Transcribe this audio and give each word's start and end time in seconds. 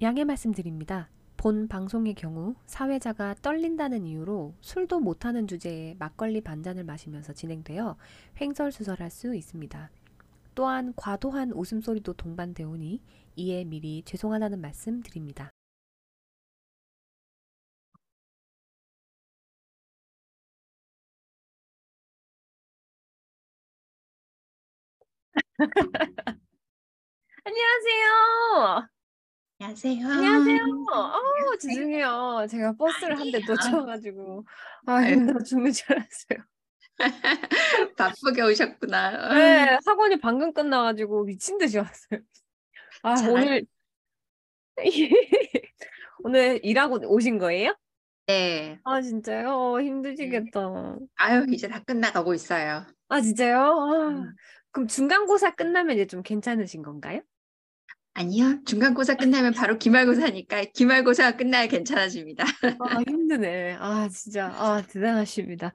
양해 0.00 0.22
말씀드립니다. 0.24 1.08
본 1.36 1.66
방송의 1.66 2.14
경우 2.14 2.54
사회자가 2.66 3.34
떨린다는 3.42 4.06
이유로 4.06 4.54
술도 4.60 5.00
못하는 5.00 5.48
주제에 5.48 5.96
막걸리 5.98 6.40
반잔을 6.40 6.84
마시면서 6.84 7.32
진행되어 7.32 7.96
횡설수설할 8.40 9.10
수 9.10 9.34
있습니다. 9.34 9.90
또한 10.54 10.92
과도한 10.96 11.52
웃음소리도 11.52 12.12
동반되오니 12.14 13.00
이에 13.36 13.64
미리 13.64 14.02
죄송하다는 14.04 14.60
말씀 14.60 15.00
드립니다. 15.02 15.50
안녕하세요. 27.44 28.88
안녕하세요. 29.60 30.06
안녕하세요. 30.08 30.58
어, 30.92 31.56
죄송해요. 31.58 32.46
제가 32.48 32.72
버스를 32.74 33.18
한 33.18 33.30
대. 33.32 33.40
놓쳐가지고 33.40 34.44
아. 34.86 35.02
힘들어 35.02 35.42
죽는 35.42 35.72
줄 35.72 35.92
알았어요. 35.92 36.38
바쁘게 37.96 38.42
오셨구나. 38.42 39.34
네, 39.34 39.78
학원이 39.84 40.20
방금 40.20 40.52
끝나가지고 40.52 41.24
미친 41.24 41.58
듯이 41.58 41.78
왔어요. 41.78 42.20
아 43.02 43.16
잘- 43.16 43.30
오늘 43.30 43.66
오늘 46.22 46.60
일하고 46.64 47.00
오신 47.04 47.38
거예요? 47.38 47.76
네. 48.28 48.78
아 48.84 49.00
진짜요? 49.00 49.48
어, 49.50 49.80
힘드시겠다. 49.80 50.96
아유, 51.16 51.46
이제 51.50 51.66
다 51.66 51.82
끝나가고 51.84 52.32
있어요. 52.34 52.86
아 53.08 53.20
진짜요? 53.20 53.58
아, 53.60 54.08
음. 54.08 54.34
그럼 54.70 54.86
중간고사 54.86 55.56
끝나면 55.56 55.96
이제 55.96 56.06
좀 56.06 56.22
괜찮으신 56.22 56.82
건가요? 56.82 57.22
아니요. 58.18 58.58
중간고사 58.66 59.14
끝나면 59.14 59.52
바로 59.52 59.78
기말고사니까 59.78 60.64
기말고사가 60.74 61.36
끝나야 61.36 61.68
괜찮아집니다. 61.68 62.44
아 62.80 63.00
힘드네. 63.06 63.76
아 63.78 64.08
진짜 64.08 64.46
아 64.56 64.82
대단하십니다. 64.82 65.72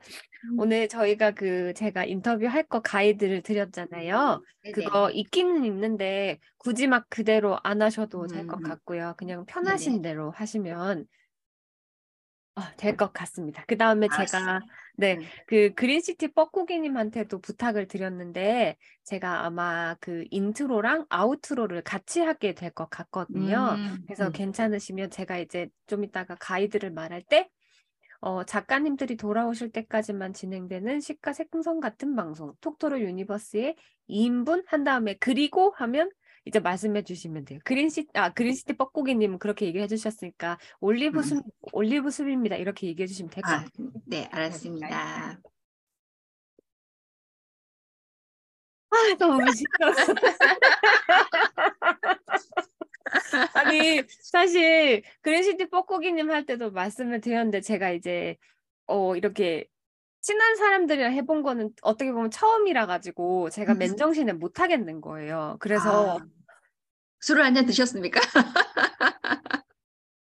음. 0.52 0.60
오늘 0.60 0.90
저희가 0.90 1.32
그 1.32 1.74
제가 1.74 2.04
인터뷰 2.04 2.46
할 2.48 2.68
거 2.68 2.82
가이드를 2.82 3.44
드렸잖아요. 3.44 4.44
네네. 4.64 4.74
그거 4.74 5.10
있기는 5.12 5.64
있는데 5.64 6.40
굳이 6.58 6.88
막 6.88 7.06
그대로 7.10 7.58
안 7.64 7.82
하셔도 7.82 8.28
될것 8.28 8.60
음. 8.60 8.64
같고요. 8.64 9.14
그냥 9.18 9.46
편하신 9.46 10.02
대로 10.02 10.32
하시면 10.32 11.06
아, 12.56 12.72
될 12.78 12.96
것 12.98 13.14
같습니다. 13.14 13.64
그 13.68 13.78
다음에 13.78 14.10
제가 14.10 14.38
알았어요. 14.38 14.60
네, 14.96 15.16
음. 15.16 15.22
그 15.48 15.74
그린시티 15.74 16.30
뻐꾸기님한테도 16.34 17.42
부탁을 17.42 17.88
드렸는데 17.88 18.78
제가 19.04 19.46
아마 19.46 19.96
그 20.00 20.26
intro랑 20.30 21.08
outro를 21.10 21.82
같이 21.82 22.22
하게 22.22 22.54
될 22.54 22.72
것 22.72 22.90
같거든요. 22.92 23.76
음, 23.78 24.04
그래서 24.06 24.28
음. 24.28 24.32
괜찮으시면 24.32 25.10
제가 25.10 25.40
이제 25.40 25.70
좀 25.88 26.04
이따가 26.04 26.36
가이드를 26.36 26.92
말할 26.92 27.24
때 27.24 27.50
어, 28.22 28.44
작가님들이 28.46 29.18
돌아오실 29.18 29.72
때까지만 29.72 30.34
진행되는 30.34 31.00
시가 31.02 31.34
생성 31.34 31.80
같은 31.80 32.16
방송 32.16 32.54
톡토로 32.62 33.02
유니버스의 33.02 33.76
2인분 34.08 34.64
한 34.68 34.84
다음에 34.84 35.16
그리고 35.20 35.74
하면 35.78 36.10
이제 36.46 36.60
말씀해 36.60 37.04
주시면 37.04 37.46
돼요. 37.46 37.60
그린시 37.64 38.08
아 38.14 38.34
그린시티 38.34 38.74
뻐꾸기님은 38.74 39.40
그렇게 39.40 39.66
얘기해 39.66 39.88
주셨으니까 39.88 40.60
올리브 40.80 41.20
음. 41.20 41.24
숲 41.24 41.44
올리브 41.72 42.12
숲입니다. 42.12 42.58
이렇게 42.58 42.88
얘기해 42.88 43.08
주시면 43.08 43.30
될것 43.30 43.52
아, 43.52 43.64
같아요. 43.64 43.92
네, 44.06 44.28
알았습니다. 44.32 45.40
아, 48.94 49.16
너무 49.18 49.52
시끄러워. 49.52 49.94
아니, 53.54 54.04
사실, 54.22 55.04
그린시티 55.22 55.70
뻐꾸기님 55.70 56.30
할 56.30 56.46
때도 56.46 56.72
말씀을 56.72 57.22
드렸는데, 57.22 57.62
제가 57.62 57.92
이제, 57.92 58.38
어, 58.86 59.16
이렇게, 59.16 59.68
친한 60.22 60.56
사람들이랑 60.56 61.14
해본 61.14 61.44
거는 61.44 61.72
어떻게 61.82 62.12
보면 62.12 62.32
처음이라 62.32 62.86
가지고, 62.86 63.50
제가 63.50 63.74
음. 63.74 63.78
맨정신에 63.80 64.34
못 64.34 64.60
하겠는 64.60 65.02
거예요. 65.02 65.58
그래서, 65.60 66.20
아, 66.20 66.26
술을 67.24 67.44
한 67.46 67.54
잔 67.56 67.66
드셨습니까? 67.66 68.20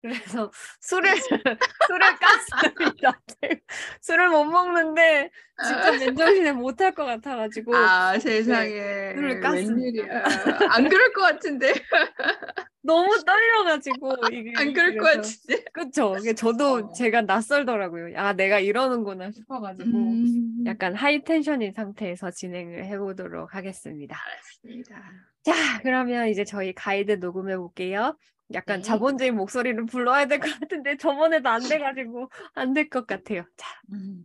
그래서, 0.01 0.51
술을, 0.81 1.17
술을 1.17 2.07
깠습니다. 2.21 3.19
술을 4.01 4.29
못 4.29 4.45
먹는데, 4.45 5.29
진짜 5.67 5.91
맨정신에 5.91 6.53
못 6.53 6.81
할 6.81 6.95
것 6.95 7.05
같아가지고, 7.05 7.75
아, 7.77 8.17
세상에. 8.19 8.71
술을 9.15 9.41
깠습니다. 9.41 9.53
웬일이야. 9.55 10.25
안 10.71 10.89
그럴 10.89 11.13
것 11.13 11.23
같은데. 11.23 11.73
너무 12.83 13.09
떨려가지고, 13.27 14.15
이게. 14.33 14.53
안 14.57 14.73
그럴 14.73 14.97
것 14.97 15.03
그래서- 15.03 15.37
같은데. 15.47 15.65
그쵸. 15.73 16.17
저도 16.37 16.75
어. 16.75 16.93
제가 16.93 17.23
낯설더라고요. 17.23 18.17
아, 18.19 18.33
내가 18.35 18.61
이러는구나 18.61 19.33
싶어가지고 19.33 19.91
음, 19.99 20.65
약간 20.67 20.95
하이 20.95 21.25
텐션인 21.25 21.73
상태에서 21.73 22.31
진행을 22.31 22.85
해보도록 22.87 23.55
하겠습니다. 23.55 24.17
알았습니다. 24.25 25.13
자, 25.49 25.81
그러면 25.83 26.29
이제 26.29 26.45
저희 26.45 26.73
가이드 26.75 27.13
녹음해 27.13 27.57
볼게요. 27.57 28.17
약간 28.55 28.79
네. 28.81 28.83
자본주의 28.83 29.31
목소리를 29.31 29.87
불러야 29.87 30.27
될 30.27 30.41
것 30.41 30.49
같은데 30.61 30.97
저번에도 30.97 31.49
안 31.49 31.61
돼가지고 31.69 32.31
안 32.55 32.75
될 32.75 32.89
것 32.91 33.07
같아요. 33.07 33.45
자, 33.57 33.67
음. 33.93 34.25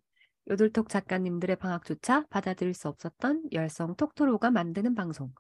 요들톡 0.50 0.89
작가님들의 0.89 1.56
방학조차 1.57 2.25
받아들일 2.29 2.73
수 2.73 2.89
없었던 2.89 3.44
열성 3.53 3.95
톡토로가 3.95 4.51
만드는 4.51 4.95
방송. 4.95 5.31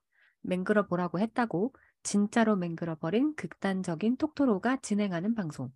맹글어 0.41 0.87
보라고 0.87 1.19
했다고 1.19 1.73
진짜로 2.03 2.55
맹글어 2.55 2.95
버린 2.95 3.33
극단적인 3.35 4.17
톡토로가 4.17 4.77
진행하는 4.81 5.35
방송. 5.35 5.69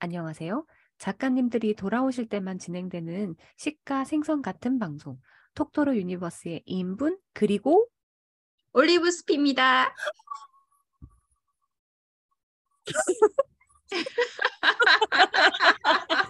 안녕하세요. 0.00 0.66
작가님들이 0.98 1.74
돌아오실 1.74 2.28
때만 2.28 2.58
진행되는 2.58 3.36
시가 3.56 4.04
생선 4.04 4.42
같은 4.42 4.78
방송. 4.78 5.18
톡토로 5.54 5.96
유니버스의 5.96 6.62
2인분 6.66 7.18
그리고 7.34 7.86
올리브 8.72 9.10
숲입니다. 9.10 9.94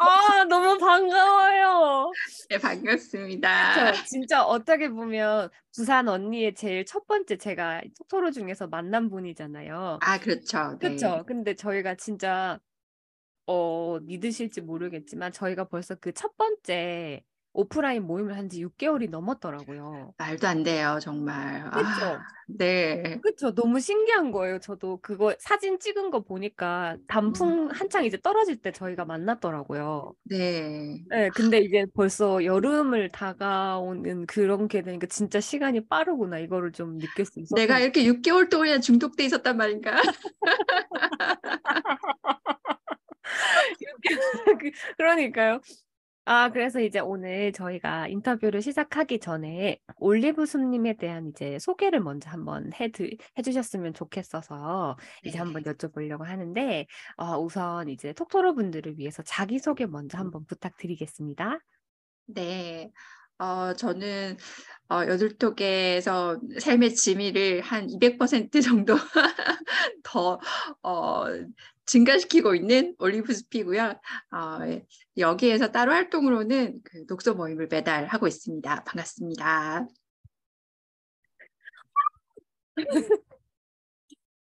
아 0.00 0.44
너무 0.44 0.78
반가워요. 0.78 2.10
네, 2.50 2.58
반갑습니다. 2.58 3.92
저 3.94 4.04
진짜 4.04 4.44
어떻게 4.44 4.88
보면 4.88 5.50
부산 5.74 6.08
언니의 6.08 6.54
제일 6.54 6.84
첫 6.84 7.06
번째 7.06 7.36
제가 7.36 7.82
톡토로 7.98 8.30
중에서 8.30 8.66
만난 8.66 9.08
분이잖아요. 9.10 9.98
아, 10.02 10.18
그렇죠. 10.18 10.78
네. 10.80 10.88
그렇죠. 10.96 11.24
근데 11.26 11.54
저희가 11.54 11.94
진짜 11.96 12.58
어 13.46 13.98
믿으실지 14.00 14.60
모르겠지만 14.62 15.32
저희가 15.32 15.64
벌써 15.68 15.94
그 15.94 16.12
첫 16.12 16.36
번째 16.36 17.22
오프라인 17.52 18.04
모임을 18.04 18.36
한 18.36 18.48
지 18.48 18.64
6개월이 18.64 19.10
넘었더라고요. 19.10 20.14
말도 20.16 20.46
안 20.46 20.62
돼요, 20.62 20.98
정말. 21.02 21.62
아, 21.66 21.70
그렇죠. 21.70 22.18
네. 22.46 23.18
그렇죠. 23.22 23.54
너무 23.54 23.78
신기한 23.80 24.30
거예요. 24.30 24.58
저도 24.58 25.00
그거 25.02 25.34
사진 25.38 25.78
찍은 25.78 26.10
거 26.10 26.20
보니까 26.20 26.96
단풍 27.08 27.68
한창 27.70 28.04
이제 28.04 28.18
떨어질 28.22 28.56
때 28.62 28.72
저희가 28.72 29.04
만났더라고요. 29.04 30.14
네. 30.24 31.02
네, 31.10 31.28
근데 31.34 31.58
이제 31.58 31.84
벌써 31.94 32.42
여름을 32.44 33.10
다가오는 33.10 34.26
그런 34.26 34.68
게 34.68 34.82
되니까 34.82 35.06
진짜 35.08 35.40
시간이 35.40 35.88
빠르구나 35.88 36.38
이거를 36.38 36.72
좀 36.72 36.98
느낄 36.98 37.26
수 37.26 37.40
있었어요. 37.40 37.60
내가 37.66 37.80
이렇게 37.80 38.04
6개월 38.04 38.48
동안 38.48 38.80
중독돼 38.80 39.24
있었단 39.24 39.56
말인가? 39.56 40.00
그- 44.60 44.70
그러니까요. 44.96 45.60
아, 46.30 46.50
그래서 46.50 46.78
이제 46.80 46.98
오늘 46.98 47.52
저희가 47.52 48.06
인터뷰를 48.08 48.60
시작하기 48.60 49.18
전에 49.18 49.80
올리브숲님에 49.96 50.98
대한 50.98 51.28
이제 51.28 51.58
소개를 51.58 52.00
먼저 52.00 52.28
한번 52.28 52.70
해 52.74 52.90
해주셨으면 53.38 53.94
좋겠어서 53.94 54.98
이제 55.24 55.32
네. 55.32 55.38
한번 55.38 55.62
여쭤보려고 55.62 56.24
하는데, 56.24 56.86
어, 57.16 57.38
우선 57.38 57.88
이제 57.88 58.12
톡토로 58.12 58.54
분들을 58.54 58.98
위해서 58.98 59.22
자기소개 59.22 59.86
먼저 59.86 60.18
한번 60.18 60.44
부탁드리겠습니다. 60.44 61.60
네. 62.26 62.90
어, 63.38 63.72
저는 63.72 64.36
어, 64.90 65.06
여둘톡에서 65.06 66.40
삶의 66.60 66.94
지미를 66.94 67.62
한 67.62 67.86
200% 67.86 68.62
정도 68.62 68.94
더 70.02 70.38
어, 70.82 71.24
증가시키고 71.88 72.54
있는 72.54 72.94
올리브 72.98 73.32
숲이고요. 73.32 73.82
어, 73.82 74.58
여기에서 75.16 75.72
따로 75.72 75.92
활동으로는 75.92 76.80
그 76.84 77.06
독서 77.06 77.34
모임을 77.34 77.66
매달 77.68 78.06
하고 78.06 78.26
있습니다. 78.28 78.84
반갑습니다. 78.84 79.88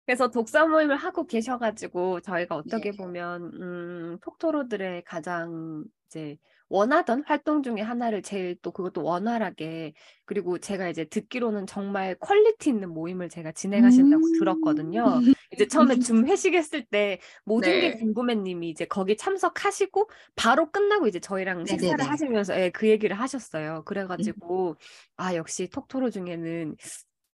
그래서 0.05 0.29
독서 0.31 0.67
모임을 0.67 0.95
하고 0.95 1.25
계셔가지고 1.27 2.21
저희가 2.21 2.55
어떻게 2.55 2.91
네. 2.91 2.97
보면 2.97 3.51
음, 3.61 4.17
톡토로들의 4.21 5.03
가장 5.03 5.83
이제 6.07 6.37
원하던 6.73 7.23
활동 7.27 7.61
중에 7.61 7.81
하나를 7.81 8.23
제일 8.23 8.55
또 8.63 8.71
그것도 8.71 9.03
원활하게 9.03 9.93
그리고 10.25 10.57
제가 10.57 10.89
이제 10.89 11.05
듣기로는 11.05 11.67
정말 11.67 12.15
quality 12.15 12.69
있는 12.71 12.89
모임을 12.89 13.29
제가 13.29 13.51
진행하신다고 13.51 14.23
음. 14.25 14.39
들었거든요. 14.39 15.21
이제 15.51 15.67
처음에 15.67 15.97
줌 15.99 16.25
회식했을 16.27 16.85
때 16.85 17.19
모든 17.45 17.77
게 17.79 17.91
네. 17.91 17.99
궁금해님이 17.99 18.69
이제 18.69 18.85
거기 18.85 19.15
참석하시고 19.17 20.09
바로 20.35 20.71
끝나고 20.71 21.07
이제 21.07 21.19
저희랑 21.19 21.65
식사를 21.65 22.03
네네네. 22.03 22.09
하시면서 22.09 22.59
예, 22.59 22.71
그 22.71 22.89
얘기를 22.89 23.19
하셨어요. 23.19 23.83
그래가지고 23.85 24.75
아 25.15 25.35
역시 25.35 25.67
톡토로 25.69 26.09
중에는 26.09 26.75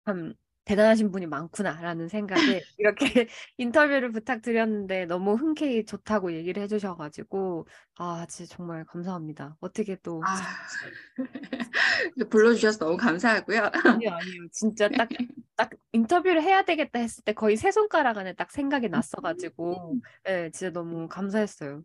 참 0.05 0.33
대단하신 0.65 1.11
분이 1.11 1.27
많구나라는 1.27 2.07
생각에 2.07 2.35
이렇게 2.77 2.95
인터뷰를 3.57 4.11
부탁드렸는데 4.11 5.05
너무 5.05 5.35
흔쾌히 5.35 5.85
좋다고 5.85 6.33
얘기를 6.33 6.63
해주셔가지고 6.63 7.67
아 7.97 8.25
진짜 8.29 8.55
정말 8.55 8.85
감사합니다. 8.85 9.57
어떻게 9.59 9.95
또 9.97 10.21
아, 10.23 10.41
불러주셔서 12.29 12.79
너무 12.79 12.97
감사하고요. 12.97 13.71
아니요 13.83 14.11
아니요 14.11 14.47
진짜 14.51 14.89
딱 14.89 15.09
딱 15.55 15.69
인터뷰를 15.91 16.41
해야 16.41 16.63
되겠다 16.63 16.99
했을 16.99 17.23
때 17.23 17.33
거의 17.33 17.57
세 17.57 17.71
손가락 17.71 18.17
안에 18.17 18.33
딱 18.33 18.51
생각이 18.51 18.89
났어가지고 18.89 19.99
예 20.27 20.49
진짜 20.51 20.71
너무 20.71 21.07
감사했어요. 21.07 21.83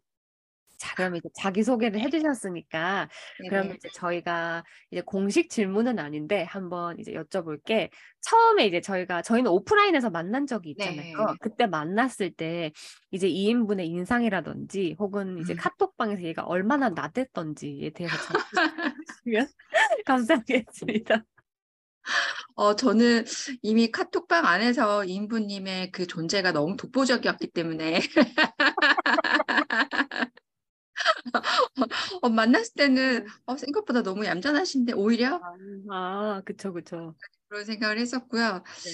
자, 0.79 0.95
그럼 0.95 1.17
이제 1.17 1.29
자기소개를 1.37 2.01
해주셨으니까, 2.01 3.09
그러면 3.49 3.69
네네. 3.69 3.75
이제 3.77 3.89
저희가 3.95 4.65
이제 4.91 5.03
공식 5.03 5.51
질문은 5.51 5.99
아닌데, 5.99 6.45
한번 6.45 6.99
이제 6.99 7.13
여쭤볼게. 7.13 7.91
처음에 8.21 8.67
이제 8.67 8.81
저희가, 8.81 9.23
저희는 9.23 9.51
오프라인에서 9.51 10.11
만난 10.11 10.47
적이 10.47 10.71
있잖아요. 10.71 11.17
네. 11.17 11.25
그때 11.41 11.67
만났을 11.67 12.33
때, 12.33 12.73
이제 13.11 13.29
2인분의 13.29 13.87
인상이라든지, 13.87 14.97
혹은 14.99 15.39
이제 15.39 15.55
음. 15.55 15.57
카톡방에서 15.59 16.23
얘가 16.23 16.45
얼마나 16.45 16.89
나댔던지에 16.91 17.91
대해서 17.91 18.17
전해주시면 19.25 19.49
감사하겠습니다. 20.07 21.25
어, 22.55 22.75
저는 22.75 23.25
이미 23.63 23.91
카톡방 23.91 24.47
안에서 24.47 25.05
인부님의 25.05 25.93
그 25.93 26.07
존재가 26.07 26.53
너무 26.53 26.77
독보적이었기 26.77 27.49
때문에 27.53 28.01
어, 32.23 32.29
만났을 32.29 32.75
때는 32.75 33.27
어, 33.47 33.57
생각보다 33.57 34.03
너무 34.03 34.25
얌전하신데 34.25 34.93
오히려 34.95 35.41
아, 35.91 36.43
그쵸, 36.45 36.73
그쵸. 36.73 37.15
그런 37.49 37.65
생각을 37.65 37.99
했었고요. 37.99 38.63
네. 38.85 38.91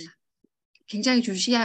굉장히 0.86 1.22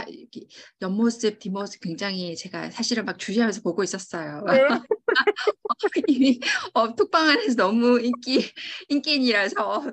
이렇게 0.08 0.46
옆모습, 0.80 1.38
뒷모습 1.38 1.80
굉장히 1.82 2.34
제가 2.36 2.70
사실은 2.70 3.04
막 3.04 3.18
주시하면서 3.18 3.60
보고 3.62 3.82
있었어요. 3.82 4.44
네. 4.46 4.66
이미 6.08 6.40
어, 6.72 6.94
톡방 6.94 7.28
안에서 7.28 7.54
너무 7.56 8.00
인기 8.00 8.50
인기인이라서 8.88 9.84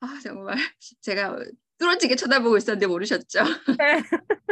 아, 0.00 0.20
정말 0.22 0.56
제가 1.00 1.38
뚫어지게 1.78 2.16
쳐다보고 2.16 2.56
있었는데 2.56 2.86
모르셨죠? 2.86 3.40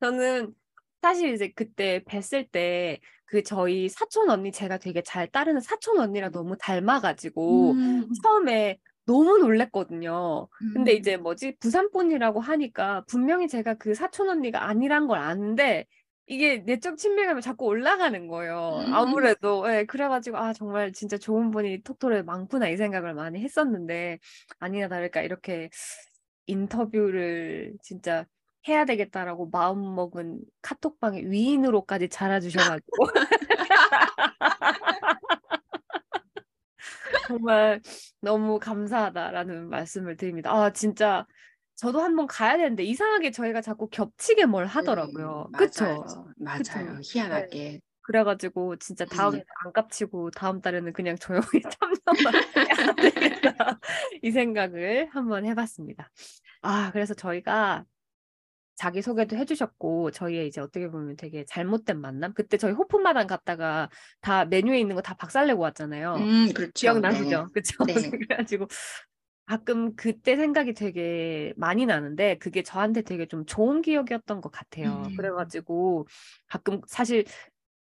저는 0.00 0.54
사실 1.02 1.34
이제 1.34 1.52
그때 1.54 2.02
뵀을 2.06 2.50
때 2.50 3.00
그 3.26 3.42
저희 3.42 3.88
사촌 3.88 4.30
언니 4.30 4.52
제가 4.52 4.78
되게 4.78 5.02
잘 5.02 5.26
따르는 5.26 5.60
사촌 5.60 5.98
언니랑 5.98 6.30
너무 6.32 6.56
닮아가지고 6.56 7.72
음, 7.72 8.08
처음에 8.22 8.78
너무 9.04 9.38
놀랬거든요. 9.38 10.48
근데 10.72 10.92
음. 10.92 10.96
이제 10.96 11.16
뭐지 11.16 11.56
부산 11.60 11.90
분이라고 11.90 12.40
하니까 12.40 13.04
분명히 13.08 13.48
제가 13.48 13.74
그 13.74 13.94
사촌 13.94 14.28
언니가 14.28 14.68
아니란 14.68 15.06
걸 15.06 15.18
아는데 15.18 15.86
이게 16.26 16.58
내적 16.58 16.98
친밀감이 16.98 17.40
자꾸 17.40 17.66
올라가는 17.66 18.26
거예요. 18.26 18.84
음. 18.86 18.94
아무래도 18.94 19.64
예, 19.72 19.84
그래가지고 19.84 20.38
아 20.38 20.52
정말 20.52 20.92
진짜 20.92 21.16
좋은 21.16 21.50
분이 21.52 21.82
톡톡에 21.82 22.22
많구나 22.22 22.68
이 22.68 22.76
생각을 22.76 23.14
많이 23.14 23.40
했었는데 23.40 24.18
아니나 24.58 24.88
다를까 24.88 25.22
이렇게 25.22 25.70
인터뷰를 26.46 27.74
진짜 27.82 28.26
해야 28.68 28.84
되겠다라고 28.84 29.50
마음먹은 29.50 30.40
카톡방의 30.62 31.30
위인으로까지 31.30 32.08
자라주셔가지고 32.08 32.96
정말 37.26 37.80
너무 38.20 38.58
감사하다라는 38.58 39.68
말씀을 39.68 40.16
드립니다. 40.16 40.52
아 40.52 40.72
진짜 40.72 41.26
저도 41.74 42.00
한번 42.00 42.26
가야 42.26 42.56
되는데 42.56 42.84
이상하게 42.84 43.30
저희가 43.30 43.60
자꾸 43.60 43.88
겹치게 43.88 44.46
뭘 44.46 44.66
하더라고요. 44.66 45.48
네, 45.52 45.58
그쵸? 45.58 45.84
맞아요. 45.84 46.32
맞아요. 46.38 46.96
그쵸? 46.96 47.00
희한하게. 47.02 47.80
그래가지고 48.00 48.76
진짜 48.76 49.04
다음에 49.04 49.38
음. 49.38 49.42
안 49.64 49.72
깝치고 49.72 50.30
다음 50.30 50.60
달에는 50.60 50.92
그냥 50.92 51.16
조용히 51.16 51.42
참석만 51.80 52.34
해야 52.56 52.94
되겠다 52.94 53.80
이 54.22 54.30
생각을 54.30 55.08
한번 55.10 55.44
해봤습니다. 55.44 56.08
아 56.62 56.90
그래서 56.92 57.14
저희가 57.14 57.84
자기 58.76 59.02
소개도 59.02 59.36
해주셨고 59.36 60.10
저희의 60.12 60.48
이제 60.48 60.60
어떻게 60.60 60.88
보면 60.88 61.16
되게 61.16 61.44
잘못된 61.46 62.00
만남 62.00 62.32
그때 62.34 62.56
저희 62.58 62.72
호프마당 62.72 63.26
갔다가 63.26 63.88
다 64.20 64.44
메뉴에 64.44 64.78
있는 64.80 64.94
거 64.96 65.02
다 65.02 65.14
박살내고 65.14 65.60
왔잖아요. 65.62 66.14
음, 66.16 66.52
그렇죠. 66.54 66.72
기억나시죠? 66.74 67.48
그쵸? 67.54 67.84
네. 67.86 67.94
그래가지고 68.28 68.66
가끔 69.46 69.94
그때 69.96 70.36
생각이 70.36 70.74
되게 70.74 71.52
많이 71.56 71.86
나는데 71.86 72.36
그게 72.38 72.62
저한테 72.64 73.02
되게 73.02 73.26
좀 73.26 73.46
좋은 73.46 73.80
기억이었던 73.82 74.40
것 74.40 74.50
같아요. 74.50 75.04
음. 75.06 75.16
그래가지고 75.16 76.06
가끔 76.48 76.80
사실 76.88 77.24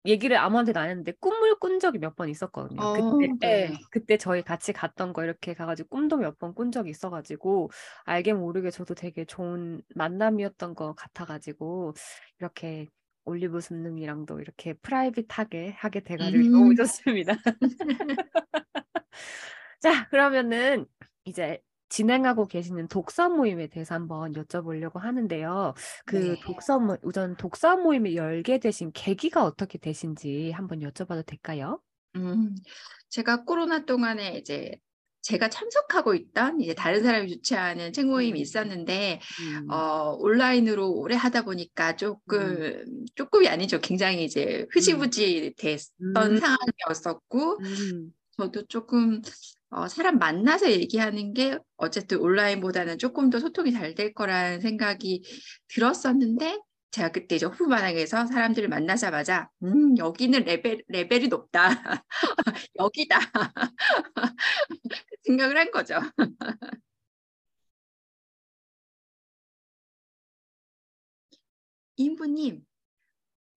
얘기를 0.06 0.36
아무한테도 0.36 0.80
안 0.80 0.88
했는데 0.90 1.12
꿈을 1.20 1.56
꾼 1.58 1.78
적이 1.80 1.98
몇 1.98 2.16
번 2.16 2.28
있었거든요. 2.28 2.86
어, 2.86 2.92
그때, 2.92 3.32
네. 3.40 3.72
예, 3.72 3.78
그때 3.90 4.16
저희 4.18 4.42
같이 4.42 4.72
갔던 4.72 5.12
거 5.12 5.24
이렇게 5.24 5.54
가가지고 5.54 5.88
꿈도 5.90 6.16
몇 6.18 6.38
번 6.38 6.54
꾼 6.54 6.72
적이 6.72 6.90
있어가지고 6.90 7.70
알게 8.04 8.32
모르게 8.34 8.70
저도 8.70 8.94
되게 8.94 9.24
좋은 9.24 9.82
만남이었던 9.94 10.74
것 10.74 10.94
같아가지고 10.94 11.94
이렇게 12.38 12.88
올리브 13.24 13.60
순능이랑도 13.60 14.40
이렇게 14.40 14.74
프라이빗하게 14.74 15.70
하게 15.78 16.00
돼가지고 16.00 16.44
너무 16.52 16.74
음. 16.74 16.76
좋습니다. 16.76 17.34
자, 19.80 20.08
그러면은 20.08 20.86
이제 21.24 21.60
진행하고 21.92 22.46
계시는 22.46 22.88
독서 22.88 23.28
모임에 23.28 23.66
대해서 23.66 23.94
한번 23.94 24.32
여쭤보려고 24.32 24.98
하는데요. 24.98 25.74
그 26.06 26.16
네. 26.16 26.40
독서 26.42 26.78
모, 26.78 26.96
우선 27.02 27.36
독서 27.36 27.76
모임을 27.76 28.16
열게 28.16 28.58
되신 28.58 28.92
계기가 28.92 29.44
어떻게 29.44 29.76
되신지 29.76 30.52
한번 30.52 30.80
여쭤봐도 30.80 31.26
될까요? 31.26 31.80
음, 32.16 32.54
제가 33.10 33.44
코로나 33.44 33.84
동안에 33.84 34.38
이제 34.38 34.74
제가 35.20 35.50
참석하고 35.50 36.14
있던 36.14 36.62
이제 36.62 36.74
다른 36.74 37.02
사람이 37.02 37.28
주최하는 37.28 37.92
책 37.92 38.06
모임이 38.06 38.40
음. 38.40 38.42
있었는데 38.42 39.20
음, 39.42 39.70
어, 39.70 40.16
온라인으로 40.18 40.90
오래 40.92 41.14
하다 41.14 41.42
보니까 41.42 41.96
조금 41.96 42.84
조금이 43.14 43.48
아니죠. 43.48 43.80
굉장히 43.80 44.24
이제 44.24 44.66
흐지부지 44.70 45.54
됐던 45.58 46.32
음. 46.32 46.36
상황이었었고 46.38 47.58
음, 47.60 48.12
저도 48.38 48.66
조금 48.66 49.20
어, 49.72 49.88
사람 49.88 50.18
만나서 50.18 50.70
얘기하는 50.70 51.34
게 51.34 51.58
어쨌든 51.76 52.18
온라인보다는 52.20 52.98
조금 52.98 53.30
더 53.30 53.40
소통이 53.40 53.72
잘 53.72 53.94
될 53.94 54.14
거라는 54.14 54.60
생각이 54.60 55.22
들었었는데 55.68 56.58
제가 56.92 57.10
그때 57.10 57.36
이제 57.36 57.46
호프마당에서 57.46 58.26
사람들을 58.26 58.68
만나자마자 58.68 59.48
음, 59.62 59.96
여기는 59.98 60.44
레벨, 60.44 60.82
레벨이 60.88 61.28
높다. 61.28 62.04
여기다. 62.76 63.18
생각을 65.24 65.56
한 65.58 65.70
거죠. 65.70 65.98
인부님, 71.96 72.64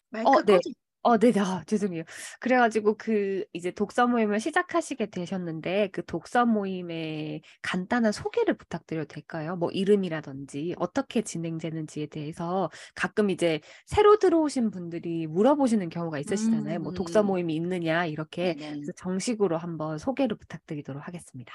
마이크 0.09 0.29
어, 0.29 0.41
네. 0.43 0.53
꺼지. 0.55 0.73
어, 1.07 1.19
네네. 1.19 1.39
아, 1.39 1.63
죄송해요. 1.67 2.03
그래가지고 2.39 2.95
그 2.97 3.45
이제 3.53 3.69
독서 3.69 4.07
모임을 4.07 4.39
시작하시게 4.39 5.11
되셨는데 5.11 5.89
그 5.93 6.03
독서 6.03 6.47
모임의 6.47 7.43
간단한 7.61 8.11
소개를 8.11 8.57
부탁드려도 8.57 9.07
될까요? 9.09 9.55
뭐 9.55 9.69
이름이라든지 9.69 10.73
어떻게 10.79 11.21
진행되는지에 11.21 12.07
대해서 12.07 12.71
가끔 12.95 13.29
이제 13.29 13.61
새로 13.85 14.17
들어오신 14.17 14.71
분들이 14.71 15.27
물어보시는 15.27 15.89
경우가 15.89 16.17
있으시잖아요. 16.17 16.79
뭐 16.79 16.91
독서 16.91 17.21
음. 17.21 17.27
모임이 17.27 17.55
있느냐 17.55 18.07
이렇게 18.07 18.55
네네. 18.57 18.81
정식으로 18.95 19.57
한번 19.57 19.99
소개를 19.99 20.35
부탁드리도록 20.37 21.07
하겠습니다. 21.07 21.53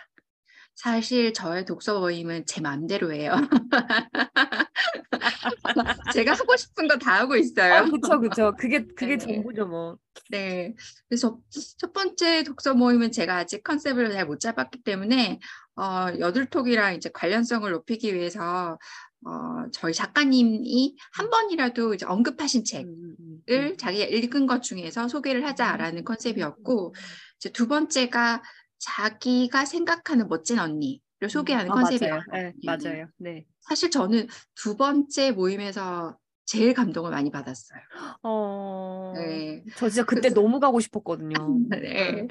사실 0.83 1.35
저의 1.35 1.67
독서 1.67 2.01
모임은 2.01 2.47
제 2.47 2.63
마음대로예요. 2.63 3.35
제가 6.15 6.33
하고 6.33 6.57
싶은 6.57 6.89
거 6.89 6.97
다 6.97 7.19
하고 7.21 7.37
있어요. 7.37 7.75
아, 7.75 7.85
그쵸, 7.85 8.19
그쵸. 8.19 8.55
그게 8.59 8.87
그게 8.97 9.19
네. 9.19 9.21
전부죠, 9.27 9.67
뭐. 9.67 9.99
네. 10.31 10.75
그래서 11.09 11.39
첫 11.77 11.93
번째 11.93 12.45
독서 12.45 12.73
모임은 12.73 13.13
제가 13.13 13.37
아직 13.37 13.63
컨셉을 13.63 14.11
잘 14.13 14.25
못 14.27 14.41
잡았기 14.41 14.83
때문에 14.83 15.39
어, 15.77 16.07
여들톡이랑 16.19 16.95
이제 16.95 17.11
관련성을 17.13 17.71
높이기 17.71 18.15
위해서 18.15 18.79
어, 19.27 19.31
저희 19.73 19.93
작가님이 19.93 20.97
한 21.13 21.29
번이라도 21.29 21.93
이제 21.93 22.07
언급하신 22.07 22.65
책을 22.65 22.89
음, 22.91 23.17
음, 23.21 23.43
음. 23.51 23.77
자기가 23.77 24.07
읽은 24.07 24.47
것 24.47 24.63
중에서 24.63 25.09
소개를 25.09 25.45
하자라는 25.47 26.05
컨셉이었고 26.05 26.95
이제 27.37 27.51
두 27.53 27.69
번째가 27.69 28.43
자기가 28.81 29.65
생각하는 29.65 30.29
멋진 30.29 30.59
언니를 30.59 31.01
소개하는 31.29 31.71
아, 31.71 31.75
컨셉이에요. 31.75 32.15
맞아요. 32.15 32.23
네, 32.33 32.53
맞아요. 32.65 33.07
네. 33.19 33.47
사실 33.61 33.91
저는 33.91 34.27
두 34.55 34.77
번째 34.77 35.31
모임에서 35.33 36.17
제일 36.47 36.75
감동을 36.75 37.13
많이 37.13 37.31
받았어요. 37.31 37.79
어, 38.25 39.13
네. 39.15 39.63
저 39.77 39.89
진짜 39.89 40.05
그때 40.05 40.23
그래서- 40.29 40.35
너무 40.41 40.59
가고 40.59 40.81
싶었거든요. 40.81 41.35
네. 41.71 42.27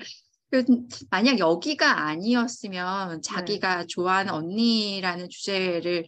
그 0.52 0.66
만약 1.12 1.38
여기가 1.38 2.08
아니었으면 2.08 3.22
자기가 3.22 3.86
좋아하는 3.88 4.34
언니라는 4.34 5.30
주제를 5.30 6.08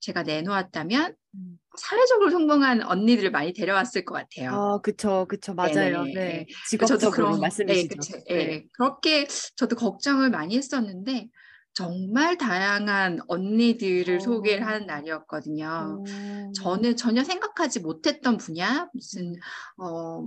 제가 0.00 0.24
내놓았다면 0.24 1.14
음. 1.36 1.58
사회적으로 1.78 2.30
성공한 2.30 2.82
언니들을 2.82 3.30
많이 3.30 3.52
데려왔을 3.52 4.04
것 4.04 4.14
같아요. 4.14 4.50
아, 4.52 4.80
그쵸, 4.80 5.26
그쵸, 5.28 5.54
맞아요. 5.54 6.04
네네. 6.04 6.12
네. 6.14 6.46
직업적으로 6.68 7.10
그런 7.10 7.40
말씀이시죠. 7.40 7.88
네, 7.88 7.96
그쵸. 7.96 8.24
네. 8.28 8.34
예, 8.34 8.66
그렇게 8.72 9.26
저도 9.56 9.76
걱정을 9.76 10.30
많이 10.30 10.56
했었는데 10.56 11.28
정말 11.76 12.38
다양한 12.38 13.20
언니들을 13.28 14.16
어. 14.16 14.18
소개를 14.18 14.66
하는 14.66 14.86
날이었거든요. 14.86 16.02
어, 16.02 16.52
저는 16.54 16.96
전혀 16.96 17.22
생각하지 17.22 17.80
못했던 17.80 18.38
분야 18.38 18.88
무슨 18.94 19.34
어 19.76 20.26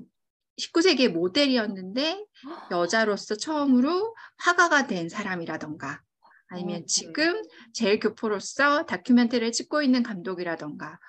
19세기의 0.60 1.10
모델이었는데 1.10 2.24
여자로서 2.70 3.36
처음으로 3.36 4.15
화가가 4.38 4.88
된 4.88 5.10
사람이라던가 5.10 6.01
아니면 6.50 6.82
어, 6.82 6.86
지금 6.86 7.41
제일 7.74 8.00
교포로서 8.00 8.86
다큐멘터리를 8.86 9.51
찍고 9.51 9.82
있는 9.82 10.03
감독이라던가 10.03 11.00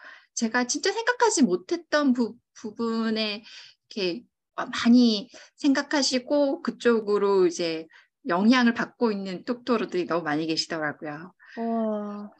제가 0.40 0.66
진짜 0.66 0.90
생각하지 0.90 1.42
못했던 1.42 2.14
부, 2.14 2.35
부분에 2.54 3.44
이렇게 3.90 4.25
많이 4.54 5.28
생각하시고 5.56 6.62
그쪽으로 6.62 7.47
이제 7.47 7.87
영향을 8.26 8.73
받고 8.73 9.12
있는 9.12 9.44
톡토로들이 9.44 10.06
너무 10.06 10.23
많이 10.23 10.47
계시더라고요. 10.47 11.35
와, 11.59 12.30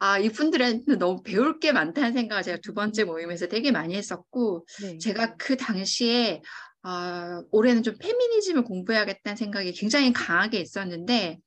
아, 0.00 0.18
이분들한테 0.18 0.96
너무 0.96 1.22
배울 1.22 1.60
게 1.60 1.72
많다는 1.72 2.12
생각을 2.12 2.42
제가 2.42 2.58
두 2.60 2.74
번째 2.74 3.04
모임에서 3.04 3.46
되게 3.46 3.70
많이 3.70 3.94
했었고, 3.94 4.66
네. 4.82 4.98
제가 4.98 5.36
그 5.36 5.56
당시에, 5.56 6.42
아, 6.82 7.42
올해는 7.50 7.82
좀 7.84 7.96
페미니즘을 7.98 8.64
공부해야겠다는 8.64 9.36
생각이 9.36 9.72
굉장히 9.72 10.12
강하게 10.12 10.60
있었는데, 10.60 11.38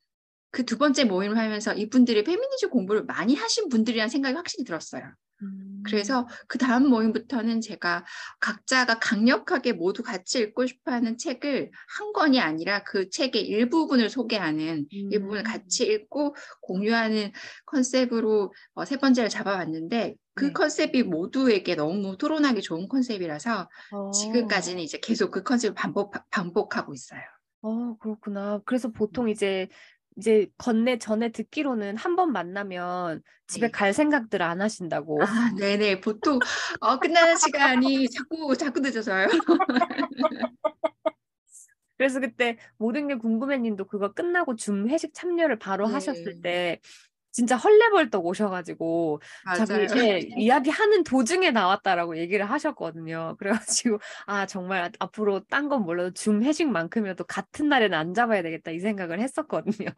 그 0.51 0.65
두 0.65 0.77
번째 0.77 1.05
모임을 1.05 1.37
하면서 1.37 1.73
이분들이 1.73 2.23
페미니즘 2.25 2.69
공부를 2.69 3.05
많이 3.05 3.35
하신 3.35 3.69
분들이라는 3.69 4.09
생각이 4.09 4.35
확실히 4.35 4.65
들었어요. 4.65 5.03
음, 5.41 5.83
그래서 5.85 6.27
그 6.47 6.57
다음 6.57 6.89
모임부터는 6.89 7.61
제가 7.61 8.05
각자가 8.39 8.99
강력하게 8.99 9.73
모두 9.73 10.03
같이 10.03 10.39
읽고 10.39 10.67
싶어 10.67 10.91
하는 10.91 11.17
책을 11.17 11.71
한 11.97 12.13
권이 12.13 12.39
아니라 12.39 12.83
그 12.83 13.09
책의 13.09 13.41
일부분을 13.47 14.09
소개하는 14.09 14.85
일부분을 14.89 15.41
음. 15.41 15.43
같이 15.43 15.85
읽고 15.85 16.35
공유하는 16.61 17.31
컨셉으로 17.65 18.53
어, 18.73 18.85
세 18.85 18.97
번째를 18.97 19.29
잡아봤는데 19.29 20.15
그 20.33 20.45
네. 20.45 20.53
컨셉이 20.53 21.03
모두에게 21.03 21.75
너무 21.75 22.17
토론하기 22.17 22.61
좋은 22.61 22.87
컨셉이라서 22.87 23.69
어, 23.91 24.11
지금까지는 24.11 24.81
이제 24.81 24.99
계속 24.99 25.31
그 25.31 25.43
컨셉을 25.43 25.75
반복, 25.75 26.13
반복하고 26.29 26.93
있어요. 26.93 27.21
어, 27.63 27.97
그렇구나. 27.97 28.61
그래서 28.65 28.87
음. 28.87 28.93
보통 28.93 29.29
이제 29.29 29.67
이제 30.17 30.47
건네 30.57 30.97
전에 30.97 31.29
듣기로는 31.31 31.97
한 31.97 32.15
번 32.15 32.31
만나면 32.31 33.21
집에 33.47 33.67
네. 33.67 33.71
갈 33.71 33.93
생각들 33.93 34.41
안 34.41 34.61
하신다고. 34.61 35.21
아, 35.23 35.51
네네. 35.57 36.01
보통 36.01 36.39
어, 36.79 36.99
끝나는 36.99 37.35
시간이 37.37 38.09
자꾸 38.09 38.55
자꾸 38.57 38.79
늦어져요. 38.79 39.27
그래서 41.97 42.19
그때 42.19 42.57
모든 42.77 43.07
게 43.07 43.15
궁금해님도 43.15 43.85
그거 43.85 44.13
끝나고 44.13 44.55
줌 44.55 44.89
회식 44.89 45.13
참여를 45.13 45.59
바로 45.59 45.85
하셨을 45.87 46.35
네. 46.41 46.41
때 46.41 46.79
진짜 47.31 47.55
헐레벌떡 47.57 48.25
오셔가지고 48.25 49.21
자기. 49.51 49.87
예, 49.95 50.19
이야기하는 50.37 51.03
도중에 51.03 51.51
나왔다라고 51.51 52.17
얘기를 52.17 52.45
하셨거든요. 52.49 53.35
그래가지고 53.79 53.99
아 54.27 54.45
정말 54.45 54.83
아- 54.83 54.91
앞으로 54.99 55.41
딴 55.45 55.69
건 55.69 55.83
몰라도 55.83 56.11
줌 56.13 56.43
회식만큼이라도 56.43 57.23
같은 57.25 57.69
날에는 57.69 57.97
안 57.97 58.13
잡아야 58.13 58.41
되겠다 58.41 58.71
이 58.71 58.79
생각을 58.79 59.19
했었거든요. 59.21 59.89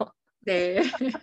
네. 0.45 0.75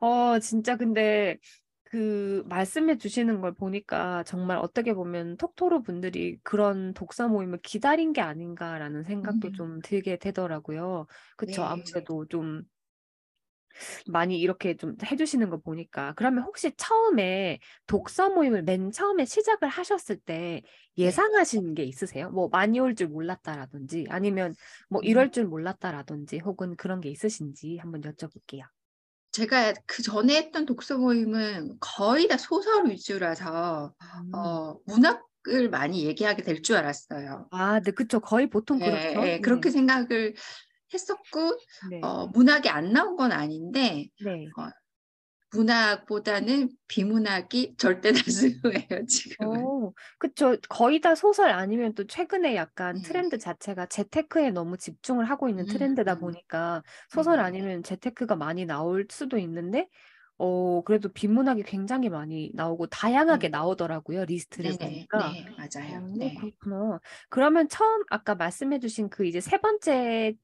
어 0.00 0.38
진짜 0.38 0.76
근데 0.76 1.38
그 1.84 2.42
말씀해 2.48 2.98
주시는 2.98 3.40
걸 3.40 3.54
보니까 3.54 4.24
정말 4.24 4.58
어떻게 4.58 4.94
보면 4.94 5.36
톡토로 5.36 5.82
분들이 5.82 6.38
그런 6.42 6.92
독서 6.94 7.28
모임을 7.28 7.60
기다린 7.62 8.12
게 8.12 8.20
아닌가라는 8.20 9.04
생각도 9.04 9.48
음. 9.48 9.52
좀 9.54 9.80
들게 9.82 10.16
되더라고요. 10.18 11.06
그쵸? 11.36 11.62
네. 11.62 11.68
아무래도 11.68 12.26
좀 12.28 12.62
많이 14.06 14.40
이렇게 14.40 14.76
좀 14.76 14.96
해주시는 15.04 15.50
거 15.50 15.58
보니까. 15.60 16.14
그러면 16.16 16.44
혹시 16.44 16.72
처음에 16.76 17.58
독서 17.86 18.30
모임을 18.30 18.62
맨 18.62 18.90
처음에 18.90 19.24
시작을 19.24 19.68
하셨을 19.68 20.18
때 20.18 20.62
네. 20.96 21.04
예상하신 21.04 21.74
게 21.74 21.84
있으세요? 21.84 22.30
뭐 22.30 22.48
많이 22.48 22.78
올 22.80 22.94
줄 22.94 23.08
몰랐다라든지 23.08 24.06
아니면 24.08 24.54
뭐 24.88 25.00
음. 25.00 25.04
이럴 25.04 25.30
줄 25.32 25.46
몰랐다라든지 25.46 26.38
혹은 26.38 26.76
그런 26.76 27.00
게 27.00 27.10
있으신지 27.10 27.78
한번 27.78 28.02
여쭤볼게요. 28.02 28.64
제가 29.32 29.74
그 29.86 30.02
전에 30.02 30.36
했던 30.36 30.64
독서 30.64 30.96
모임은 30.96 31.78
거의 31.80 32.28
다 32.28 32.36
소설 32.36 32.88
위주라서 32.88 33.92
음. 34.00 34.34
어, 34.34 34.78
문학 34.86 35.24
을 35.46 35.68
많이 35.68 36.06
얘기하게 36.06 36.42
될 36.42 36.62
줄 36.62 36.76
알았어요. 36.76 37.48
아, 37.50 37.78
네, 37.80 37.90
그쵸. 37.90 38.18
거의 38.20 38.48
보통 38.48 38.80
예, 38.80 38.86
그렇죠. 38.86 39.26
예, 39.26 39.40
그렇게 39.40 39.68
생각을 39.68 40.34
했었고 40.92 41.58
네. 41.80 42.00
어, 42.00 42.26
문학이 42.28 42.68
안 42.68 42.92
나온 42.92 43.16
건 43.16 43.32
아닌데 43.32 44.08
네. 44.18 44.54
문학보다는 45.52 46.76
비문학이 46.88 47.76
절대 47.78 48.12
다수예요 48.12 49.06
지금은. 49.08 49.72
오, 49.72 49.92
그쵸. 50.18 50.56
거의 50.68 51.00
다 51.00 51.14
소설 51.16 51.50
아니면 51.50 51.92
또 51.94 52.06
최근에 52.06 52.54
약간 52.54 53.00
네. 53.00 53.00
트렌드 53.02 53.36
자체가 53.36 53.86
재테크에 53.86 54.50
너무 54.52 54.76
집중을 54.78 55.24
하고 55.28 55.48
있는 55.48 55.66
트렌드다 55.66 56.14
음. 56.14 56.20
보니까 56.20 56.82
소설 57.10 57.40
네. 57.40 57.40
아니면 57.40 57.82
재테크가 57.82 58.36
많이 58.36 58.64
나올 58.64 59.06
수도 59.10 59.36
있는데, 59.38 59.88
어, 60.38 60.82
그래도 60.84 61.08
비문학이 61.12 61.64
굉장히 61.64 62.10
많이 62.10 62.50
나오고 62.54 62.86
다양하게 62.88 63.48
네. 63.48 63.48
나오더라고요. 63.48 64.24
리스트를 64.24 64.74
네네, 64.78 64.78
보니까. 64.78 65.36
네, 65.44 65.46
맞아요. 65.56 66.06
어, 66.18 66.30
네. 66.30 66.34
그렇구나. 66.34 67.00
그러면 67.30 67.68
처음 67.68 68.02
아까 68.10 68.34
말씀해주신 68.36 69.10
그 69.10 69.26
이제 69.26 69.40
세 69.40 69.58
번째 69.58 70.34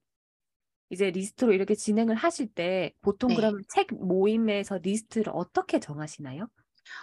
이제 0.90 1.10
리스트로 1.10 1.52
이렇게 1.52 1.74
진행을 1.74 2.14
하실 2.16 2.52
때 2.52 2.92
보통 3.02 3.32
네. 3.32 3.34
그러면 3.34 3.62
책 3.68 3.94
모임에서 3.94 4.78
리스트를 4.78 5.32
어떻게 5.34 5.80
정하시나요? 5.80 6.48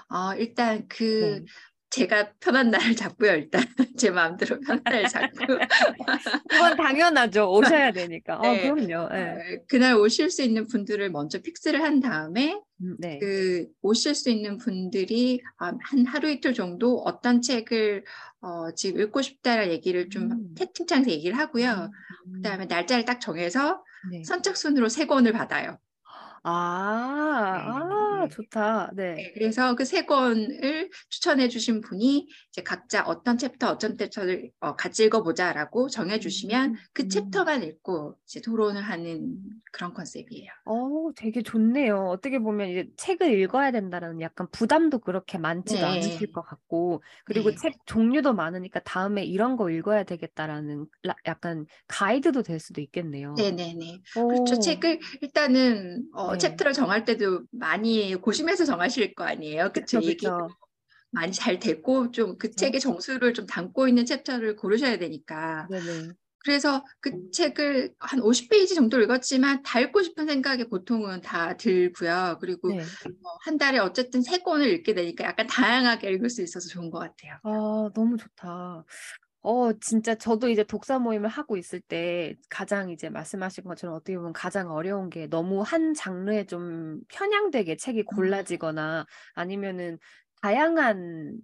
어, 0.10 0.34
일단 0.36 0.88
그 0.88 1.06
네. 1.20 1.48
제가 1.90 2.34
편한 2.40 2.70
날을 2.70 2.96
잡고요. 2.96 3.32
일단 3.34 3.62
제 3.98 4.12
마음대로 4.12 4.60
편한 4.60 4.82
날을 4.84 5.08
잡고 5.08 5.38
그건 6.50 6.78
당연하죠. 6.78 7.50
오셔야 7.52 7.92
되니까. 7.92 8.38
어, 8.38 8.42
네. 8.42 8.70
그럼요. 8.70 9.10
예. 9.16 9.22
어, 9.22 9.60
그날 9.68 9.96
오실 9.96 10.30
수 10.30 10.44
있는 10.44 10.68
분들을 10.68 11.10
먼저 11.12 11.42
fix를 11.42 11.82
한 11.82 12.00
다음에 12.00 12.60
음, 12.82 12.96
네. 13.00 13.20
그 13.20 13.68
오실 13.82 14.16
수 14.16 14.30
있는 14.30 14.58
분들이 14.58 15.42
아, 15.58 15.74
한 15.82 16.06
하루 16.06 16.30
이틀 16.30 16.54
정도 16.54 17.00
어떤 17.00 17.42
책을 17.42 18.04
어, 18.42 18.72
지금 18.76 19.02
읽고 19.02 19.22
싶다라는 19.22 19.72
얘기를 19.72 20.10
좀 20.10 20.32
음. 20.32 20.56
채팅창에서 20.56 21.10
얘기를 21.10 21.38
하고요. 21.38 21.90
음, 22.28 22.34
그다음에 22.34 22.66
날짜를 22.66 23.06
딱 23.06 23.20
정해서 23.20 23.84
네. 24.12 24.24
선착순으로 24.24 24.90
세 24.90 25.06
권을 25.06 25.32
받아요. 25.32 25.80
아, 26.50 27.64
아, 27.68 28.22
네. 28.24 28.30
좋다. 28.30 28.92
네. 28.96 29.16
네, 29.16 29.32
그래서 29.34 29.76
그 29.76 29.84
세 29.84 30.06
권을 30.06 30.90
추천해 31.10 31.48
주신 31.50 31.82
분이 31.82 32.28
이제 32.52 32.64
각자 32.64 33.04
어떤 33.04 33.38
챕터 33.38 33.70
어떤 33.70 33.98
chapter를 33.98 34.52
어, 34.62 34.76
같이 34.76 35.06
읽어보자라고 35.06 35.90
정해 35.90 36.20
주시면 36.20 36.72
음, 36.72 36.76
그 36.94 37.04
음. 37.04 37.10
chapter만 37.10 37.64
읽고 37.64 38.18
이제 38.26 38.42
토론을 38.42 38.82
하는 38.82 39.38
그런 39.72 39.94
컨셉이에요. 39.94 40.50
어, 40.66 41.12
되게 41.16 41.42
좋네요. 41.42 42.08
어떻게 42.08 42.40
보면 42.40 42.70
이제 42.70 42.88
책을 42.98 43.40
읽어야 43.40 43.72
된다는 43.72 44.22
약간 44.22 44.48
부담도 44.52 45.00
그렇게 45.00 45.38
많지도 45.38 45.80
네. 45.80 45.86
않으실 45.86 46.32
것 46.32 46.42
같고, 46.42 47.04
그리고 47.26 47.50
네. 47.50 47.56
책 47.56 47.74
종류도 47.86 48.34
많으니까 48.34 48.80
다음에 48.82 49.24
이런 49.24 49.56
거 49.56 49.70
읽어야 49.70 50.04
되겠다라는 50.04 50.86
라- 51.04 51.16
약간 51.26 51.66
가이드도 51.88 52.44
될 52.44 52.60
수도 52.60 52.82
있겠네요. 52.82 53.36
네네네. 53.36 54.02
오, 54.16 54.28
그렇죠. 54.30 54.60
책을 54.60 55.00
일단은 55.22 56.06
어, 56.14 56.37
네. 56.38 56.50
chapter를 56.50 56.74
정할 56.74 57.06
때도 57.06 57.44
많이 57.52 58.16
고심해서 58.16 58.66
정하실 58.66 59.16
거 59.16 59.24
아니에요. 59.24 59.72
그쵸, 59.74 60.00
그쵸? 60.00 60.08
얘기 60.08 60.26
그쵸. 60.26 60.48
많이 61.12 61.32
잘 61.32 61.60
됐고 61.60 62.12
좀그 62.12 62.38
그쵸. 62.38 62.56
책의 62.56 62.80
정수를 62.80 63.34
좀 63.34 63.46
담고 63.46 63.88
있는 63.88 64.06
chapter를 64.06 64.56
고르셔야 64.56 64.98
되니까. 64.98 65.68
네네. 65.70 66.14
그래서 66.40 66.86
그 67.02 67.12
책을 67.32 67.94
한 68.00 68.22
50페이지 68.22 68.74
정도 68.74 69.02
읽었지만 69.02 69.64
다 69.64 69.82
읽고 69.82 70.02
싶은 70.02 70.28
생각이 70.28 70.70
보통은 70.70 71.22
다 71.22 71.58
들고요. 71.58 72.38
그리고 72.40 72.70
네. 72.70 72.80
어, 72.80 73.38
한 73.44 73.58
달에 73.58 73.80
어쨌든 73.80 74.22
세 74.22 74.38
권을 74.40 74.68
읽게 74.68 74.94
되니까 74.94 75.26
약간 75.26 75.48
다양하게 75.48 76.10
읽을 76.12 76.30
수 76.30 76.42
있어서 76.42 76.70
좋은 76.70 76.90
것 76.90 77.00
같아요. 77.00 77.38
아, 77.44 77.90
너무 77.94 78.16
좋다. 78.16 78.86
어, 79.42 79.72
진짜 79.80 80.16
저도 80.16 80.50
이제 80.50 80.64
독서 80.64 81.00
모임을 81.00 81.30
하고 81.30 81.58
있을 81.58 81.80
때 81.80 82.36
가장 82.50 82.90
이제 82.90 83.10
말씀하신 83.10 83.64
것처럼 83.64 83.96
어떻게 83.96 84.18
보면 84.18 84.34
가장 84.34 84.72
어려운 84.72 85.10
게 85.10 85.28
너무 85.28 85.62
한 85.62 85.94
장르에 85.94 86.46
좀 86.46 87.00
편향되게 87.10 87.78
책이 87.78 88.04
골라지거나 88.04 89.06
아니면은 89.36 90.00
다양한 90.42 91.40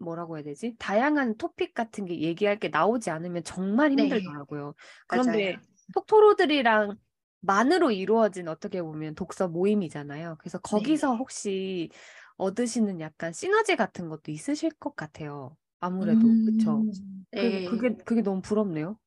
뭐라고 0.00 0.36
해야 0.38 0.44
되지? 0.44 0.76
다양한 0.78 1.36
토픽 1.38 1.74
같은 1.74 2.06
게 2.06 2.20
얘기할 2.20 2.58
게 2.58 2.68
나오지 2.68 3.10
않으면 3.10 3.44
정말 3.44 3.92
네. 3.92 4.08
힘들더라고요. 4.08 4.74
그런데 5.08 5.38
맞아요. 5.42 5.62
톡토로들이랑 5.94 6.96
만으로 7.40 7.90
이루어진 7.92 8.48
어떻게 8.48 8.82
보면 8.82 9.14
독서 9.14 9.48
모임이잖아요. 9.48 10.36
그래서 10.40 10.58
거기서 10.60 11.16
혹시 11.16 11.90
얻으시는 12.36 13.00
약간 13.00 13.32
시너지 13.32 13.76
같은 13.76 14.08
것도 14.08 14.32
있으실 14.32 14.70
것 14.80 14.96
같아요. 14.96 15.56
아무래도 15.80 16.38
그쵸? 16.44 16.86
음, 16.86 17.24
그, 17.36 17.60
네. 17.60 17.62
그게 17.62 17.94
그게 18.04 18.22
너무 18.22 18.42
부럽네요. 18.42 18.98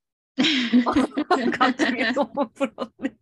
갑자기 1.52 2.06
너무 2.12 2.50
부럽네. 2.54 3.16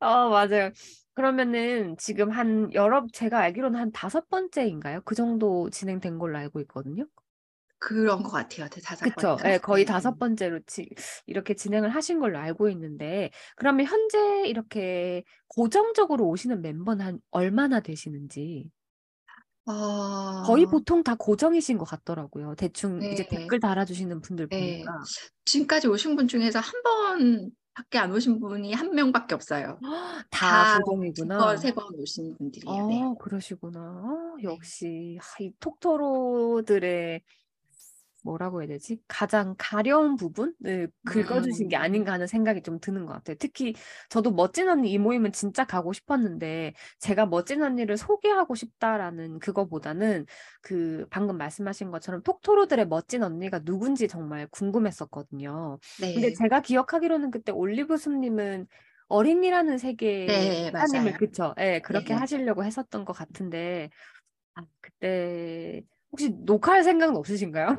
아, 0.00 0.28
맞아요. 0.28 0.70
그러면은 1.14 1.96
지금 1.98 2.30
한 2.30 2.72
여러 2.74 3.06
제가 3.12 3.38
알기로는 3.40 3.78
한 3.78 3.92
다섯 3.92 4.28
번째인가요? 4.28 5.02
그 5.04 5.14
정도 5.14 5.70
진행된 5.70 6.18
걸로 6.18 6.38
알고 6.38 6.60
있거든요. 6.62 7.06
그런 7.78 8.22
것 8.22 8.30
같아요. 8.30 8.68
대- 8.70 8.80
다섯 8.80 9.04
그쵸? 9.04 9.40
번인가? 9.40 9.44
예, 9.46 9.58
거의 9.58 9.84
네. 9.84 9.84
다섯 9.84 10.16
번째로 10.18 10.60
지, 10.66 10.88
이렇게 11.26 11.54
진행을 11.54 11.90
하신 11.90 12.20
걸로 12.20 12.38
알고 12.38 12.68
있는데, 12.70 13.30
그러면 13.56 13.86
현재 13.86 14.44
이렇게 14.46 15.24
고정적으로 15.48 16.28
오시는 16.28 16.62
멤버는 16.62 17.04
한 17.04 17.20
얼마나 17.32 17.80
되시는지. 17.80 18.70
거의 20.40 20.64
어, 20.64 20.68
보통 20.68 21.02
다 21.04 21.14
고정이신 21.14 21.78
것 21.78 21.84
같더라고요. 21.84 22.54
대충 22.56 23.00
이제 23.12 23.24
네. 23.28 23.28
댓글 23.28 23.60
달아주시는 23.60 24.20
분들 24.22 24.48
네. 24.50 24.84
보니까. 24.84 24.92
지금까지 25.44 25.88
오신 25.88 26.16
분 26.16 26.28
중에서 26.28 26.58
한 26.60 26.82
번밖에 26.82 27.98
안 27.98 28.12
오신 28.12 28.40
분이 28.40 28.72
한 28.74 28.90
명밖에 28.94 29.34
없어요. 29.34 29.78
다다두 30.30 30.82
고정이구나. 30.84 31.38
번, 31.38 31.56
세 31.58 31.72
번 31.72 31.94
오신 31.94 32.36
분들이에요. 32.38 32.86
네. 32.88 33.02
아, 33.02 33.14
그러시구나. 33.20 33.80
아, 33.80 34.36
네. 34.36 34.44
역시 34.44 35.18
아, 35.20 35.42
이 35.42 35.52
톡토로들의 35.60 37.22
뭐라고 38.22 38.60
해야 38.62 38.68
되지? 38.68 39.00
가장 39.08 39.54
가려운 39.58 40.16
부분을 40.16 40.90
긁어주신 41.04 41.68
게 41.68 41.76
음. 41.76 41.76
아닌가 41.76 42.12
하는 42.12 42.26
생각이 42.26 42.62
좀 42.62 42.78
드는 42.80 43.04
것 43.06 43.12
같아요. 43.14 43.36
특히 43.38 43.74
저도 44.10 44.30
멋진 44.32 44.68
언니 44.68 44.92
이 44.92 44.98
모임은 44.98 45.32
진짜 45.32 45.64
가고 45.64 45.92
싶었는데 45.92 46.74
제가 47.00 47.26
멋진 47.26 47.62
언니를 47.62 47.96
소개하고 47.96 48.54
싶다라는 48.54 49.40
그거보다는 49.40 50.26
그 50.62 51.06
방금 51.10 51.36
말씀하신 51.38 51.90
것처럼 51.90 52.22
톡토로들의 52.22 52.86
멋진 52.88 53.22
언니가 53.24 53.58
누군지 53.60 54.06
정말 54.08 54.46
궁금했었거든요. 54.52 55.78
근데 56.14 56.30
네. 56.30 56.34
제가 56.40 56.60
기억하기로는 56.62 57.30
그때 57.32 57.50
올리브숲님은 57.52 58.66
어린이라는 59.08 59.78
세계의 59.78 60.26
네, 60.26 60.70
맞아요. 60.70 61.12
그쵸? 61.18 61.54
예, 61.58 61.80
그렇게 61.84 62.14
네. 62.14 62.14
하시려고 62.14 62.64
했었던 62.64 63.04
것 63.04 63.12
같은데 63.12 63.90
아, 64.54 64.62
그때 64.80 65.82
혹시 66.12 66.30
녹화할 66.44 66.84
생각은 66.84 67.16
없으신가요? 67.16 67.76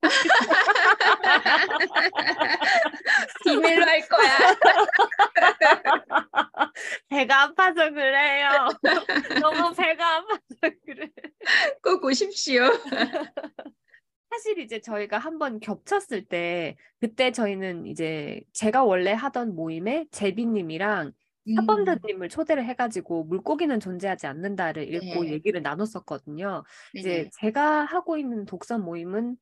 비밀로 3.44 3.84
할 3.84 4.08
거야. 4.08 4.28
배가 7.08 7.42
아파서 7.42 7.90
그래요. 7.90 8.48
너무 9.40 9.72
배가 9.74 10.16
아파서 10.16 10.40
그래. 10.84 11.08
꼭 11.82 12.04
오십시오. 12.04 12.64
사실 14.30 14.58
이제 14.58 14.80
저희가 14.80 15.18
한번 15.18 15.60
겹쳤을 15.60 16.24
때 16.24 16.76
그때 17.00 17.30
저희는 17.30 17.86
이제 17.86 18.40
제가 18.52 18.82
원래 18.82 19.12
하던 19.12 19.54
모임에 19.54 20.06
제비님이랑 20.10 21.06
음, 21.06 21.12
사범드님을 21.54 22.28
초대를 22.28 22.64
해가지고 22.64 23.24
물고기는 23.24 23.78
존재하지 23.80 24.26
않는다를 24.26 24.92
읽고 24.92 25.24
네. 25.24 25.32
얘기를 25.32 25.62
나눴었거든요. 25.62 26.64
이제 26.94 27.08
네네. 27.08 27.30
제가 27.40 27.84
하고 27.84 28.18
있는 28.18 28.44
독서 28.44 28.78
모임은 28.78 29.36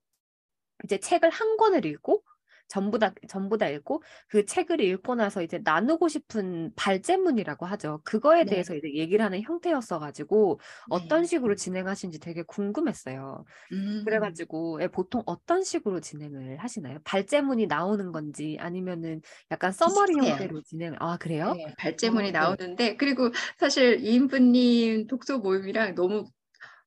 이제 0.84 0.98
책을 0.98 1.30
한 1.30 1.56
권을 1.56 1.86
읽고 1.86 2.22
전부 2.68 2.98
다 2.98 3.12
전부 3.28 3.58
다 3.58 3.68
읽고 3.68 4.02
그 4.28 4.44
책을 4.44 4.80
읽고 4.80 5.14
나서 5.14 5.42
이제 5.42 5.60
나누고 5.62 6.08
싶은 6.08 6.72
발제문이라고 6.76 7.66
하죠. 7.66 8.00
그거에 8.04 8.44
네. 8.44 8.50
대해서 8.50 8.74
이제 8.74 8.92
얘기를 8.94 9.24
하는 9.24 9.42
형태였어 9.42 9.98
가지고 9.98 10.60
어떤 10.90 11.22
네. 11.22 11.26
식으로 11.26 11.54
진행하시는지 11.54 12.20
되게 12.20 12.42
궁금했어요. 12.42 13.44
음, 13.72 14.02
그래 14.04 14.18
가지고 14.18 14.80
예, 14.82 14.88
보통 14.88 15.22
어떤 15.26 15.62
식으로 15.62 16.00
진행을 16.00 16.58
하시나요? 16.58 16.98
발제문이 17.04 17.66
나오는 17.66 18.12
건지 18.12 18.56
아니면은 18.60 19.20
약간 19.50 19.72
서머리 19.72 20.14
비슷해요. 20.14 20.32
형태로 20.32 20.62
진행. 20.62 20.94
아 20.98 21.16
그래요? 21.16 21.52
네, 21.54 21.74
발제문이 21.78 22.28
어, 22.28 22.32
네. 22.32 22.38
나오는데 22.38 22.96
그리고 22.96 23.30
사실 23.58 24.00
이인부님 24.00 25.06
독서 25.06 25.38
모임이랑 25.38 25.94
너무 25.94 26.24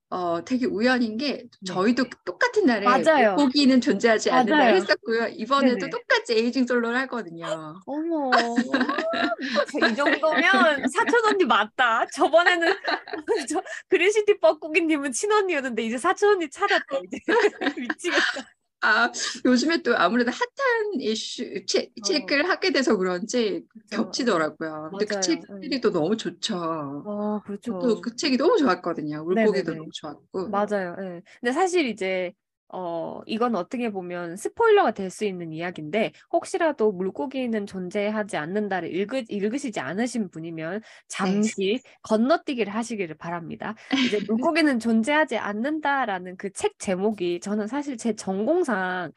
어 0.10 0.43
되게 0.46 0.65
우연인 0.65 1.17
게 1.17 1.34
네. 1.34 1.48
저희도 1.65 2.06
똑같은 2.24 2.65
날에 2.65 2.86
맞아요. 2.86 3.36
물고기는 3.36 3.82
존재하지 3.82 4.30
맞아요. 4.30 4.76
했었고요. 4.76 5.28
이번에도 5.34 5.80
네네. 5.80 5.89
똑같이 5.89 6.34
에이징 6.34 6.65
솔로를 6.65 6.98
하거든요. 7.02 7.76
어머, 7.86 8.32
이 9.91 9.96
정도면 9.96 10.88
사촌 10.89 11.26
언니 11.26 11.43
맞다. 11.43 12.06
저번에는 12.13 12.74
저 13.50 13.62
그레시티 13.89 14.39
뻐꾸기님은 14.39 15.12
친언니였는데 15.12 15.84
이제 15.84 15.98
사촌 15.98 16.36
언니 16.36 16.50
찾았다 16.50 17.00
이제 17.06 17.20
미치겠다. 17.78 18.57
아 18.81 19.11
요즘에 19.45 19.81
또 19.81 19.97
아무래도 19.97 20.31
핫한 20.31 21.01
이슈 21.01 21.65
책, 21.65 21.91
어. 21.99 22.37
책을 22.37 22.47
하게 22.49 22.71
돼서 22.71 22.95
그런지 22.97 23.63
그쵸. 23.69 23.91
겹치더라고요. 23.91 24.89
근데 24.91 25.05
그 25.05 25.19
맞아요. 25.19 25.45
책들이 25.59 25.81
또 25.81 25.91
너무 25.91 26.15
좋죠. 26.15 26.55
어, 27.03 27.39
그렇죠. 27.41 27.73
저도 27.79 28.01
그 28.01 28.15
책이 28.15 28.37
너무 28.37 28.57
좋았거든요. 28.57 29.23
물고기도 29.25 29.73
네네네. 29.73 29.75
너무 29.75 29.89
좋았고. 29.93 30.51
맞아요. 30.51 30.95
예. 31.01 31.21
근데 31.41 31.51
사실 31.53 31.87
이제 31.87 32.33
어 32.69 33.21
이건 33.25 33.56
어떻게 33.56 33.89
보면 33.91 34.36
스포일러가 34.38 34.91
될 34.91 35.10
수 35.10 35.23
있는 35.25 35.53
이야기인데 35.53 36.12
혹시라도 36.34 36.91
물고기는 36.91 37.65
존재하지 37.65 38.36
않는다를 38.38 38.93
읽으, 38.93 39.23
읽으시지 39.30 39.80
않으신 39.80 40.30
분이면 40.30 40.82
잠시 41.08 41.82
건너뛰기를 42.03 42.73
하시기를 42.73 43.15
바랍니다. 43.17 43.75
이제 44.01 44.19
물고기는 44.27 44.80
존재하지 44.80 45.38
않는다라는 45.38 46.36
그 46.38 46.49
책 46.53 46.77
제목이 46.80 47.39
저는 47.39 47.67
사실 47.67 47.97
제 47.97 48.13
전공상 48.15 49.12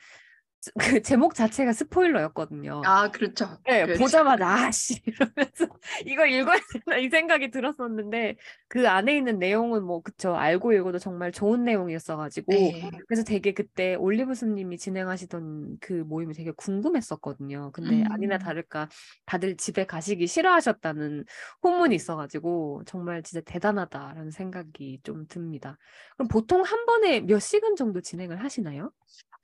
그 0.78 1.00
제목 1.02 1.34
자체가 1.34 1.72
스포일러였거든요. 1.72 2.82
아 2.84 3.10
그렇죠. 3.10 3.58
네, 3.66 3.84
그렇죠. 3.84 4.00
보자마자 4.00 4.46
아씨 4.46 5.00
이러면서 5.06 5.66
이거 6.04 6.26
읽어야 6.26 6.58
되나 6.84 6.98
이 6.98 7.08
생각이 7.08 7.50
들었었는데 7.50 8.36
그 8.68 8.88
안에 8.88 9.16
있는 9.16 9.38
내용은 9.38 9.82
뭐 9.82 10.02
그쵸 10.02 10.34
알고 10.34 10.72
읽어도 10.72 10.98
정말 10.98 11.32
좋은 11.32 11.64
내용이었어가지고 11.64 12.52
네. 12.52 12.90
그래서 13.08 13.24
되게 13.24 13.52
그때 13.52 13.94
올리브스님이 13.94 14.76
진행하시던 14.76 15.78
그 15.80 15.92
모임이 15.92 16.34
되게 16.34 16.50
궁금했었거든요. 16.50 17.70
근데 17.72 18.04
아니나 18.10 18.36
음. 18.36 18.38
다를까 18.38 18.88
다들 19.24 19.56
집에 19.56 19.86
가시기 19.86 20.26
싫어하셨다는 20.26 21.24
후문이 21.62 21.94
있어가지고 21.94 22.82
정말 22.86 23.22
진짜 23.22 23.40
대단하다라는 23.44 24.30
생각이 24.30 25.00
좀 25.02 25.26
듭니다. 25.26 25.78
그럼 26.16 26.28
보통 26.28 26.62
한 26.62 26.84
번에 26.84 27.20
몇 27.20 27.38
시간 27.38 27.76
정도 27.76 28.00
진행을 28.00 28.42
하시나요? 28.42 28.92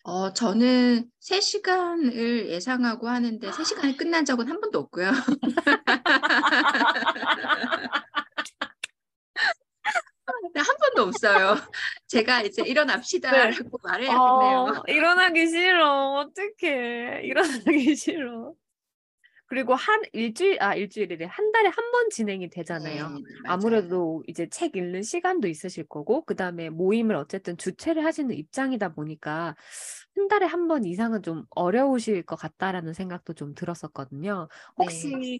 어, 0.09 0.33
저는 0.33 1.11
3시간을 1.21 2.47
예상하고 2.51 3.09
하는데 3.09 3.51
3시간이 3.51 3.97
끝난 3.97 4.25
적은 4.25 4.49
한 4.49 4.61
번도 4.61 4.79
없고요. 4.79 5.11
네, 10.55 10.61
한 10.61 10.77
번도 10.77 11.03
없어요. 11.09 11.57
제가 12.07 12.42
이제 12.42 12.62
일어납시다라고 12.64 13.81
말해야겠네요. 13.83 14.75
어, 14.77 14.83
일어나기 14.87 15.49
싫어. 15.49 16.21
어떡해. 16.21 17.23
일어나기 17.25 17.97
싫어. 17.97 18.55
그리고 19.47 19.75
한 19.75 20.03
일주일, 20.13 20.63
아, 20.63 20.75
일주일이래. 20.75 21.27
한 21.27 21.53
달에 21.53 21.69
한 21.69 21.91
번 21.93 22.11
진행이 22.11 22.51
되잖아요. 22.51 23.21
네, 23.21 23.37
맞아요. 23.43 23.47
아무래도 23.47 24.23
이제 24.27 24.49
책 24.51 24.77
읽는 24.77 25.03
시간도 25.03 25.49
있으실 25.49 25.87
거고, 25.89 26.25
그 26.25 26.35
다음에 26.37 26.69
모임을 26.71 27.15
어쨌든 27.17 27.57
주최를 27.57 28.05
하시는 28.05 28.35
입장이다 28.37 28.95
보니까 28.95 29.55
한 30.17 30.29
달에 30.29 30.47
한 30.47 30.67
번 30.69 30.85
이상은 30.85 31.23
좀 31.23 31.45
어려우실 31.51 32.25
것 32.25 32.37
같다라는 32.37 32.93
생각도 32.93 33.35
좀 33.35 33.55
들었었거든요. 33.55 34.49
혹시 34.79 35.17
네. 35.21 35.39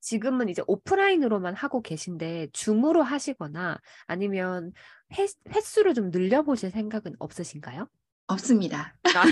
지금은 0.00 0.48
이제 0.48 0.62
오프라인으로만 0.66 1.54
하고 1.54 1.82
계신데 1.82 2.48
줌으로 2.52 3.02
하시거나 3.02 3.78
아니면 4.06 4.72
회, 5.18 5.26
횟수를 5.54 5.94
좀 5.94 6.10
늘려보실 6.10 6.70
생각은 6.70 7.14
없으신가요? 7.18 7.88
없습니다. 8.32 8.94
아, 9.14 9.24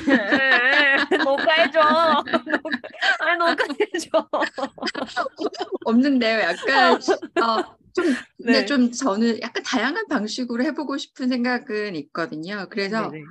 녹화해줘. 1.25 1.81
아니 3.21 3.39
녹화해줘. 3.39 4.29
없는데요. 5.85 6.41
약간 6.41 6.95
어, 6.95 7.77
좀 7.95 8.05
근데 8.37 8.53
네. 8.61 8.67
좀 8.67 8.91
저는 8.91 9.41
약간 9.41 9.63
다양한 9.63 10.07
방식으로 10.09 10.65
해보고 10.65 10.97
싶은 10.99 11.29
생각은 11.29 11.97
있거든요. 11.97 12.67
그래서 12.71 13.11
네네. 13.11 13.25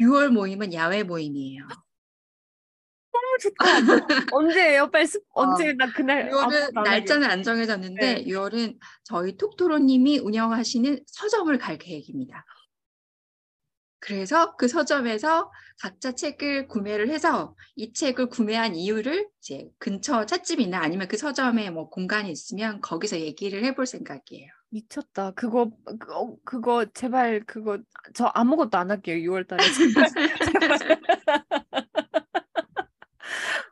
6월 0.00 0.28
모임은 0.28 0.72
야외 0.74 1.02
모임이에요. 1.02 1.66
너무 3.12 3.38
좋다. 3.40 4.06
언제예요? 4.32 4.90
빨리 4.90 5.06
스, 5.06 5.20
언제 5.34 5.72
나 5.74 5.86
그날 5.92 6.28
6월은 6.30 6.38
아무것도 6.42 6.70
안 6.74 6.86
하게. 6.86 6.90
날짜는 6.90 7.30
안 7.30 7.42
정해졌는데 7.44 8.14
네. 8.14 8.24
6월은 8.24 8.76
저희 9.04 9.36
톡토로님이 9.36 10.18
운영하시는 10.18 11.00
서점을 11.06 11.56
갈 11.58 11.78
계획입니다. 11.78 12.44
그래서 14.04 14.54
그 14.56 14.68
서점에서 14.68 15.50
각자 15.80 16.12
책을 16.12 16.68
구매를 16.68 17.08
해서 17.08 17.56
이 17.74 17.94
책을 17.94 18.28
구매한 18.28 18.74
이유를 18.74 19.30
이제 19.40 19.66
근처 19.78 20.26
찻집이나 20.26 20.78
아니면 20.78 21.08
그 21.08 21.16
서점에 21.16 21.70
뭐 21.70 21.88
공간이 21.88 22.30
있으면 22.30 22.82
거기서 22.82 23.18
얘기를 23.20 23.64
해볼 23.64 23.86
생각이에요. 23.86 24.50
미쳤다. 24.68 25.30
그거 25.30 25.70
그거, 25.98 26.36
그거 26.44 26.84
제발 26.92 27.44
그거 27.46 27.78
저 28.12 28.26
아무것도 28.34 28.76
안 28.76 28.90
할게요. 28.90 29.16
6월 29.16 29.48
달에. 29.48 29.62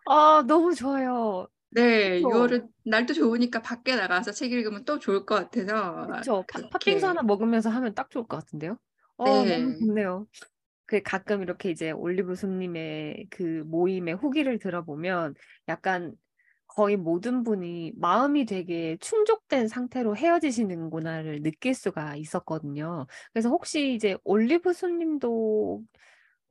아 0.07 0.43
너무 0.47 0.75
좋아요. 0.75 1.47
네, 1.71 2.23
그쵸. 2.23 2.29
6월은 2.31 2.69
날도 2.87 3.13
좋으니까 3.13 3.61
밖에 3.61 3.97
나가서 3.97 4.33
책 4.33 4.53
읽으면 4.53 4.87
또 4.87 4.99
좋을 4.99 5.27
것 5.27 5.35
같아서 5.35 6.07
그렇죠. 6.07 6.45
팥빙수 6.71 7.07
하나 7.07 7.23
먹으면서 7.23 7.69
하면 7.69 7.95
딱 7.95 8.11
좋을 8.11 8.27
것 8.27 8.39
같은데요. 8.39 8.79
어 9.17 9.45
너무 9.45 9.73
네. 9.73 9.77
좋네요. 9.79 10.27
그 10.87 11.03
가끔 11.03 11.43
이렇게 11.43 11.71
이제 11.71 11.91
올리브 11.93 12.35
손님의 12.37 13.29
그 13.31 13.65
모임의 13.67 14.15
후기를 14.17 14.59
들어보면 14.59 15.35
약간 15.69 16.15
거의 16.69 16.97
모든 16.97 17.43
분이 17.45 17.93
마음이 17.97 18.47
되게 18.47 18.97
충족된 18.99 19.69
상태로 19.69 20.17
헤어지시는구나를 20.17 21.43
느낄 21.43 21.75
수가 21.75 22.17
있었거든요. 22.17 23.07
그래서 23.33 23.51
혹시 23.51 23.95
이제 23.95 24.17
올리브 24.25 24.73
손님도 24.75 25.83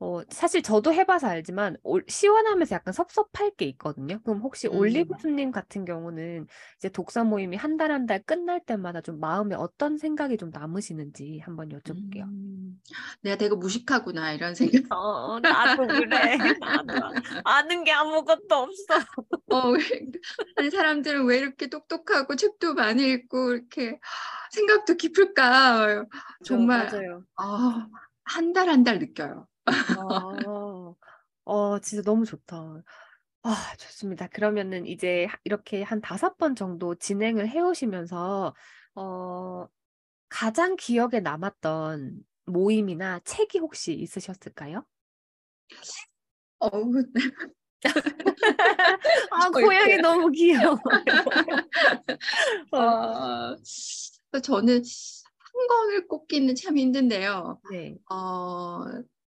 어, 0.04 0.22
사실 0.30 0.64
저도 0.64 0.94
해봐서 0.94 1.28
알지만 1.28 1.78
올- 1.84 2.04
시원하면서 2.08 2.74
약간 2.76 2.92
섭섭할 2.94 3.52
게 3.56 3.66
있거든요. 3.66 4.20
그럼 4.24 4.40
혹시 4.42 4.68
올리브 4.68 5.14
음. 5.14 5.18
손님 5.22 5.52
같은 5.52 5.86
경우는 5.86 6.48
이제 6.78 6.90
독서 6.90 7.24
모임이 7.24 7.56
한 7.56 7.78
달 7.78 7.92
한 7.92 8.08
달 8.08 8.24
끝날 8.24 8.60
때마다 8.66 9.02
좀 9.02 9.20
마음에 9.20 9.56
어떤 9.56 9.98
생각이 10.00 10.38
좀 10.38 10.50
남으시는지 10.52 11.40
한번 11.46 11.70
여쭤볼게요. 11.70 12.24
음, 12.24 12.82
내가 13.22 13.38
되게 13.38 13.54
무식하구나 13.56 14.34
이런 14.34 14.56
생각. 14.56 14.92
어, 14.92 15.40
나도 15.40 15.88
그래. 15.94 16.38
나도 16.66 16.98
아는 17.44 17.84
게 17.84 17.92
아무것도 17.92 18.56
없어. 18.56 18.96
어, 19.50 19.74
아니 20.56 20.70
사람들은 20.72 21.26
왜 21.26 21.40
이렇게 21.40 21.68
똑똑하고 21.68 22.36
책도 22.36 22.74
많이 22.74 23.08
읽고 23.12 23.54
이렇게 23.54 24.00
생각도 24.52 24.96
깊을까? 24.96 26.06
정말 26.44 26.88
맞아요. 26.90 27.24
아, 27.38 27.88
한달 28.24 28.70
한 28.70 28.84
달 28.84 29.00
느껴요. 29.00 29.48
아, 29.66 30.96
어, 31.46 31.80
진짜 31.80 32.02
너무 32.04 32.26
좋다. 32.26 32.84
아, 33.44 33.76
좋습니다. 33.80 34.28
그러면은 34.30 34.86
이제 34.88 35.26
하- 35.26 35.38
이렇게 35.44 35.84
한 35.84 36.02
다섯 36.02 36.38
번 36.38 36.56
정도 36.56 36.96
진행을 36.96 37.50
해 37.50 37.60
오시면서, 37.62 38.56
어, 38.96 39.68
가장 40.30 40.78
기억에 40.78 41.22
남았던 41.22 42.24
모임이나 42.46 43.22
책이 43.22 43.60
혹시 43.60 43.96
있으셨을까요? 43.96 44.86
어우, 46.60 46.92
아, 49.30 49.50
저 49.54 49.60
고양이 49.60 49.98
너무 50.00 50.32
귀여워. 50.32 50.80
어, 52.72 52.78
어, 52.78 53.58
저는 54.42 54.76
한 54.78 55.68
권을 55.68 56.08
꼽기는 56.08 56.56
참 56.56 56.78
힘든데요. 56.78 57.62
네. 57.70 57.96
어, 58.10 58.86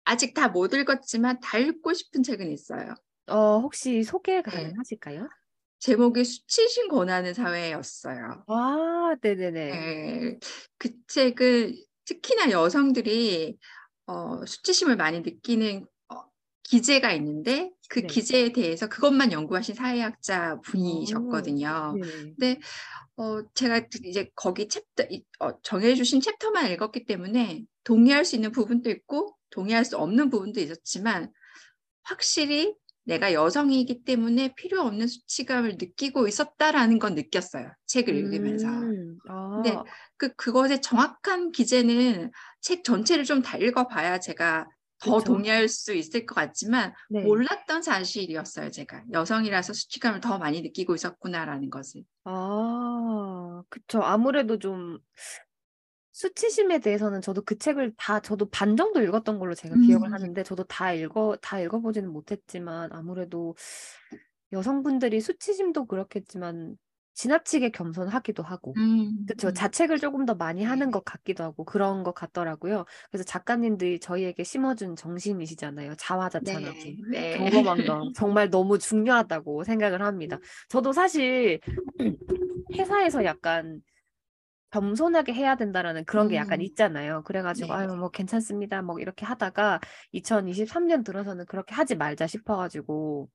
아직 0.09 0.33
다 0.33 0.47
못 0.47 0.73
읽었지만 0.73 1.39
다 1.39 1.59
읽고 1.59 1.93
싶은 1.93 2.23
책은 2.23 2.51
있어요. 2.51 2.95
어, 3.27 3.59
혹시 3.59 4.01
소개 4.03 4.37
네. 4.37 4.41
가능하실까요? 4.41 5.29
제목이 5.77 6.23
수치심 6.25 6.87
권하는 6.87 7.35
사회였어요. 7.35 8.43
아, 8.47 9.15
네네네. 9.21 9.51
네, 9.71 10.39
그 10.79 10.89
책은 11.07 11.75
특히나 12.05 12.49
여성들이 12.49 13.55
어, 14.07 14.43
수치심을 14.47 14.95
많이 14.97 15.19
느끼는 15.21 15.85
어, 16.09 16.23
기제가 16.63 17.13
있는데 17.13 17.69
그 17.87 18.01
네. 18.01 18.07
기제에 18.07 18.51
대해서 18.51 18.89
그것만 18.89 19.31
연구하신 19.31 19.75
사회학자 19.75 20.53
어, 20.53 20.61
분이셨거든요. 20.61 21.93
네네. 21.99 22.33
근데 22.35 22.59
어, 23.15 23.43
제가 23.53 23.81
이제 24.05 24.31
거기 24.33 24.67
챕터 24.67 25.03
이- 25.11 25.23
어, 25.39 25.61
정해주신 25.61 26.19
챕터만 26.21 26.71
읽었기 26.71 27.05
때문에 27.05 27.63
동의할 27.83 28.25
수 28.25 28.35
있는 28.35 28.51
부분도 28.51 28.89
있고 28.89 29.35
동의할 29.51 29.85
수 29.85 29.97
없는 29.97 30.29
부분도 30.29 30.59
있었지만 30.59 31.31
확실히 32.03 32.75
내가 33.03 33.33
여성이기 33.33 34.03
때문에 34.03 34.53
필요 34.55 34.81
없는 34.81 35.07
수치감을 35.07 35.77
느끼고 35.79 36.27
있었다라는 36.27 36.99
건 36.99 37.15
느꼈어요. 37.15 37.71
책을 37.87 38.15
읽으면서. 38.15 38.67
음, 38.67 39.17
근데 39.55 39.71
아, 39.71 39.83
그 40.17 40.31
그것의 40.35 40.81
정확한 40.81 41.51
기제는 41.51 42.31
책 42.61 42.83
전체를 42.83 43.23
좀 43.25 43.41
다 43.41 43.57
읽어봐야 43.57 44.19
제가 44.19 44.67
더 44.99 45.17
그쵸. 45.17 45.33
동의할 45.33 45.67
수 45.69 45.93
있을 45.95 46.25
것 46.25 46.35
같지만 46.35 46.93
네. 47.09 47.21
몰랐던 47.23 47.81
사실이었어요. 47.81 48.69
제가 48.69 49.03
여성이라서 49.11 49.73
수치감을 49.73 50.19
더 50.19 50.37
많이 50.37 50.61
느끼고 50.61 50.93
있었구나라는 50.93 51.69
것을. 51.69 52.03
아, 52.25 53.63
그쵸. 53.69 54.01
아무래도 54.03 54.59
좀 54.59 54.99
수치심에 56.19 56.79
대해서는 56.79 57.21
저도 57.21 57.43
그 57.43 57.57
책을 57.57 57.93
다 57.95 58.19
저도 58.19 58.49
반 58.49 58.75
정도 58.75 59.01
읽었던 59.01 59.39
걸로 59.39 59.55
제가 59.55 59.75
기억을 59.77 60.09
음, 60.09 60.13
하는데 60.13 60.43
저도 60.43 60.65
다 60.65 60.91
읽어 60.91 61.37
다 61.41 61.61
읽어보지는 61.61 62.11
못했지만 62.11 62.91
아무래도 62.91 63.55
여성분들이 64.51 65.21
수치심도 65.21 65.85
그렇겠지만 65.85 66.75
지나치게 67.13 67.69
겸손하기도 67.69 68.43
하고 68.43 68.73
음, 68.75 69.25
그쵸. 69.27 69.47
음. 69.47 69.53
자책을 69.53 69.99
조금 69.99 70.25
더 70.25 70.35
많이 70.35 70.65
하는 70.65 70.87
네, 70.87 70.91
것 70.91 71.05
같기도 71.05 71.45
하고 71.45 71.63
그런 71.63 72.03
것 72.03 72.13
같더라고요. 72.13 72.83
그래서 73.09 73.23
작가님들이 73.23 74.01
저희에게 74.01 74.43
심어준 74.43 74.97
정신이시잖아요. 74.97 75.95
자화자찬하고 75.97 76.77
네, 77.11 77.37
네. 77.37 77.37
경거망동 77.37 78.11
정말 78.15 78.49
너무 78.49 78.77
중요하다고 78.77 79.63
생각을 79.63 80.01
합니다. 80.01 80.37
저도 80.67 80.91
사실 80.91 81.61
회사에서 82.75 83.23
약간 83.23 83.81
겸손하게 84.71 85.33
해야 85.33 85.55
된다라는 85.55 86.05
그런 86.05 86.27
게 86.27 86.35
약간 86.35 86.59
음, 86.59 86.61
있잖아요. 86.61 87.23
그래가지고 87.23 87.73
네. 87.73 87.73
아유 87.73 87.87
뭐 87.95 88.09
괜찮습니다. 88.09 88.81
뭐 88.81 88.99
이렇게 88.99 89.25
하다가 89.25 89.79
2023년 90.13 91.03
들어서는 91.03 91.45
그렇게 91.47 91.73
하지 91.75 91.95
말자 91.95 92.27
싶어가지고 92.27 93.29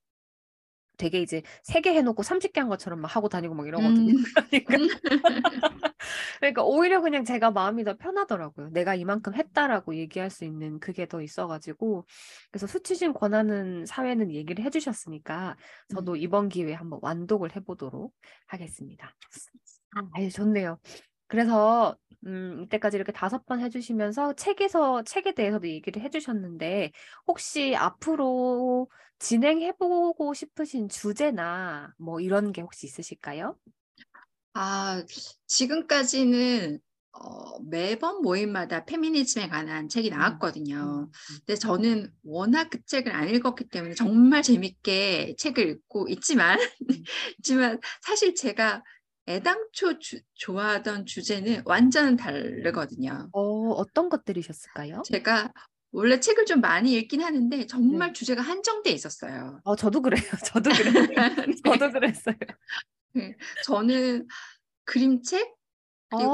되게 0.97 1.21
이제 1.21 1.43
세 1.65 1.81
개 1.81 1.91
해놓고 1.93 2.23
30개 2.23 2.61
한 2.61 2.69
것처럼 2.69 3.01
막 3.01 3.15
하고 3.17 3.29
다니고 3.29 3.55
막 3.55 3.67
이러거든요. 3.67 4.13
음, 4.13 4.23
그러니까 4.69 4.79
그러니까 6.41 6.63
오히려 6.65 7.01
그냥 7.01 7.25
제가 7.25 7.51
마음이 7.51 7.85
더 7.85 7.97
편하더라고요. 7.97 8.71
내가 8.71 8.95
이만큼 8.95 9.35
했다라고 9.35 9.97
얘기할 9.97 10.31
수 10.31 10.45
있는 10.45 10.79
그게 10.81 11.07
더 11.07 11.21
있어가지고 11.23 12.07
그래서 12.53 12.67
수치심 12.67 13.13
권하는 13.13 13.87
사회는 13.87 14.31
얘기를 14.33 14.65
해주셨으니까 14.65 15.57
저도 15.89 16.13
음. 16.13 16.17
이번 16.17 16.49
기회에 16.49 16.75
한번 16.75 17.01
완독을 17.03 17.57
해보도록 17.57 18.15
하겠습니다. 18.47 19.15
아, 19.97 20.03
아유, 20.15 20.31
좋네요. 20.31 20.79
그래서 21.27 21.97
음, 22.27 22.63
이때까지 22.65 22.97
이렇게 22.97 23.13
다섯 23.13 23.45
번 23.47 23.61
해주시면서 23.61 24.35
책에서 24.35 25.03
책에 25.05 25.35
대해서도 25.35 25.69
얘기를 25.69 26.03
해주셨는데 26.03 26.93
혹시 27.27 27.75
앞으로 27.77 28.89
진행해보고 29.19 30.35
싶으신 30.35 30.89
주제나 30.89 31.95
뭐 31.99 32.21
이런 32.21 32.53
게 32.53 32.63
혹시 32.63 32.87
있으실까요? 32.87 33.57
아, 34.55 35.05
지금까지는 35.47 36.81
어, 37.13 37.61
매번 37.61 38.23
모임마다 38.23 38.85
페미니즘에 38.85 39.49
관한 39.49 39.89
책이 39.89 40.11
음, 40.11 40.17
나왔거든요. 40.17 40.75
음, 40.77 41.03
음. 41.05 41.39
근데 41.47 41.55
저는 41.55 42.13
워낙 42.25 42.71
그 42.71 42.85
책을 42.85 43.13
안 43.13 43.29
읽었기 43.29 43.69
때문에 43.69 43.95
정말 43.95 44.43
재밌게 44.43 45.37
책을 45.39 45.69
읽고 45.69 46.09
있지만, 46.09 46.59
음. 46.59 46.65
있지만 47.39 47.81
사실 48.03 48.35
제가 48.35 48.83
애당초 49.27 49.99
주- 49.99 50.21
좋아하던 50.35 51.07
주제는 51.07 51.63
완전 51.65 52.17
다르거든요. 52.17 53.29
어, 53.33 53.71
어떤 53.71 54.09
것들이셨을까요? 54.09 55.03
제가 55.07 55.53
원래 55.93 56.19
책을 56.21 56.45
좀 56.45 56.61
많이 56.61 56.93
읽긴 56.95 57.23
하는데 57.23 57.67
정말 57.67 58.09
네. 58.09 58.13
주제가 58.13 58.43
한정돼 58.43 58.91
있었어요. 58.91 59.61
어, 59.65 59.77
저도 59.77 60.03
그래요. 60.03 60.21
저도 60.55 60.71
그랬어요. 60.71 61.07
저도 61.65 61.91
그랬어요. 61.93 62.37
네. 63.15 63.37
저는 63.65 64.27
그림책, 64.85 65.55
그리고 66.11 66.33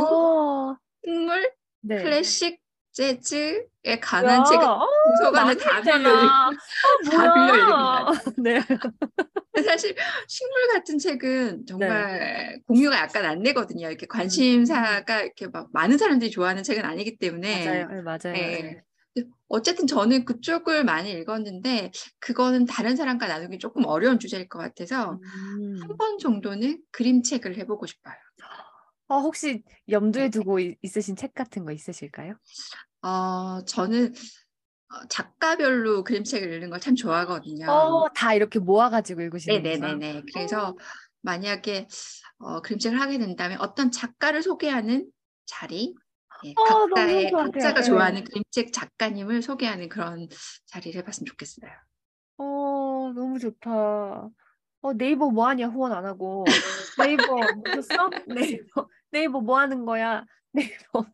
어, 0.73 0.77
식물, 1.05 1.53
네. 1.83 2.03
클래식, 2.03 2.60
재즈에 2.93 4.01
관한 4.03 4.45
책을 4.45 4.65
야, 4.65 4.69
어, 4.71 4.87
도서관에 5.19 5.55
다 5.57 5.81
빌려 5.81 5.97
읽- 5.97 6.03
많았잖아. 6.03 6.49
어, 6.49 7.11
다 7.11 7.35
빌려 7.35 7.67
뭐야. 7.67 8.07
네. 8.39 8.61
사실 9.65 9.95
식물 10.27 10.69
같은 10.75 10.99
책은 10.99 11.67
정말 11.67 12.61
공유가 12.67 12.97
약간 12.99 13.25
안 13.25 13.43
되거든요. 13.43 13.89
이렇게 13.89 14.07
관심사가 14.07 15.23
이렇게 15.23 15.47
막 15.49 15.69
많은 15.73 15.99
사람들이 15.99 16.31
좋아하는 16.31 16.63
책은 16.63 16.85
아니기 16.85 17.17
때문에. 17.19 17.65
맞아요. 17.65 17.89
네, 17.89 18.03
맞아요. 18.03 18.33
네. 18.33 18.63
네. 19.15 19.25
어쨌든 19.49 19.87
저는 19.89 20.25
그쪽을 20.25 20.85
많이 20.85 21.11
읽었는데 21.11 21.91
그거는 22.21 22.65
다른 22.67 22.95
사람과 22.97 23.27
나누기 23.27 23.59
조금 23.59 23.85
어려운 23.85 24.19
주제일 24.21 24.49
것 24.49 24.59
같아서 24.61 25.19
음. 25.59 25.79
한번 25.83 26.19
정도는 26.19 26.79
그림책을 26.93 27.57
해보고 27.59 27.87
싶어요. 27.87 28.15
어, 29.11 29.19
혹시 29.19 29.65
염두에 29.89 30.29
두고 30.31 30.61
이- 30.61 30.77
있으신 30.83 31.17
책 31.17 31.35
같은 31.35 31.65
거 31.65 31.73
있으실까요? 31.73 32.35
어, 33.03 33.65
저는 33.65 34.13
어, 34.89 35.09
작가별로 35.09 36.05
그림책을 36.05 36.53
읽는 36.55 36.71
걸 36.71 36.79
참 36.81 36.95
좋아하거든요. 36.95 37.67
어, 37.69 38.09
다 38.15 38.35
이렇게 38.35 38.61
모아가지고 38.61 39.21
읽으시는구나. 39.23 39.95
네네네네. 39.95 40.23
그래서 40.33 40.77
만약에 41.23 41.89
어, 42.39 42.63
그림책을 42.63 43.01
하게 43.01 43.19
된다면 43.19 43.59
어떤 43.61 43.91
작가를 43.91 44.43
소개하는 44.45 45.11
자리, 45.47 45.95
예, 46.45 46.55
어, 46.55 46.65
각자의. 46.65 47.33
각자가 47.33 47.81
네. 47.81 47.87
좋아하는 47.89 48.23
그림책 48.25 48.73
작가님을 48.73 49.43
소개하는 49.43 49.89
그런 49.89 50.29
자리를 50.67 50.97
해봤으면 51.01 51.27
좋겠어요. 51.27 51.71
어, 52.39 53.13
너무 53.15 53.39
좋다. 53.41 54.31
어, 54.83 54.93
네이버 54.95 55.31
뭐 55.31 55.47
하냐 55.49 55.67
후원 55.69 55.93
안 55.93 56.07
하고 56.07 56.47
네이버 56.97 57.53
보셨어? 57.55 58.11
네이버 58.27 58.89
네이버 59.11 59.41
뭐 59.41 59.59
하는 59.59 59.85
거야? 59.85 60.25
네이버 60.53 61.05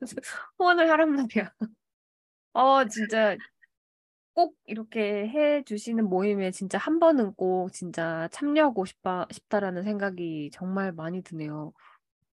후원을 0.59 0.91
하란 0.91 1.11
말이야. 1.15 1.53
어, 2.53 2.85
진짜 2.89 3.37
꼭 4.35 4.55
이렇게 4.67 5.29
해 5.29 5.63
주시는 5.65 6.05
모임에 6.09 6.51
진짜 6.51 6.79
한 6.79 6.99
번은 7.01 7.35
꼭 7.35 7.71
진짜 7.73 8.29
참여하고 8.33 8.85
싶다 8.85 9.27
싶다라는 9.33 9.83
생각이 9.85 10.51
정말 10.53 10.93
많이 10.93 11.23
드네요. 11.23 11.73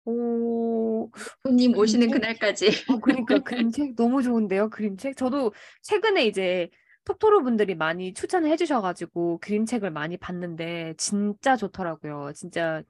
오, 0.05 1.11
부님 1.43 1.75
오시는 1.77 2.09
그림책? 2.09 2.21
그날까지. 2.21 2.69
어, 2.87 2.99
그러니까 2.99 3.39
그림책 3.43 3.95
너무 3.95 4.23
좋은데요, 4.23 4.69
그림책. 4.69 5.15
저도 5.17 5.53
최근에 5.83 6.25
이제 6.25 6.69
톡토로 7.05 7.43
분들이 7.43 7.75
많이 7.75 8.13
추천을 8.13 8.49
해주셔가지고 8.51 9.39
그림책을 9.39 9.91
많이 9.91 10.17
봤는데 10.17 10.95
진짜 10.97 11.55
좋더라고요. 11.55 12.31
진짜 12.35 12.83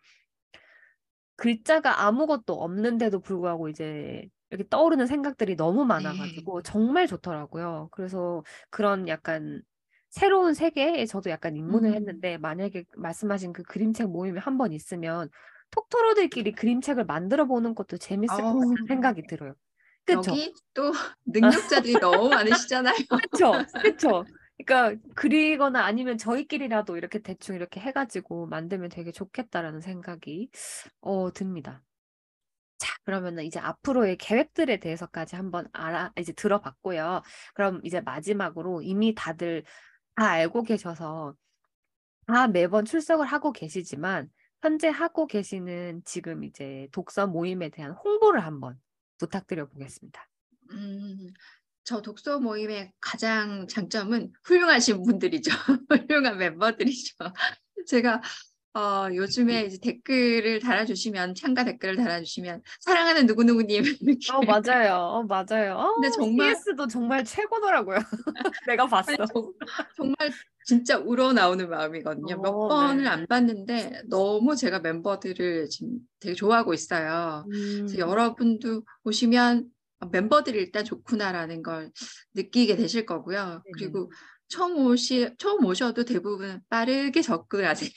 글자가 1.41 2.03
아무것도 2.05 2.53
없는데도 2.53 3.19
불구하고 3.19 3.67
이제 3.69 4.27
이렇게 4.51 4.67
떠오르는 4.69 5.07
생각들이 5.07 5.55
너무 5.55 5.85
많아가지고 5.85 6.61
정말 6.61 7.07
좋더라고요. 7.07 7.89
그래서 7.91 8.43
그런 8.69 9.07
약간 9.07 9.63
새로운 10.09 10.53
세계에 10.53 11.05
저도 11.07 11.31
약간 11.31 11.55
입문을 11.55 11.93
음. 11.93 11.95
했는데 11.95 12.37
만약에 12.37 12.85
말씀하신 12.95 13.53
그 13.53 13.63
그림책 13.63 14.11
모임에 14.11 14.39
한번 14.39 14.71
있으면 14.71 15.29
톡토로들끼리 15.71 16.51
그림책을 16.51 17.05
만들어 17.05 17.45
보는 17.47 17.73
것도 17.73 17.97
재밌을 17.97 18.43
것 18.43 18.59
같다는 18.59 18.67
어우. 18.67 18.75
생각이 18.87 19.25
들어요. 19.25 19.55
그쵸? 20.05 20.37
여기 20.37 20.53
또 20.75 20.91
능력자들이 21.25 21.99
너무 21.99 22.29
많으시잖아요. 22.29 22.93
그쵸? 23.21 23.65
그쵸? 23.79 24.25
그러니까 24.63 25.01
그리거나 25.15 25.83
아니면 25.85 26.17
저희끼리라도 26.17 26.97
이렇게 26.97 27.19
대충 27.19 27.55
이렇게 27.55 27.79
해가지고 27.79 28.47
만들면 28.47 28.89
되게 28.89 29.11
좋겠다라는 29.11 29.81
생각이 29.81 30.49
어, 31.01 31.31
듭니다. 31.31 31.83
자, 32.77 32.95
그러면은 33.03 33.43
이제 33.43 33.59
앞으로의 33.59 34.17
계획들에 34.17 34.79
대해서까지 34.79 35.35
한번 35.35 35.67
알아, 35.71 36.11
이제 36.17 36.33
들어봤고요. 36.33 37.21
그럼 37.53 37.79
이제 37.83 38.01
마지막으로 38.01 38.81
이미 38.81 39.13
다들 39.13 39.63
다 40.15 40.29
알고 40.29 40.63
계셔서 40.63 41.35
다 42.25 42.47
매번 42.47 42.85
출석을 42.85 43.25
하고 43.25 43.51
계시지만 43.51 44.29
현재 44.61 44.87
하고 44.87 45.27
계시는 45.27 46.01
지금 46.05 46.43
이제 46.43 46.87
독서 46.91 47.27
모임에 47.27 47.69
대한 47.69 47.91
홍보를 47.91 48.43
한번 48.45 48.79
부탁드려 49.17 49.67
보겠습니다. 49.67 50.27
음, 50.71 51.27
저 51.83 52.01
독서 52.01 52.39
모임의 52.39 52.91
가장 53.01 53.67
장점은 53.67 54.31
훌륭하신 54.43 55.03
분들이죠. 55.03 55.51
훌륭한 55.89 56.37
멤버들이죠. 56.37 57.15
제가 57.87 58.21
어, 58.73 59.09
요즘에 59.13 59.65
이제 59.65 59.79
댓글을 59.81 60.59
달아주시면 60.61 61.35
참가 61.35 61.65
댓글을 61.65 61.97
달아주시면 61.97 62.61
사랑하는 62.79 63.25
누구누구님 63.25 63.83
이렇게 64.01 64.31
어, 64.31 64.39
맞아요. 64.43 64.95
어, 64.95 65.23
맞아요. 65.23 65.75
어, 65.75 65.95
근데 65.95 66.09
정말- 66.11 66.55
CS도 66.55 66.87
정말 66.87 67.25
최고더라고요. 67.25 67.97
내가 68.67 68.85
봤어. 68.87 69.11
아니, 69.11 69.17
정- 69.33 69.53
정말 69.97 70.31
진짜 70.63 70.97
우러 70.97 71.33
나오는 71.33 71.67
마음이거든요. 71.69 72.39
몇 72.41 72.47
어, 72.49 72.67
번을 72.69 73.03
네. 73.03 73.09
안 73.09 73.27
봤는데 73.27 74.03
너무 74.07 74.55
제가 74.55 74.79
멤버들을 74.79 75.67
지금 75.69 75.97
되게 76.21 76.33
좋아하고 76.33 76.73
있어요. 76.73 77.43
그래서 77.49 77.95
음, 77.95 77.99
여러분도 77.99 78.83
보시면 79.03 79.65
멤버들이 80.11 80.59
일단 80.59 80.83
좋구나라는 80.85 81.63
걸 81.63 81.91
느끼게 82.33 82.75
되실 82.75 83.05
거고요. 83.05 83.63
네네. 83.63 83.77
그리고 83.77 84.11
처음 84.47 84.77
오시 84.85 85.35
처음 85.37 85.65
오셔도 85.65 86.05
대부분 86.05 86.61
빠르게 86.69 87.21
접근하세요. 87.21 87.89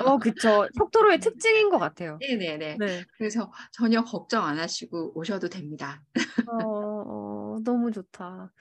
어, 0.00 0.18
그쵸. 0.18 0.68
속도로의 0.76 1.18
특징인 1.20 1.70
것 1.70 1.78
같아요. 1.78 2.18
네네네. 2.20 2.78
네. 2.78 3.04
그래서 3.16 3.52
전혀 3.72 4.02
걱정 4.02 4.44
안 4.44 4.58
하시고 4.58 5.12
오셔도 5.18 5.48
됩니다. 5.48 6.02
어, 6.46 6.52
어, 6.52 7.58
너무 7.64 7.90
좋다. 7.92 8.52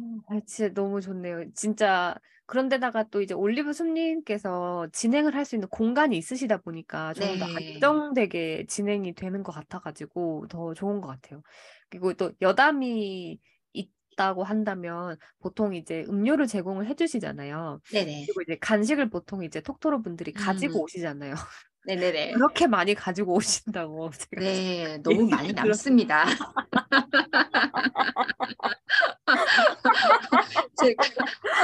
음, 0.00 0.20
아, 0.28 0.40
진짜 0.46 0.72
너무 0.74 1.00
좋네요. 1.00 1.52
진짜 1.54 2.14
그런데다가 2.48 3.04
또 3.10 3.22
이제 3.22 3.34
올리브 3.34 3.72
숲님께서 3.74 4.88
진행을 4.92 5.34
할 5.36 5.44
수 5.46 5.56
있는 5.56 5.68
공간이 5.68 6.16
있으시다 6.18 6.58
보니까 6.58 7.14
조금 7.14 7.38
더 7.38 7.46
네. 7.46 7.80
안정되게 7.80 8.66
진행이 8.68 9.14
되는 9.14 9.42
것 9.44 9.52
같아가지고 9.52 10.46
더 10.50 10.74
좋은 10.74 11.00
것 11.00 11.08
같아요. 11.08 11.42
그리고 11.90 12.14
또 12.14 12.32
여담이 12.42 13.40
있다고 13.74 14.44
한다면 14.44 15.16
보통 15.40 15.74
이제 15.74 16.04
음료를 16.08 16.46
제공을 16.48 16.86
해주시잖아요. 16.88 17.80
네네. 17.88 18.28
그리고 18.28 18.42
이제 18.42 18.58
간식을 18.60 19.10
보통 19.10 19.44
이제 19.44 19.60
톡토로 19.62 20.02
분들이 20.02 20.32
가지고 20.32 20.82
음. 20.82 20.84
오시잖아요. 20.84 21.34
네네네. 21.88 22.32
그렇게 22.34 22.66
많이 22.66 22.94
가지고 22.94 23.32
오신다고 23.34 24.10
제가 24.12 24.42
네, 24.42 24.98
너무 25.02 25.26
많이. 25.26 25.54
남습니다. 25.54 26.26
제가 30.76 31.02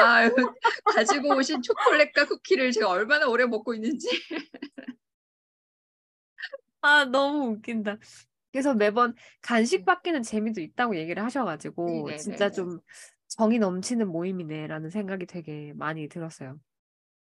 아유, 0.03 0.31
가지고 0.95 1.37
오신 1.37 1.61
초콜릿과 1.61 2.25
쿠키를 2.27 2.73
제가 2.73 2.89
얼마나 2.89 3.27
오래 3.27 3.45
먹고 3.45 3.75
있는지. 3.75 4.09
아, 6.81 7.05
너무 7.05 7.51
웃긴다. 7.53 7.99
그래서 8.51 8.73
매번 8.75 9.15
간식 9.43 9.85
받기는 9.85 10.23
재미도 10.23 10.63
있다고 10.63 10.97
얘기를 10.97 11.23
하셔가지고 11.23 12.07
네네네네. 12.07 12.17
진짜 12.17 12.51
좀 12.51 12.81
정이 13.29 13.59
넘치는 13.59 14.09
모임이네라는 14.09 14.89
생각이 14.89 15.27
되게 15.27 15.75
많이 15.75 16.09
들었어요. 16.09 16.59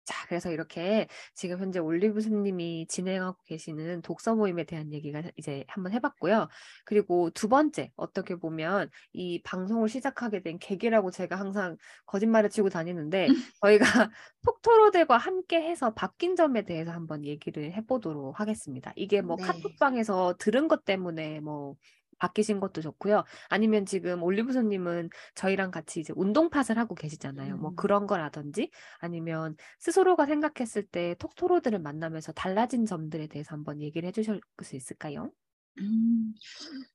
자, 0.07 0.25
그래서 0.29 0.53
이렇게 0.53 1.09
지금 1.35 1.59
현재 1.59 1.81
올리브스님이 1.81 2.87
진행하고 2.88 3.38
계시는 3.45 4.03
독서 4.03 4.37
모임에 4.37 4.62
대한 4.62 4.92
얘기가 4.92 5.21
이제 5.37 5.64
한번 5.66 5.92
해봤고요. 5.92 6.49
그리고 6.85 7.31
두 7.31 7.49
번째, 7.49 7.90
어떻게 7.97 8.37
보면 8.37 8.88
이 9.12 9.42
방송을 9.42 9.88
시작하게 9.88 10.42
된 10.42 10.59
계기라고 10.61 11.11
제가 11.11 11.35
항상 11.35 11.77
거짓말을 12.07 12.51
치고 12.51 12.69
다니는데 12.69 13.27
저희가 13.61 14.11
톡토로들과 14.45 15.16
함께 15.16 15.61
해서 15.61 15.92
바뀐 15.92 16.37
점에 16.37 16.64
대해서 16.64 16.92
한번 16.92 17.25
얘기를 17.25 17.73
해보도록 17.73 18.38
하겠습니다. 18.38 18.92
이게 18.95 19.23
뭐 19.23 19.37
네. 19.37 19.42
카톡방에서 19.45 20.37
들은 20.38 20.69
것 20.69 20.85
때문에 20.85 21.40
뭐 21.40 21.75
바뀌신 22.18 22.61
것도 22.61 22.81
좋고요. 22.81 23.24
아니면 23.48 23.87
지금 23.87 24.22
올리브손님은 24.22 25.11
저희랑 25.35 25.70
같이 25.70 26.00
이제 26.00 26.12
운동팟을 26.16 26.79
하고 26.79 26.94
계시잖아요. 26.94 27.57
뭐 27.59 27.70
음. 27.70 27.76
그런 27.76 28.07
거라든지 28.07 28.70
아니면 28.98 29.57
스스로가 29.81 30.26
생각했을 30.26 30.87
때 30.87 31.14
톡토로들을 31.18 31.79
만나면서 31.79 32.33
달라진 32.33 32.87
점들에 32.87 33.26
대해서 33.26 33.55
한번 33.55 33.81
얘기를 33.81 34.07
해주실 34.09 34.40
수 34.62 34.76
있을까요? 34.76 35.31
음, 35.79 36.33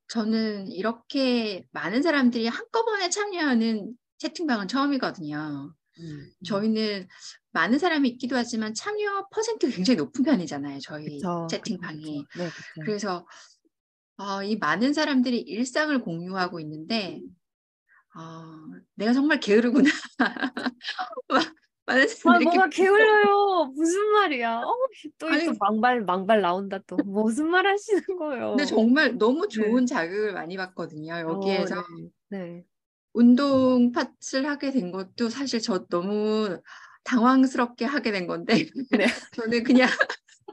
저는 0.08 0.72
이렇게 0.72 1.66
많은 1.72 2.02
사람들이 2.02 2.48
한꺼번에 2.48 3.10
참여하는 3.10 3.94
채팅방은 4.18 4.68
처음이거든요. 4.68 5.74
음, 6.00 6.32
저희는 6.46 7.08
많은 7.52 7.78
사람이 7.80 8.10
있기도 8.10 8.36
하지만 8.36 8.74
참여 8.74 9.28
퍼센트가 9.32 9.76
굉장히 9.76 9.98
높은 9.98 10.24
편이잖아요. 10.24 10.80
저희 10.82 11.06
그쵸, 11.18 11.48
채팅방이. 11.50 12.26
그쵸. 12.32 12.44
네, 12.44 12.50
그쵸. 12.50 12.82
그래서 12.84 13.28
어, 14.22 14.44
이 14.44 14.56
많은 14.56 14.94
사람들이 14.94 15.40
일상을 15.40 15.98
공유하고 16.00 16.60
있는데 16.60 17.22
어, 18.16 18.22
내가 18.94 19.14
정말 19.14 19.40
게으르구나. 19.40 19.90
많은 21.86 22.08
아, 22.26 22.40
뭐가 22.40 22.70
게을러요. 22.70 23.72
무슨 23.74 24.12
말이야? 24.12 24.60
어, 24.60 24.76
또, 25.18 25.28
아니, 25.28 25.46
또 25.46 25.54
망발, 25.60 26.02
망발 26.02 26.42
나온다 26.42 26.78
또. 26.86 26.98
무슨 26.98 27.48
말 27.48 27.66
하시는 27.66 28.04
거예요? 28.20 28.52
근데 28.52 28.66
정말 28.66 29.18
너무 29.18 29.48
네. 29.48 29.56
좋은 29.56 29.88
자극을 29.88 30.34
많이 30.34 30.56
받거든요. 30.56 31.20
여기에서 31.20 31.80
어, 31.80 31.84
네. 32.30 32.38
네. 32.38 32.64
운동 33.14 33.92
팟을 33.92 34.46
하게 34.46 34.72
된 34.72 34.92
것도 34.92 35.30
사실 35.30 35.60
저 35.60 35.88
너무 35.88 36.62
당황스럽게 37.04 37.86
하게 37.86 38.12
된 38.12 38.28
건데 38.28 38.54
네. 38.92 39.06
저는 39.36 39.64
그냥 39.64 39.90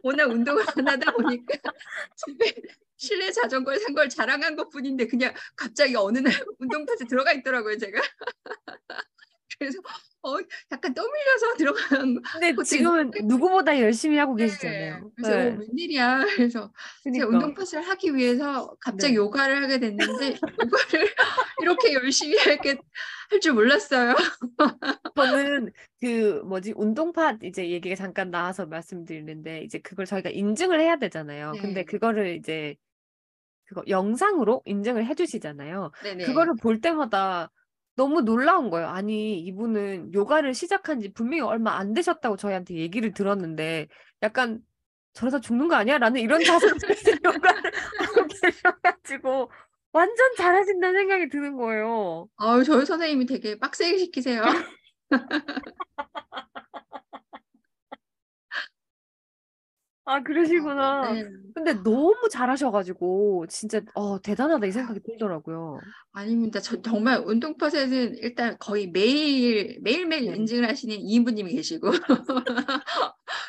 워낙 0.03 0.31
운동을 0.31 0.65
안 0.77 0.89
하다 0.89 1.13
보니까 1.13 1.55
집에 2.17 2.55
실내 2.99 3.31
자전거를 3.33 3.79
산 3.81 3.95
걸 3.95 4.09
자랑한 4.09 4.55
것 4.57 4.69
뿐인데 4.71 5.07
그냥 5.07 5.33
갑자기 5.57 5.97
어느 5.97 6.19
날 6.19 6.33
운동 6.59 6.85
팟에 6.87 7.07
들어가 7.09 7.33
있더라고요 7.33 7.79
제가 7.79 8.01
그래서 9.59 9.79
어 10.23 10.37
약간 10.71 10.95
떠밀려서 10.95 11.55
들어간 11.59 12.21
근데 12.23 12.55
지금은 12.65 12.99
있는데 13.07 13.21
누구보다 13.25 13.81
열심히 13.81 14.19
하고 14.19 14.37
네. 14.37 14.45
계시잖아요. 14.47 15.11
그래서 15.17 15.33
어, 15.33 15.37
네. 15.37 15.57
웬일이야 15.59 16.27
그래서 16.37 16.73
제가 17.05 17.27
그러니까. 17.27 17.27
운동 17.29 17.55
팟을 17.55 17.83
하기 17.89 18.15
위해서 18.15 18.77
갑자기 18.81 19.13
네. 19.15 19.17
요가를 19.17 19.63
하게 19.63 19.79
됐는데 19.81 20.39
요가를 20.63 21.15
이렇게 21.63 21.93
열심히 21.95 22.37
할게 22.39 22.79
할 23.31 23.41
줄 23.41 23.53
몰랐어요. 23.53 24.15
저는 25.17 25.71
그 26.01 26.41
뭐지 26.47 26.73
운동팟 26.77 27.39
이제 27.43 27.69
얘기가 27.69 27.95
잠깐 27.95 28.31
나와서 28.31 28.65
말씀드리는데 28.67 29.63
이제 29.65 29.79
그걸 29.81 30.07
저희가 30.07 30.31
인증을 30.31 30.81
해야 30.81 30.97
되잖아요. 30.97 31.53
근데 31.61 31.81
네. 31.81 31.85
그거를 31.85 32.37
이제 32.37 32.77
그거 33.69 33.83
영상으로 33.87 34.63
인증을 34.65 35.07
해주시잖아요. 35.07 35.93
네네. 36.03 36.25
그거를 36.25 36.55
볼 36.61 36.81
때마다 36.81 37.51
너무 37.97 38.23
놀라운 38.23 38.71
거예요. 38.71 38.89
아니 38.89 39.39
이분은 39.41 40.15
요가를 40.15 40.55
시작한 40.55 41.01
지 41.01 41.13
분명히 41.13 41.43
얼마 41.43 41.77
안 41.77 41.93
되셨다고 41.93 42.37
저희한테 42.37 42.75
얘기를 42.75 43.13
들었는데 43.13 43.89
약간 44.23 44.61
저러다 45.13 45.41
죽는 45.41 45.69
거 45.69 45.75
아니야? 45.75 45.99
라는 45.99 46.21
이런 46.21 46.43
자세로 46.43 46.77
요가를 47.25 47.73
하고 47.99 48.27
계셔가지고 48.41 49.51
완전 49.93 50.35
잘하신다는 50.37 51.01
생각이 51.01 51.29
드는 51.29 51.57
거예요. 51.57 52.29
아유 52.37 52.65
저희 52.65 52.87
선생님이 52.87 53.27
되게 53.27 53.59
빡세게 53.59 53.99
시키세요. 53.99 54.43
아 60.09 60.23
그러시구나. 60.23 61.15
네. 61.15 61.25
근데 61.55 61.75
너무 61.83 62.29
잘하셔가지고 62.31 63.47
진짜 63.49 63.81
어 63.95 64.21
대단하다 64.21 64.67
이 64.67 64.73
생각이 64.73 65.01
들더라고요. 65.01 65.81
아닙니다. 66.13 66.61
저 66.61 66.81
정말 66.83 67.23
운동 67.27 67.57
팟에는 67.57 68.17
일단 68.19 68.57
거의 68.59 68.89
매일 68.91 69.79
매일매일 69.83 70.25
네. 70.27 70.37
인증을 70.37 70.69
하시는 70.69 70.95
이인부님이 70.97 71.55
계시고 71.55 71.91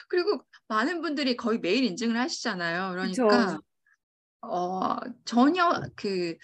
그리고 0.10 0.44
많은 0.68 1.02
분들이 1.02 1.36
거의 1.38 1.60
매일 1.60 1.84
인증을 1.84 2.18
하시잖아요. 2.18 2.92
그쵸. 3.00 3.24
그러니까 3.28 3.60
어 4.42 4.98
전혀 5.26 5.82
그 5.96 6.36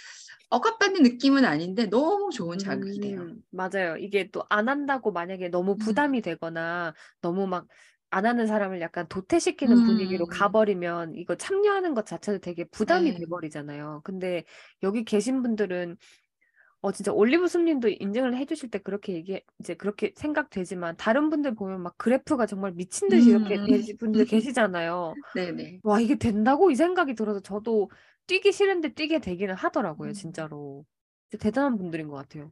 억압받는 0.49 1.03
느낌은 1.03 1.45
아닌데 1.45 1.87
너무 1.87 2.31
좋은 2.31 2.57
자극이 2.57 2.99
돼요. 2.99 3.21
음, 3.21 3.41
맞아요. 3.51 3.97
이게 3.97 4.29
또 4.31 4.45
안 4.49 4.69
한다고 4.69 5.11
만약에 5.11 5.49
너무 5.49 5.75
음. 5.75 5.77
부담이 5.77 6.21
되거나 6.21 6.93
너무 7.21 7.47
막 7.47 7.67
안 8.15 8.25
하는 8.25 8.47
사람을 8.47 8.79
약간 8.79 9.05
도태시키는 9.09 9.83
분위기로 9.83 10.23
음. 10.23 10.29
가버리면 10.29 11.15
이거 11.15 11.35
참여하는 11.35 11.93
것 11.93 12.05
자체도 12.05 12.39
되게 12.39 12.63
부담이 12.63 13.11
네. 13.11 13.19
돼버리잖아요. 13.19 14.01
근데 14.05 14.45
여기 14.83 15.03
계신 15.03 15.41
분들은 15.41 15.97
어 16.79 16.91
진짜 16.93 17.11
올리브 17.11 17.49
숨님도 17.49 17.89
인증을 17.89 18.37
해주실 18.37 18.71
때 18.71 18.79
그렇게 18.79 19.13
얘기 19.15 19.41
이제 19.59 19.73
그렇게 19.73 20.13
생각되지만 20.15 20.95
다른 20.95 21.29
분들 21.29 21.55
보면 21.55 21.81
막 21.81 21.93
그래프가 21.97 22.45
정말 22.45 22.71
미친 22.71 23.09
듯이 23.09 23.31
이렇게 23.31 23.57
음. 23.57 23.65
되신 23.67 23.97
분들 23.97 24.23
계시잖아요. 24.55 25.13
네네. 25.35 25.79
와 25.83 25.99
이게 25.99 26.15
된다고 26.15 26.71
이 26.71 26.75
생각이 26.75 27.15
들어서 27.15 27.41
저도 27.41 27.91
뛰기 28.27 28.53
싫은데 28.53 28.93
뛰게 28.93 29.19
되기는 29.19 29.55
하더라고요, 29.55 30.11
음. 30.11 30.13
진짜로. 30.13 30.85
진짜 31.29 31.43
대단한 31.43 31.77
분들인 31.77 32.07
것 32.07 32.15
같아요. 32.15 32.49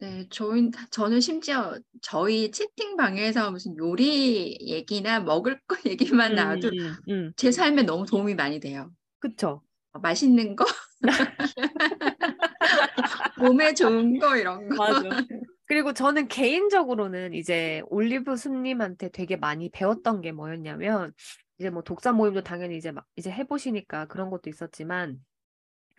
네, 0.00 0.26
저희, 0.30 0.70
저는 0.90 1.20
심지어 1.20 1.78
저희 2.02 2.50
채팅방에서 2.50 3.50
무슨 3.50 3.76
요리 3.76 4.58
얘기나 4.60 5.20
먹을 5.20 5.60
거 5.66 5.76
얘기만 5.86 6.34
나와도 6.34 6.68
음, 6.68 6.78
음, 6.78 6.96
음. 7.08 7.32
제 7.36 7.50
삶에 7.50 7.82
너무 7.82 8.06
도움이 8.06 8.34
많이 8.34 8.60
돼요. 8.60 8.90
그쵸? 9.18 9.62
어, 9.92 9.98
맛있는 10.00 10.56
거, 10.56 10.64
몸에 13.38 13.74
좋은 13.74 14.18
거 14.18 14.36
이런 14.36 14.68
거. 14.68 14.76
맞아. 14.76 15.24
그리고 15.66 15.92
저는 15.92 16.28
개인적으로는 16.28 17.34
이제 17.34 17.82
올리브 17.86 18.36
순님한테 18.36 19.10
되게 19.10 19.36
많이 19.36 19.70
배웠던 19.70 20.20
게 20.20 20.32
뭐였냐면 20.32 21.12
이제 21.58 21.70
뭐 21.70 21.82
독서 21.82 22.12
모임도 22.12 22.42
당연히 22.42 22.76
이제 22.76 22.92
막 22.92 23.06
이제 23.16 23.30
해보시니까 23.30 24.06
그런 24.06 24.30
것도 24.30 24.50
있었지만 24.50 25.18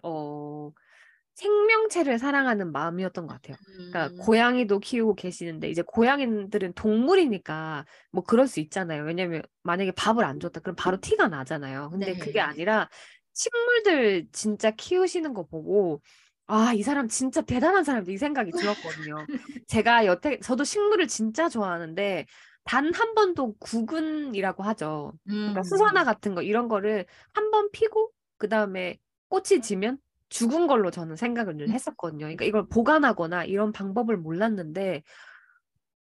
어 0.04 0.72
생명체를 1.36 2.20
사랑하는 2.20 2.72
마음이었던 2.72 3.28
것 3.28 3.34
같아요. 3.36 3.58
그러니까 3.92 4.14
음, 4.14 4.18
고양이도 4.18 4.80
키우고 4.80 5.16
계시는데 5.16 5.70
이제 5.70 5.82
고양이들은 5.84 6.74
동물이니까 6.74 7.86
뭐 8.12 8.24
그럴 8.24 8.48
수 8.48 8.60
있잖아요. 8.60 9.04
왜냐면 9.04 9.42
만약에 9.64 9.92
밥을 9.92 10.24
안 10.26 10.40
줬다 10.40 10.62
그럼 10.62 10.76
바로 10.76 11.00
티가 11.00 11.28
나잖아요. 11.30 11.90
근데 11.92 12.16
그게 12.16 12.40
네. 12.40 12.42
아니라 12.42 12.90
식물들 13.34 14.28
진짜 14.32 14.72
키우시는 14.72 15.34
거 15.34 15.46
보고 15.46 16.02
아, 16.48 16.74
이 16.74 16.84
사람 16.84 17.08
진짜 17.08 17.42
대단한 17.42 17.84
사람이다 17.84 18.12
이 18.12 18.18
생각이 18.18 18.54
들었거든요. 18.54 19.28
제가 19.68 20.06
여태 20.06 20.40
저도 20.40 20.64
식물을 20.64 21.08
진짜 21.08 21.50
좋아하는데 21.50 22.26
단 22.66 22.92
한 22.94 23.14
번도 23.16 23.56
구근이라고 23.60 24.64
하죠. 24.64 25.14
그러니까 25.44 25.64
음, 25.64 25.64
수선화 25.64 26.04
같은 26.06 26.36
거 26.36 26.42
이런 26.42 26.68
거를 26.68 27.06
한 27.34 27.52
번 27.52 27.70
피고 27.72 28.12
그다음에 28.38 28.98
꽃이 29.30 29.62
지면 29.62 29.98
죽은 30.34 30.66
걸로 30.66 30.90
저는 30.90 31.16
생각을 31.16 31.58
늘 31.58 31.68
음. 31.68 31.74
했었거든요. 31.74 32.26
그러니까 32.26 32.46
이걸 32.46 32.68
보관하거나 32.68 33.46
이런 33.46 33.72
방법을 33.72 34.18
몰랐는데 34.18 35.04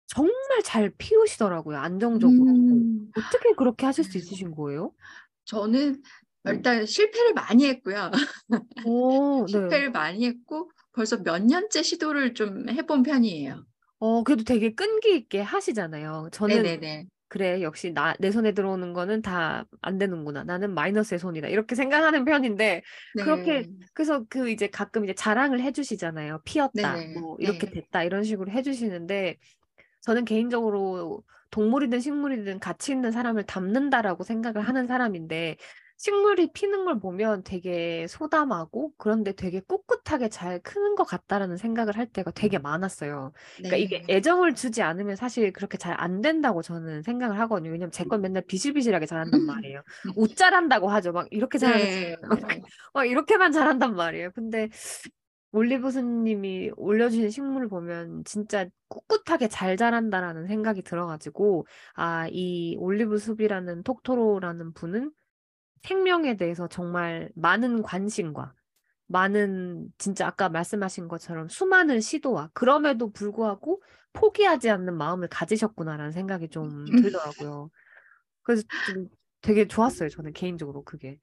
정말 0.08 0.34
잘 0.63 0.91
피우시더라고요. 0.98 1.78
안정적으로. 1.78 2.46
음, 2.48 3.12
어떻게 3.15 3.54
그렇게 3.54 3.86
하실 3.86 4.04
수 4.04 4.17
네. 4.17 4.19
있으신 4.19 4.52
거예요? 4.52 4.91
저는 5.46 6.02
일단 6.46 6.86
실패를 6.86 7.34
많이 7.34 7.65
했고요. 7.67 8.12
오, 8.84 9.48
네. 9.52 9.60
실패를 9.60 9.91
많이 9.91 10.26
했고 10.26 10.72
벌써 10.93 11.22
몇 11.22 11.43
년째 11.43 11.84
시도를 11.84 12.34
좀 12.34 12.69
해본 12.69 13.04
편이에요. 13.04 13.65
어, 14.00 14.24
그래도 14.24 14.43
되게 14.43 14.74
끈기 14.74 15.15
있게 15.15 15.41
하시잖아요. 15.41 16.30
저는 16.32 16.63
네네네. 16.63 17.08
그래, 17.34 17.63
역시 17.63 17.91
나, 17.93 18.13
내 18.19 18.30
손에 18.30 18.52
들어오는 18.52 18.93
거는 18.93 19.24
다 19.24 19.65
안 19.82 19.98
되는구나. 19.98 20.43
나는 20.43 20.76
마이너스의 20.76 21.17
손이다. 21.17 21.48
이렇게 21.48 21.74
생각하는 21.74 22.26
편인데, 22.26 22.84
그렇게, 23.24 23.62
네. 23.63 23.69
그래서 23.96 24.24
그 24.30 24.52
이제 24.52 24.67
가끔 24.67 25.04
이제 25.04 25.15
자랑을 25.15 25.60
해주시잖아요. 25.60 26.41
피었다. 26.46 26.96
네네. 26.96 27.19
뭐, 27.19 27.36
이렇게 27.39 27.65
네. 27.65 27.82
됐다. 27.82 28.04
이런 28.04 28.24
식으로 28.24 28.52
해주시는데, 28.52 29.38
저는 30.02 30.26
개인적으로 30.26 31.24
동물이든 31.50 32.02
식물이든 32.02 32.60
가치 32.60 32.91
있는 32.91 33.12
사람을 33.12 33.46
닮는다라고 33.48 34.24
생각을 34.24 34.62
하는 34.62 34.86
사람인데, 34.86 35.58
식물이 35.98 36.52
피는 36.54 36.84
걸 36.86 37.00
보면 37.00 37.44
되게 37.44 38.08
소담하고, 38.08 38.92
그런데 38.98 39.32
되게 39.34 39.62
꿋꿋하게 39.62 40.28
잘 40.30 40.60
크는 40.62 40.96
것 40.96 41.06
같다라는 41.06 41.56
생각을 41.58 41.98
할 41.98 42.08
때가 42.08 42.32
되게 42.32 42.60
많았어요. 42.60 43.32
그러니까 43.58 43.78
이게 43.78 44.04
네. 44.08 44.16
애정을 44.16 44.54
주지 44.56 44.82
않으면 44.82 45.16
사실 45.16 45.54
그렇게 45.54 45.78
잘 45.78 45.94
안 45.98 46.22
된다고 46.22 46.62
저는 46.62 47.04
생각을 47.04 47.40
하거든요. 47.42 47.72
왜냐면 47.72 47.92
제 47.92 48.04
건 48.06 48.22
맨날 48.22 48.44
비실비실하게 48.46 49.06
자란단 49.06 49.46
말이에요. 49.46 49.82
옷 50.16 50.36
자란다고 50.36 50.90
하죠. 50.90 51.14
막 51.14 51.28
이렇게 51.32 51.58
자라는 51.58 51.86
네. 51.86 52.16
막 52.94 53.06
이렇게만 53.06 53.52
자란단 53.54 53.96
말이에요. 53.96 54.32
근데 54.32 54.70
올리브스님이 55.52 56.72
올려주신 56.78 57.30
식물을 57.30 57.70
보면 57.70 58.24
진짜 58.26 58.66
꿋꿋하게 58.90 59.48
잘 59.50 59.78
자란다라는 59.78 60.48
생각이 60.48 60.82
들어가지고 60.82 61.66
아, 61.96 62.28
이 62.32 62.76
올리브 62.80 63.18
숲이라는 63.20 63.84
톡토로라는 63.84 64.74
분은 64.74 65.12
생명에 65.84 66.38
대해서 66.38 66.67
정말 66.67 67.30
많은 67.36 67.82
관심과 67.82 68.54
많은 69.08 69.88
진짜 69.98 70.28
아까 70.28 70.50
말씀하신 70.50 71.08
것처럼 71.08 71.50
수많은 71.50 72.00
시도와 72.02 72.50
그럼에도 72.54 73.12
불구하고 73.12 73.84
포기하지 74.13 74.69
않는 74.69 74.96
마음을 74.96 75.28
가지셨구나라는 75.28 76.12
생각이 76.12 76.50
좀 76.50 76.86
들더라고요. 76.86 77.69
그래서 78.41 78.63
좀 78.88 79.08
되게 79.41 79.67
좋았어요. 79.67 80.10
저는 80.10 80.34
개인적으로 80.34 80.84
그게. 80.84 81.19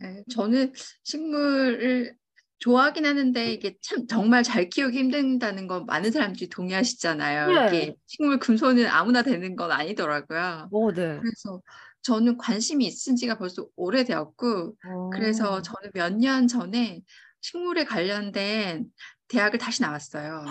네, 0.00 0.24
저는 0.30 0.72
식물을 1.04 2.16
좋아하긴 2.58 3.06
하는데 3.06 3.52
이게 3.52 3.76
참 3.80 4.06
정말 4.06 4.42
잘 4.42 4.68
키우기 4.68 4.96
힘든다는 4.98 5.66
건 5.66 5.86
많은 5.86 6.10
사람들이 6.10 6.48
동의하시잖아요. 6.48 7.46
네. 7.48 7.66
이게 7.66 7.96
식물 8.06 8.38
금손은 8.38 8.86
아무나 8.86 9.22
되는 9.22 9.56
건 9.56 9.70
아니더라고요. 9.70 10.68
어, 10.70 10.92
네. 10.92 11.18
그래서 11.20 11.60
저는 12.02 12.36
관심이 12.38 12.84
있은 12.86 13.16
지가 13.16 13.38
벌써 13.38 13.66
오래되었고 13.76 14.76
그래서 15.12 15.54
어. 15.54 15.62
저는 15.62 15.90
몇 15.94 16.12
년 16.16 16.46
전에 16.48 17.02
식물에 17.40 17.84
관련된 17.84 18.86
대학을 19.28 19.58
다시 19.58 19.82
나왔어요. 19.82 20.44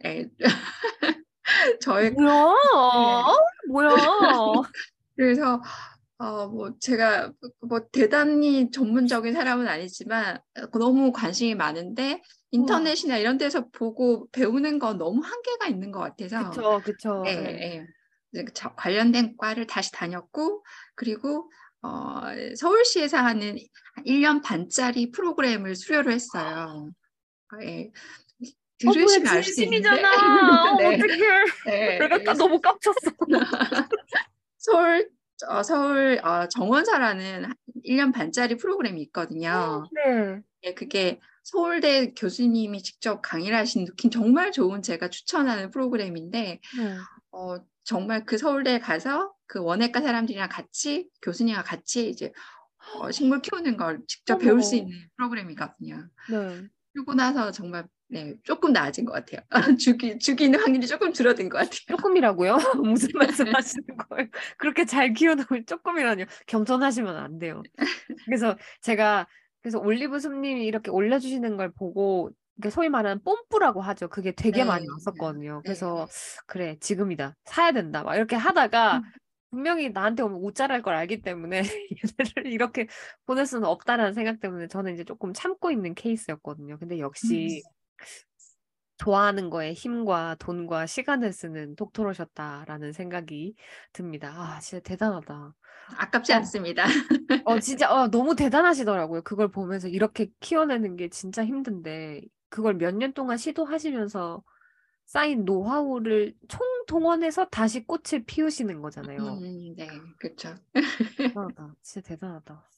네. 0.00 0.28
저의 1.80 2.10
뭐야? 2.12 3.36
뭐야? 3.68 3.88
그래서 5.16 5.62
어, 6.18 6.46
뭐, 6.46 6.78
제가 6.78 7.32
뭐 7.60 7.80
대단히 7.90 8.70
전문적인 8.70 9.32
사람은 9.32 9.66
아니지만 9.66 10.40
너무 10.72 11.10
관심이 11.12 11.54
많은데 11.56 12.22
인터넷이나 12.52 13.18
이런 13.18 13.38
데서 13.38 13.68
보고 13.70 14.28
배우는 14.30 14.78
건 14.78 14.98
너무 14.98 15.20
한계가 15.24 15.66
있는 15.66 15.90
것 15.90 15.98
같아서. 16.00 16.50
네. 17.24 17.30
예. 17.78 17.86
저 18.54 18.74
관련된 18.74 19.36
과를 19.36 19.66
다시 19.66 19.92
다녔고, 19.92 20.64
그리고 20.94 21.50
어, 21.82 22.22
서울시에서 22.56 23.18
하는 23.18 23.56
1년 24.06 24.42
반짜리 24.42 25.10
프로그램을 25.10 25.74
수료를 25.74 26.12
했어요. 26.12 26.90
예. 27.62 27.90
들으시면 28.78 29.26
알수 29.28 29.62
있는데. 29.64 29.90
네. 30.78 30.86
어떡해. 30.86 31.18
네. 31.66 31.98
내가 31.98 32.22
딱 32.22 32.36
너무 32.36 32.60
깜쳤어. 32.60 33.10
서울 34.58 35.10
어, 35.48 35.62
서울 35.62 36.20
어, 36.24 36.48
정원사라는 36.48 37.52
1년 37.84 38.12
반짜리 38.12 38.56
프로그램이 38.56 39.02
있거든요. 39.02 39.84
네. 39.92 40.40
예, 40.64 40.74
그게 40.74 41.20
서울대 41.42 42.12
교수님이 42.14 42.82
직접 42.82 43.20
강의를 43.22 43.56
하신 43.58 43.88
정말 44.12 44.52
좋은 44.52 44.82
제가 44.82 45.10
추천하는 45.10 45.70
프로그램인데 45.70 46.60
네. 46.78 46.96
어, 47.32 47.56
정말 47.84 48.24
그 48.24 48.38
서울대에 48.38 48.78
가서 48.78 49.32
그 49.46 49.60
원예과 49.62 50.00
사람들이랑 50.00 50.48
같이 50.48 51.08
교수님과 51.22 51.62
같이 51.62 52.08
이제 52.08 52.32
어, 52.94 53.10
식물 53.10 53.40
키우는 53.40 53.76
걸 53.76 54.00
직접 54.06 54.34
어머. 54.34 54.44
배울 54.44 54.62
수 54.62 54.76
있는 54.76 54.92
프로그램이거든요. 55.16 56.08
네. 56.30 56.62
그러고 56.92 57.14
나서 57.14 57.50
정말 57.50 57.86
네, 58.08 58.34
조금 58.42 58.72
나아진 58.72 59.06
것 59.06 59.12
같아요. 59.12 59.40
죽이, 59.80 60.18
죽이는 60.18 60.60
확률이 60.60 60.86
조금 60.86 61.12
줄어든 61.14 61.48
것 61.48 61.58
같아요. 61.58 61.96
조금이라고요? 61.96 62.56
무슨 62.84 63.08
말씀 63.14 63.46
하시는 63.54 63.86
거예요? 64.08 64.28
그렇게 64.58 64.84
잘 64.84 65.14
키워놓으면 65.14 65.64
조금이라뇨. 65.66 66.26
겸손하시면 66.46 67.16
안 67.16 67.38
돼요. 67.38 67.62
그래서 68.26 68.58
제가 68.82 69.26
그래서 69.62 69.78
올리브 69.78 70.18
숲님이 70.18 70.66
이렇게 70.66 70.90
올려주시는 70.90 71.56
걸 71.56 71.72
보고 71.72 72.30
소위 72.70 72.88
말하는 72.88 73.22
뽐뿌라고 73.22 73.80
하죠. 73.80 74.08
그게 74.08 74.32
되게 74.32 74.58
네, 74.58 74.64
많이 74.64 74.84
네, 74.84 74.92
왔었거든요. 74.92 75.56
네. 75.56 75.60
그래서 75.64 76.06
그래 76.46 76.76
지금이다 76.80 77.36
사야 77.44 77.72
된다 77.72 78.02
막 78.02 78.16
이렇게 78.16 78.36
하다가 78.36 78.98
음. 78.98 79.02
분명히 79.50 79.90
나한테 79.90 80.22
오면 80.22 80.40
우짜랄 80.42 80.80
걸 80.82 80.94
알기 80.94 81.20
때문에 81.20 81.60
얘네를 82.40 82.50
이렇게 82.50 82.86
보낼 83.26 83.44
수는 83.44 83.68
없다라는 83.68 84.14
생각 84.14 84.40
때문에 84.40 84.66
저는 84.66 84.94
이제 84.94 85.04
조금 85.04 85.34
참고 85.34 85.70
있는 85.70 85.94
케이스였거든요. 85.94 86.78
근데 86.78 86.98
역시 86.98 87.62
좋아하는 88.96 89.50
거에 89.50 89.72
힘과 89.72 90.36
돈과 90.38 90.86
시간을 90.86 91.32
쓰는 91.32 91.74
독토로셨다라는 91.76 92.92
생각이 92.92 93.54
듭니다. 93.92 94.32
아, 94.34 94.60
진짜 94.60 94.80
대단하다. 94.82 95.54
아깝지 95.98 96.32
어. 96.32 96.36
않습니다. 96.36 96.84
어, 97.44 97.58
진짜 97.60 97.92
어, 97.92 98.08
너무 98.08 98.36
대단하시더라고요. 98.36 99.22
그걸 99.22 99.50
보면서 99.50 99.88
이렇게 99.88 100.28
키워내는 100.40 100.96
게 100.96 101.08
진짜 101.08 101.44
힘든데 101.44 102.22
그걸 102.52 102.74
몇 102.74 102.94
년 102.94 103.14
동안 103.14 103.38
시도하시면서 103.38 104.44
쌓인 105.06 105.44
노하우를 105.44 106.34
총동원해서 106.48 107.46
다시 107.46 107.84
꽃을 107.86 108.24
피우시는 108.26 108.82
거잖아요. 108.82 109.18
음, 109.18 109.74
네, 109.74 109.88
그렇죠. 110.18 110.54
대단하다. 111.16 111.74
진짜 111.82 112.08
대단하다. 112.08 112.68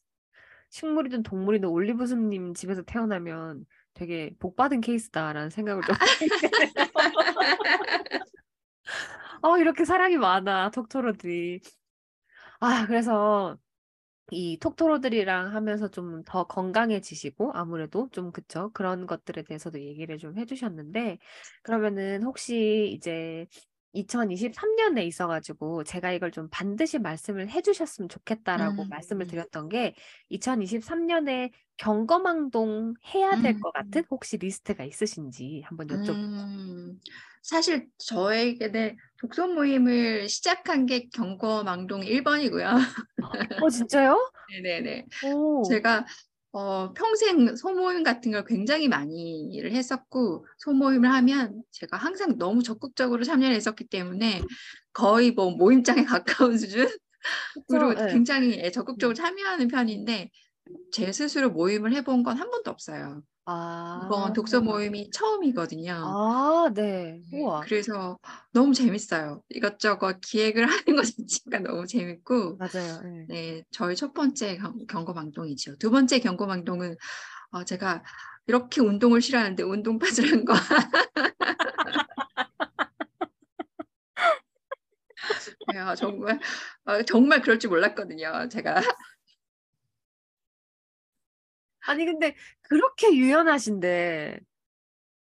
식물이든 0.71 1.25
동물이든 1.25 1.69
올리브숲님 1.69 2.55
집에서 2.55 2.83
태어나면 2.83 3.67
되게 3.95 4.35
복 4.39 4.57
받은 4.57 4.81
케이스다라는 4.81 5.51
생각을 5.51 5.83
좀. 5.83 5.95
아, 9.43 9.59
이렇게 9.59 9.85
사랑이 9.85 10.17
많아, 10.17 10.71
톡토로들이. 10.71 11.61
아, 12.61 12.87
그래서 12.87 13.59
이 14.31 14.59
톡토로들이랑 14.59 15.55
하면서 15.55 15.89
좀 15.89 16.23
더 16.25 16.45
건강해지시고 16.47 17.53
아무래도 17.55 18.09
좀 18.13 18.33
그쵸. 18.33 18.71
그런 18.73 19.07
것들에 19.07 19.43
대해서도 19.45 19.81
얘기를 19.81 20.19
좀 20.19 20.37
해 20.39 20.45
주셨는데 20.47 21.19
그러면은 21.63 22.23
혹시 22.25 22.91
이제 22.95 23.47
2023 23.93 24.75
년에 24.77 25.05
있어 25.07 25.29
가지고 25.29 25.85
제가 25.85 26.13
이걸 26.13 26.33
좀 26.33 26.49
반드시 26.51 26.99
말씀을 26.99 27.49
해 27.51 27.63
주셨으면 27.63 28.09
좋겠다라고 28.09 28.85
음, 28.85 28.89
말씀을 28.89 29.27
음. 29.27 29.29
드렸던 29.29 29.69
게 29.69 29.95
2023 30.31 31.07
년에 31.07 31.51
경거망동 31.77 32.95
해야 33.15 33.37
될 33.37 33.61
것 33.61 33.71
음. 33.71 33.73
같은 33.73 34.03
혹시 34.11 34.37
리스트가 34.39 34.85
있으신지 34.85 35.63
한번 35.67 35.89
여쭤볼게요. 35.89 36.25
음, 36.39 36.99
사실 37.45 37.87
저에게는 37.99 38.97
독서 39.21 39.47
모임을 39.47 40.29
시작한 40.29 40.87
게 40.87 41.09
경거망동 41.11 42.01
1번이고요. 42.03 42.67
어, 43.61 43.71
진짜요? 43.71 44.33
네네네. 44.51 45.07
오. 45.23 45.63
제가 45.69 46.07
어, 46.53 46.93
평생 46.95 47.55
소모임 47.57 48.03
같은 48.03 48.33
걸 48.33 48.45
굉장히 48.47 48.89
많이 48.89 49.43
일을 49.53 49.73
했었고 49.73 50.47
소모임을 50.59 51.11
하면 51.11 51.63
제가 51.73 51.97
항상 51.99 52.39
너무 52.39 52.63
적극적으로 52.63 53.25
참여를 53.25 53.55
했었기 53.57 53.89
때문에 53.89 54.41
거의 54.93 55.33
뭐 55.33 55.51
모임장에 55.51 56.05
가까운 56.49 56.57
수준으로 56.57 56.89
그쵸? 57.53 57.95
네. 57.95 58.13
굉장히 58.13 58.59
예, 58.59 58.71
적극적으로 58.71 59.15
참여하는 59.15 59.69
편인데 59.69 60.31
제 60.93 61.13
스스로 61.13 61.51
모임을 61.51 61.93
해본 61.93 62.23
건 62.23 62.39
한 62.39 62.51
번도 62.51 62.71
없어요. 62.71 63.23
아. 63.47 64.03
이번 64.05 64.33
독서 64.33 64.61
모임이 64.61 65.11
처음이거든요. 65.11 65.93
아, 65.93 66.71
네. 66.75 67.21
네, 67.31 67.41
우와. 67.41 67.61
그래서 67.61 68.19
너무 68.53 68.73
재밌어요. 68.73 69.43
이것저것 69.51 70.21
기획을 70.21 70.65
하는 70.67 70.97
것 70.97 71.03
자체가 71.05 71.59
너무 71.61 71.87
재밌고 71.87 72.57
맞아요. 72.57 73.01
네. 73.03 73.27
네, 73.29 73.63
저희 73.71 73.97
첫 73.97 74.15
번째 74.15 74.57
경- 74.57 74.87
경거망동이죠. 74.87 75.77
두 75.79 75.91
번째 75.91 76.21
경거망동은 76.21 76.97
어, 77.53 77.65
제가 77.65 78.03
이렇게 78.47 78.81
운동을 78.81 79.21
싫어하는데 79.21 79.63
운동팟을 79.63 80.33
한 80.33 80.45
거. 80.45 80.55
네, 85.73 85.79
아, 85.79 85.95
정말 85.95 86.39
어, 86.85 87.03
정말 87.03 87.41
그럴 87.43 87.59
줄 87.59 87.71
몰랐거든요. 87.71 88.49
제가 88.51 88.81
아니 91.87 92.05
근데 92.05 92.35
그렇게 92.63 93.15
유연하신데 93.15 94.41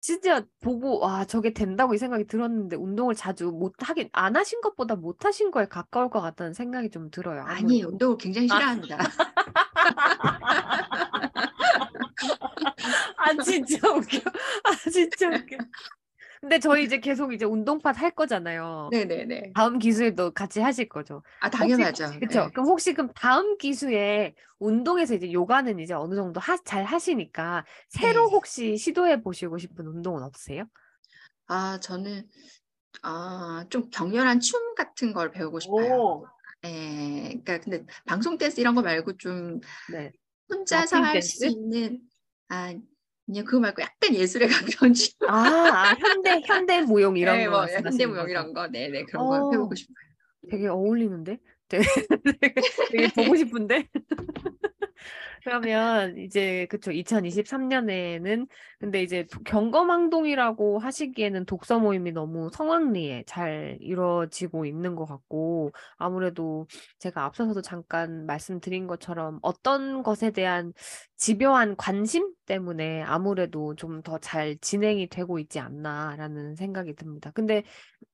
진짜 0.01 0.43
보고 0.61 1.01
와 1.01 1.25
저게 1.27 1.53
된다고 1.53 1.95
이 1.95 1.99
생각이 1.99 2.27
들었는데 2.27 2.77
운동을 2.77 3.15
자주 3.15 3.51
못 3.51 3.75
하긴 3.81 4.09
안 4.13 4.37
하신 4.37 4.61
것보다 4.63 4.97
못 4.97 5.25
하신 5.25 5.51
거에 5.51 5.67
가까울 5.67 6.09
것 6.09 6.21
같다는 6.21 6.55
생각이 6.55 6.91
좀 6.91 7.11
들어요. 7.11 7.43
아니 7.43 7.83
아무래도. 7.83 7.89
운동을 7.89 8.17
굉장히 8.17 8.49
아. 8.51 8.57
싫어합니다. 8.57 8.99
아 13.17 13.35
진짜 13.45 13.93
웃겨. 13.93 14.19
아 14.65 14.91
진짜 14.91 15.29
웃겨. 15.29 15.57
근데 16.41 16.59
저희 16.59 16.85
이제 16.85 16.99
계속 17.01 17.33
이제 17.35 17.45
운동팟 17.45 17.93
할 17.93 18.11
거잖아요. 18.13 18.89
네네네. 18.91 19.53
다음 19.55 19.79
기수에도 19.79 20.31
같이 20.31 20.61
하실 20.61 20.89
거죠. 20.89 21.23
아 21.41 21.51
당연하죠. 21.51 22.07
그렇죠. 22.19 22.45
네. 22.45 22.51
그럼 22.53 22.67
혹시 22.67 22.95
그럼 22.95 23.11
다음 23.15 23.59
기수에 23.59 24.35
운동에서 24.59 25.15
이제 25.15 25.31
요가는 25.33 25.79
이제 25.81 25.93
어느 25.93 26.15
정도 26.15 26.41
하, 26.41 26.57
잘 26.65 26.85
하시니까 26.85 27.65
새로 27.89 28.25
네. 28.27 28.33
혹시 28.33 28.77
시도해 28.77 29.23
보시고 29.23 29.59
싶은 29.59 29.87
운동은 29.87 30.23
없으세요? 30.23 30.65
아 31.47 31.79
저는 31.81 32.29
아, 33.03 33.65
좀 33.71 33.89
격렬한 33.91 34.41
춤 34.41 34.75
같은 34.75 35.13
걸 35.13 35.31
배우고 35.31 35.61
싶어요. 35.61 36.25
예, 36.65 37.41
그러니까 37.45 37.61
근데 37.61 37.87
방송 38.07 38.37
댄스 38.39 38.61
이런 38.61 38.75
거 38.75 38.83
말고 38.83 39.17
좀 39.17 39.61
네. 39.93 40.11
혼자서 40.49 40.97
할 40.97 41.23
수? 41.23 41.47
있는 41.47 42.01
아, 42.49 42.75
그냥 43.31 43.45
그거 43.45 43.61
말고 43.61 43.81
약간 43.81 44.13
예술에 44.13 44.49
가까운 44.49 44.93
춤. 44.93 45.13
아, 45.29 45.35
아, 45.37 45.95
현대 45.95 46.43
현대 46.45 46.81
무용 46.83 47.17
이런 47.17 47.39
네, 47.39 47.47
거뭐 47.47 47.61
말씀하시는 47.61 47.93
현대 47.93 48.07
무용 48.07 48.23
거죠? 48.25 48.31
이런 48.31 48.53
거, 48.53 48.67
네, 48.67 48.89
네 48.89 49.05
그런 49.05 49.25
어. 49.25 49.29
거 49.29 49.51
해보고 49.53 49.75
싶어요. 49.77 49.95
되게 50.51 50.67
어울리는데? 50.67 51.39
되게, 51.71 51.85
되게, 52.91 53.09
보고 53.15 53.37
싶은데? 53.37 53.87
그러면 55.45 56.19
이제 56.19 56.67
그쵸 56.69 56.91
2023년에는 56.91 58.49
근데 58.79 59.03
이제 59.03 59.27
도- 59.27 59.43
경거망동이라고 59.45 60.81
하시기에는 60.81 61.47
독서 61.47 61.79
모임이 61.79 62.13
너무 62.13 62.51
성황리에 62.53 63.25
잘 63.27 63.79
이루어지고 63.81 64.67
있는 64.67 64.97
것 64.97 65.07
같고 65.07 65.71
아무래도 65.97 66.67
제가 66.99 67.25
앞서서도 67.25 67.63
잠깐 67.63 68.27
말씀드린 68.27 68.87
것처럼 68.87 69.39
어떤 69.43 70.03
것에 70.03 70.31
대한 70.31 70.73
집요한 71.21 71.77
관심 71.77 72.35
때문에 72.47 73.03
아무래도 73.03 73.75
좀 73.77 74.03
더 74.03 74.19
잘 74.21 74.59
진행이 74.61 75.09
되고 75.09 75.39
있지 75.39 75.61
않나라는 75.61 76.57
생각이 76.57 76.95
듭니다. 76.97 77.31
근데 77.35 77.65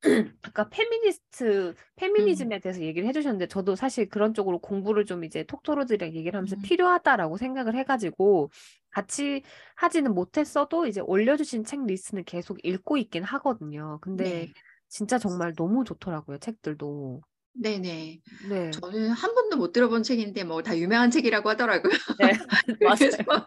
아까 0.43 0.69
페미니스트, 0.69 1.75
페미니즘에 1.97 2.61
대해서 2.61 2.83
얘기를 2.83 3.09
해주셨는데, 3.09 3.49
저도 3.49 3.77
사실 3.77 4.09
그런 4.09 4.35
쪽으로 4.35 4.59
공부를 4.61 5.05
좀 5.07 5.25
이제 5.25 5.45
톡토로들이랑 5.45 6.15
얘기를 6.15 6.37
하면서 6.37 6.57
음. 6.57 6.63
필요하다라고 6.63 7.37
생각을 7.39 7.77
해가지고, 7.77 8.51
같이 8.91 9.43
하지는 9.77 10.15
못했어도 10.15 10.87
이제 10.87 11.01
올려주신 11.01 11.65
책 11.65 11.85
리스트는 11.87 12.25
계속 12.25 12.59
읽고 12.65 12.97
있긴 12.99 13.25
하거든요. 13.25 13.99
근데 14.03 14.47
네. 14.47 14.53
진짜 14.89 15.19
정말 15.19 15.55
너무 15.55 15.85
좋더라고요, 15.85 16.39
책들도. 16.39 17.23
네네. 17.61 18.21
네. 18.49 18.71
저는 18.71 19.11
한 19.11 19.35
번도 19.35 19.57
못 19.57 19.73
들어본 19.73 20.03
책인데 20.03 20.45
뭐 20.45 20.63
다 20.63 20.77
유명한 20.77 21.11
책이라고 21.11 21.49
하더라고요. 21.51 21.93
네, 22.19 22.33
맞아요. 22.85 23.47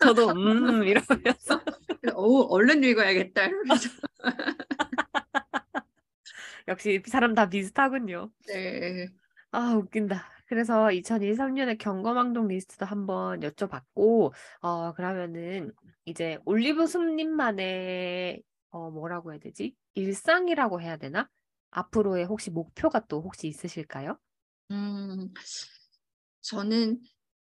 저도 0.00 0.30
음 0.30 0.84
이러면서 0.84 1.60
어 2.14 2.40
얼른 2.50 2.84
읽어야겠다 2.84 3.46
이러면서 3.46 3.88
역시 6.68 7.02
사람 7.06 7.34
다 7.34 7.48
비슷하군요. 7.48 8.30
네. 8.48 9.06
아, 9.52 9.74
웃긴다. 9.74 10.24
그래서 10.46 10.90
2023년에 10.90 11.78
경거망동 11.78 12.48
리스트도 12.48 12.84
한번 12.86 13.40
여쭤봤고, 13.40 14.32
어, 14.60 14.92
그러면은 14.94 15.72
이제 16.04 16.38
올리브 16.44 16.86
숲님만의 16.86 18.42
어, 18.70 18.90
뭐라고 18.90 19.32
해야 19.32 19.38
되지? 19.40 19.74
일상이라고 19.94 20.80
해야 20.80 20.96
되나? 20.96 21.28
앞으로의 21.70 22.24
혹시 22.26 22.50
목표가 22.50 23.00
또 23.06 23.22
혹시 23.22 23.48
있으실까요? 23.48 24.18
음, 24.70 25.32
저는 26.42 27.00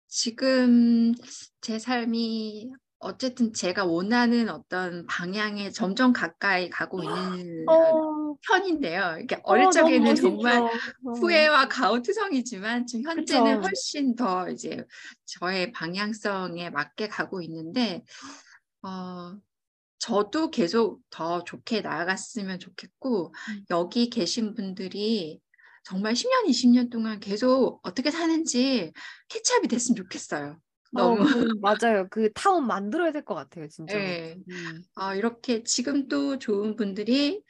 지금 0.09 1.13
제 1.61 1.79
삶이 1.79 2.71
어쨌든 2.99 3.53
제가 3.53 3.85
원하는 3.85 4.49
어떤 4.49 5.07
방향에 5.07 5.71
점점 5.71 6.13
가까이 6.13 6.71
가고 6.71 7.03
있는 7.05 7.35
어, 7.67 8.37
편인데요. 8.47 9.19
이게 9.23 9.39
어, 9.45 9.45
어릴 9.45 9.71
너무 9.73 10.15
적에는 10.15 10.15
정말. 10.15 10.65
어, 11.07 11.13
후회와 11.21 11.69
가오투성이지만 11.69 12.87
지금 12.87 13.05
현재는 13.11 13.57
그쵸. 13.57 13.63
훨씬 13.63 14.15
더 14.17 14.49
이제 14.51 14.85
저의 15.27 15.73
방향성에 15.73 16.71
맞게 16.71 17.09
가고 17.09 17.43
있는데 17.43 18.05
어, 18.83 19.39
저도 20.03 20.51
계속 20.51 21.01
더 21.11 21.45
좋게 21.45 21.81
나아갔으면 21.83 22.59
좋겠고 22.59 23.33
음. 23.51 23.65
여기 23.71 24.11
계신 24.11 24.53
분들이 24.55 25.41
정말 25.85 26.15
10년, 26.17 26.47
20년 26.47 26.91
동안 26.91 27.21
계속 27.21 27.79
어떻게 27.85 28.11
사는지 28.11 28.93
캐치업이 29.29 29.69
됐으면 29.69 29.95
좋겠어요. 29.97 30.59
어, 30.95 30.99
너무 30.99 31.25
그, 31.25 31.47
맞아요. 31.61 32.09
그 32.11 32.33
타운 32.33 32.67
만들어야 32.67 33.13
될 33.13 33.25
것 33.25 33.37
같아요, 33.37 33.69
진짜로. 33.69 34.03
예. 34.03 34.37
음. 34.49 34.83
어, 34.97 35.15
이렇게 35.15 35.63
지금도 35.63 36.41
좋은 36.41 36.75
분들이 36.75 37.41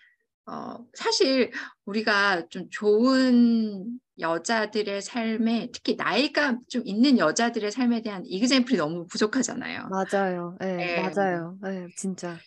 어, 0.44 0.76
사실 0.92 1.53
우리가 1.86 2.48
좀 2.50 2.68
좋은 2.70 3.98
여자들의 4.18 5.02
삶에 5.02 5.70
특히 5.72 5.96
나이가 5.96 6.58
좀 6.68 6.82
있는 6.84 7.18
여자들의 7.18 7.70
삶에 7.72 8.02
대한 8.02 8.24
이그젠플이 8.26 8.76
너무 8.76 9.06
부족하잖아요. 9.06 9.88
맞아요. 9.88 10.56
예, 10.62 10.96
예. 10.96 10.96
맞아요. 11.00 11.58
예, 11.66 11.86
진짜. 11.96 12.38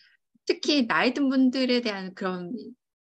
특히 0.46 0.86
나이 0.88 1.14
든 1.14 1.30
분들에 1.30 1.82
대한 1.82 2.14
그런 2.14 2.52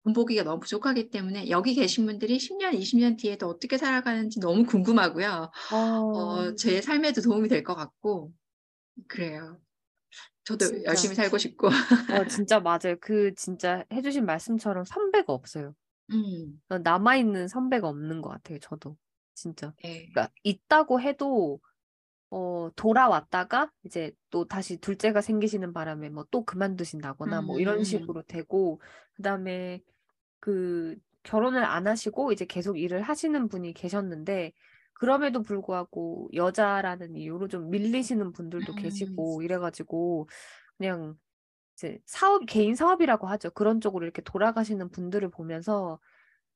본보기가 0.04 0.44
너무 0.44 0.60
부족하기 0.60 1.10
때문에 1.10 1.50
여기 1.50 1.74
계신 1.74 2.06
분들이 2.06 2.38
10년, 2.38 2.74
20년 2.74 3.18
뒤에도 3.18 3.48
어떻게 3.48 3.78
살아가는지 3.78 4.40
너무 4.40 4.64
궁금하고요. 4.66 5.52
어, 5.72 5.78
어, 5.78 6.56
제 6.56 6.82
삶에도 6.82 7.22
도움이 7.22 7.48
될 7.50 7.64
것 7.64 7.76
같고 7.76 8.32
그래요. 9.08 9.60
저도 10.44 10.66
진짜. 10.66 10.84
열심히 10.86 11.16
살고 11.16 11.38
싶고. 11.40 11.68
어, 11.68 12.28
진짜 12.30 12.60
맞아요. 12.60 12.96
그 13.02 13.34
진짜 13.36 13.84
해주신 13.92 14.26
말씀처럼 14.26 14.86
선배가 14.86 15.34
없어요. 15.34 15.74
음, 16.12 16.62
어, 16.70 16.78
남아있는 16.80 17.48
선배가 17.48 17.88
없는 17.88 18.22
것 18.22 18.30
같아요, 18.30 18.60
저도. 18.60 18.98
진짜. 19.36 19.74
네. 19.84 20.10
그러니까 20.14 20.34
있다고 20.44 21.02
해도, 21.02 21.60
어, 22.32 22.70
돌아왔다가 22.76 23.72
이제 23.84 24.12
또 24.32 24.46
다시 24.46 24.78
둘째가 24.80 25.22
생기시는 25.22 25.74
바람에 25.74 26.10
뭐 26.10 26.26
또 26.32 26.46
그만두신다거나 26.46 27.42
뭐 27.44 27.60
이런 27.60 27.80
음. 27.80 27.84
식으로 27.84 28.24
되고, 28.24 28.82
그 29.16 29.24
다음에 29.24 29.82
그 30.40 30.96
결혼을 31.24 31.64
안 31.66 31.88
하시고 31.88 32.32
이제 32.34 32.46
계속 32.46 32.80
일을 32.80 33.02
하시는 33.04 33.48
분이 33.50 33.74
계셨는데, 33.74 34.54
그럼에도 34.94 35.42
불구하고 35.44 36.30
여자라는 36.34 37.16
이유로 37.18 37.48
좀 37.50 37.70
밀리시는 37.72 38.32
분들도 38.34 38.74
음. 38.74 38.76
계시고 38.76 39.42
이래가지고 39.44 40.28
그냥 40.78 41.16
이제 41.76 42.00
사업, 42.06 42.46
개인 42.48 42.76
사업이라고 42.76 43.28
하죠. 43.28 43.52
그런 43.52 43.82
쪽으로 43.82 44.06
이렇게 44.06 44.22
돌아가시는 44.22 44.92
분들을 44.92 45.30
보면서, 45.30 46.00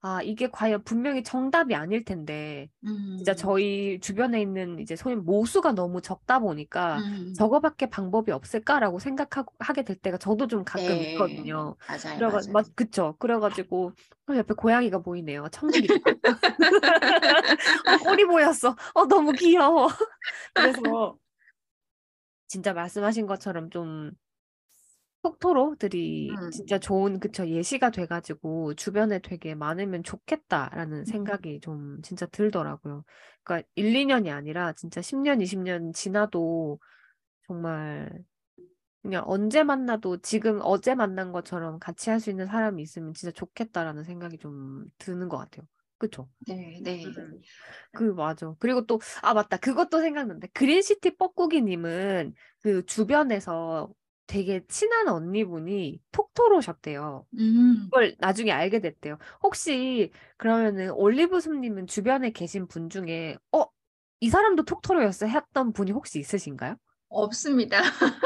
아, 0.02 0.22
이게 0.24 0.50
과연 0.50 0.84
분명히 0.86 1.24
정답이 1.24 1.76
아닐 1.76 2.06
텐데, 2.06 2.70
진짜 3.18 3.34
음, 3.34 3.36
저희 3.36 4.00
주변에 4.02 4.42
있는 4.42 4.80
이제 4.80 4.96
소위 4.96 5.16
모수가 5.16 5.74
너무 5.74 6.02
적다 6.02 6.40
보니까, 6.40 7.04
음. 7.04 7.34
저거밖에 7.34 7.88
방법이 7.90 8.32
없을까라고 8.32 9.00
생각하고 9.00 9.56
하게 9.60 9.84
될 9.84 9.98
때가 9.98 10.18
저도 10.18 10.48
좀 10.48 10.64
가끔 10.66 11.02
네. 11.02 11.04
있거든요. 11.04 11.78
맞아요, 11.88 12.24
그래가, 12.26 12.42
맞아요. 12.48 12.50
맞, 12.50 12.76
그쵸. 12.76 13.16
그래가지고, 13.20 13.94
어, 14.32 14.36
옆에 14.38 14.54
고양이가 14.56 15.00
보이네요. 15.00 15.48
청국이. 15.52 15.90
어, 17.90 17.98
꼬리 17.98 18.26
보였어. 18.26 18.76
어, 18.94 19.06
너무 19.08 19.34
귀여워. 19.34 19.88
그래서, 20.56 21.20
진짜 22.48 22.74
말씀하신 22.74 23.28
것처럼 23.28 23.70
좀, 23.70 24.12
톡토로들이 25.24 26.30
음. 26.32 26.50
진짜 26.52 26.80
좋은 26.80 27.20
그쵸 27.20 27.46
예시가 27.48 27.92
돼가지고 27.92 28.74
주변에 28.76 29.20
되게 29.20 29.54
많으면 29.56 30.04
좋겠다라는 30.04 31.06
생각이 31.06 31.60
좀 31.62 32.02
진짜 32.02 32.26
들더라고요. 32.28 33.04
그러니까 33.44 33.68
1, 33.76 33.96
2년이 33.96 34.32
아니라 34.32 34.74
진짜 34.74 35.02
10년, 35.02 35.42
20년 35.42 35.92
지나도 35.94 36.80
정말 37.48 38.24
그냥 39.02 39.24
언제 39.28 39.64
만나도 39.64 40.18
지금 40.22 40.60
어제 40.64 40.94
만난 40.96 41.32
것처럼 41.32 41.80
같이 41.80 42.10
할 42.10 42.20
수 42.20 42.30
있는 42.30 42.46
사람이 42.48 42.82
있으면 42.84 43.14
진짜 43.14 43.32
좋겠다라는 43.32 44.04
생각이 44.04 44.38
좀 44.38 44.86
드는 44.98 45.30
것 45.30 45.38
같아요. 45.38 45.66
그쵸? 45.98 46.30
네, 46.48 46.80
네. 46.84 47.06
음. 47.06 47.42
그 47.94 48.04
맞아. 48.14 48.54
그리고 48.60 48.86
또 48.86 49.00
아 49.22 49.34
맞다. 49.34 49.58
그것도 49.58 50.02
생각난다. 50.02 50.48
그린시티 50.54 51.18
뻐꾸기님은 51.18 52.34
그 52.62 52.86
주변에서 52.86 53.90
되게 54.30 54.64
친한 54.68 55.08
언니분이 55.08 56.00
톡토로셨대요. 56.12 57.26
음, 57.34 57.90
그걸 57.90 58.16
나중에 58.20 58.52
알게 58.52 58.80
됐대요. 58.80 59.18
혹시 59.44 60.12
그러면은 60.38 60.92
올리브숲님은 60.92 61.88
주변에 61.88 62.32
계신 62.32 62.68
분 62.68 62.90
중에 62.90 63.38
어? 63.52 63.66
이 64.22 64.30
사람도 64.30 64.64
톡토로였어 64.66 65.26
했던 65.28 65.74
분이 65.74 65.92
혹시 65.92 66.20
있으신가요? 66.20 66.76
없습니다. 67.10 67.82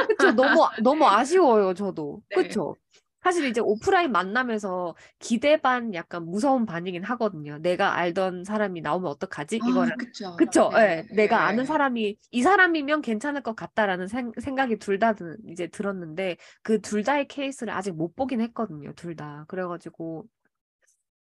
그쵸? 0.07 0.31
너무 0.31 0.59
너무 0.77 1.05
아쉬워요, 1.07 1.73
저도. 1.73 2.21
네. 2.29 2.35
그쵸? 2.43 2.75
사실 3.23 3.45
이제 3.45 3.61
오프라인 3.61 4.11
만나면서 4.11 4.95
기대 5.19 5.57
반 5.61 5.93
약간 5.93 6.25
무서운 6.25 6.65
반이긴 6.65 7.03
하거든요. 7.03 7.57
내가 7.59 7.95
알던 7.95 8.43
사람이 8.43 8.81
나오면 8.81 9.09
어떡하지? 9.11 9.57
아, 9.59 9.65
이거랑 9.65 9.97
그쵸. 9.97 10.29
그쵸? 10.35 10.71
네, 10.73 10.77
예, 10.77 11.07
내가 11.15 11.45
아는 11.45 11.63
네. 11.63 11.67
사람이 11.67 12.17
이 12.31 12.41
사람이면 12.41 13.01
괜찮을 13.01 13.41
것 13.43 13.55
같다라는 13.55 14.07
생, 14.07 14.31
생각이 14.41 14.77
둘 14.77 14.99
다 14.99 15.13
이제 15.49 15.67
들었는데 15.67 16.37
그 16.63 16.81
둘 16.81 17.03
다의 17.03 17.27
케이스를 17.27 17.73
아직 17.73 17.91
못 17.95 18.15
보긴 18.15 18.41
했거든요. 18.41 18.93
둘 18.95 19.15
다. 19.15 19.45
그래가지고 19.47 20.25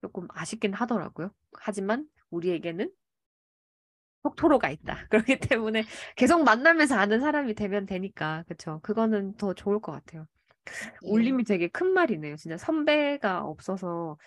조금 0.02 0.28
아쉽긴 0.32 0.74
하더라고요. 0.74 1.32
하지만 1.54 2.06
우리에게는 2.30 2.90
톡토로가 4.22 4.70
있다. 4.70 5.06
그렇기 5.10 5.38
때문에 5.40 5.84
계속 6.16 6.44
만나면서 6.44 6.96
아는 6.96 7.20
사람이 7.20 7.54
되면 7.54 7.86
되니까 7.86 8.44
그쵸? 8.48 8.80
그거는 8.82 9.34
더 9.36 9.54
좋을 9.54 9.80
것 9.80 9.92
같아요. 9.92 10.26
네. 11.00 11.10
울림이 11.10 11.44
되게 11.44 11.68
큰 11.68 11.92
말이네요. 11.92 12.36
진짜 12.36 12.56
선배가 12.56 13.44
없어서 13.44 14.18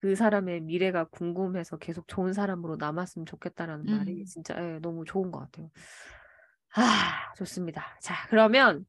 그 0.00 0.14
사람의 0.16 0.62
미래가 0.62 1.04
궁금해서 1.06 1.78
계속 1.78 2.08
좋은 2.08 2.32
사람으로 2.32 2.76
남았으면 2.76 3.26
좋겠다라는 3.26 3.88
말이 3.90 4.24
음. 4.24 4.26
진짜 4.26 4.54
예, 4.58 4.78
너무 4.80 5.04
좋은 5.06 5.30
것 5.32 5.40
같아요. 5.40 5.70
아, 6.76 7.32
좋습니다. 7.36 7.98
자, 8.00 8.26
그러면 8.28 8.86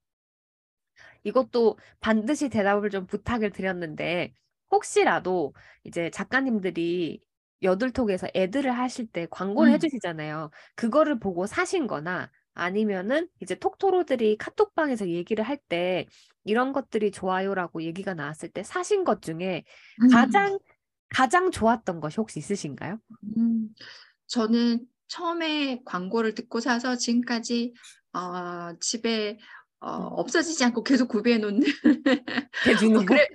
이것도 1.24 1.78
반드시 2.00 2.50
대답을 2.50 2.90
좀 2.90 3.06
부탁을 3.08 3.52
드렸는데 3.52 4.34
혹시라도 4.72 5.54
이제 5.84 6.10
작가님들이 6.10 7.22
여들톡에서 7.62 8.28
애들을 8.36 8.72
하실 8.72 9.08
때 9.08 9.28
광고를 9.30 9.72
음. 9.72 9.74
해주시잖아요. 9.74 10.52
그거를 10.76 11.20
보고 11.20 11.46
사신 11.48 11.88
거나 11.88 12.32
아니면은 12.56 13.28
이제 13.42 13.56
톡토로들이 13.56 14.38
카톡방에서 14.38 15.10
얘기를 15.10 15.44
할 15.44 15.58
때 15.68 16.06
이런 16.44 16.74
것들이 16.74 17.12
좋아요라고 17.12 17.82
얘기가 17.84 18.14
나왔을 18.14 18.50
때 18.50 18.64
사신 18.64 19.04
것 19.04 19.22
중에 19.22 19.64
음. 20.02 20.08
가장 20.10 20.60
가장 21.10 21.52
좋았던 21.52 22.02
것이 22.02 22.18
혹시 22.18 22.40
있으신가요? 22.40 23.00
음, 23.38 23.70
저는 24.28 24.86
처음에 25.08 25.82
광고를 25.86 26.34
듣고 26.36 26.60
사서 26.60 26.98
지금까지 26.98 27.74
어, 28.14 28.78
집에 28.80 29.38
어, 29.80 29.98
음. 29.98 30.08
없어지지 30.20 30.64
않고 30.66 30.84
계속 30.84 31.08
구비해 31.08 31.38
놓는. 31.38 31.62
어, 31.62 31.64
그래, 33.06 33.28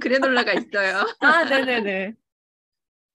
그래놀라가 0.00 0.52
있어요. 0.54 1.04
아, 1.20 1.44
네네네. 1.44 2.14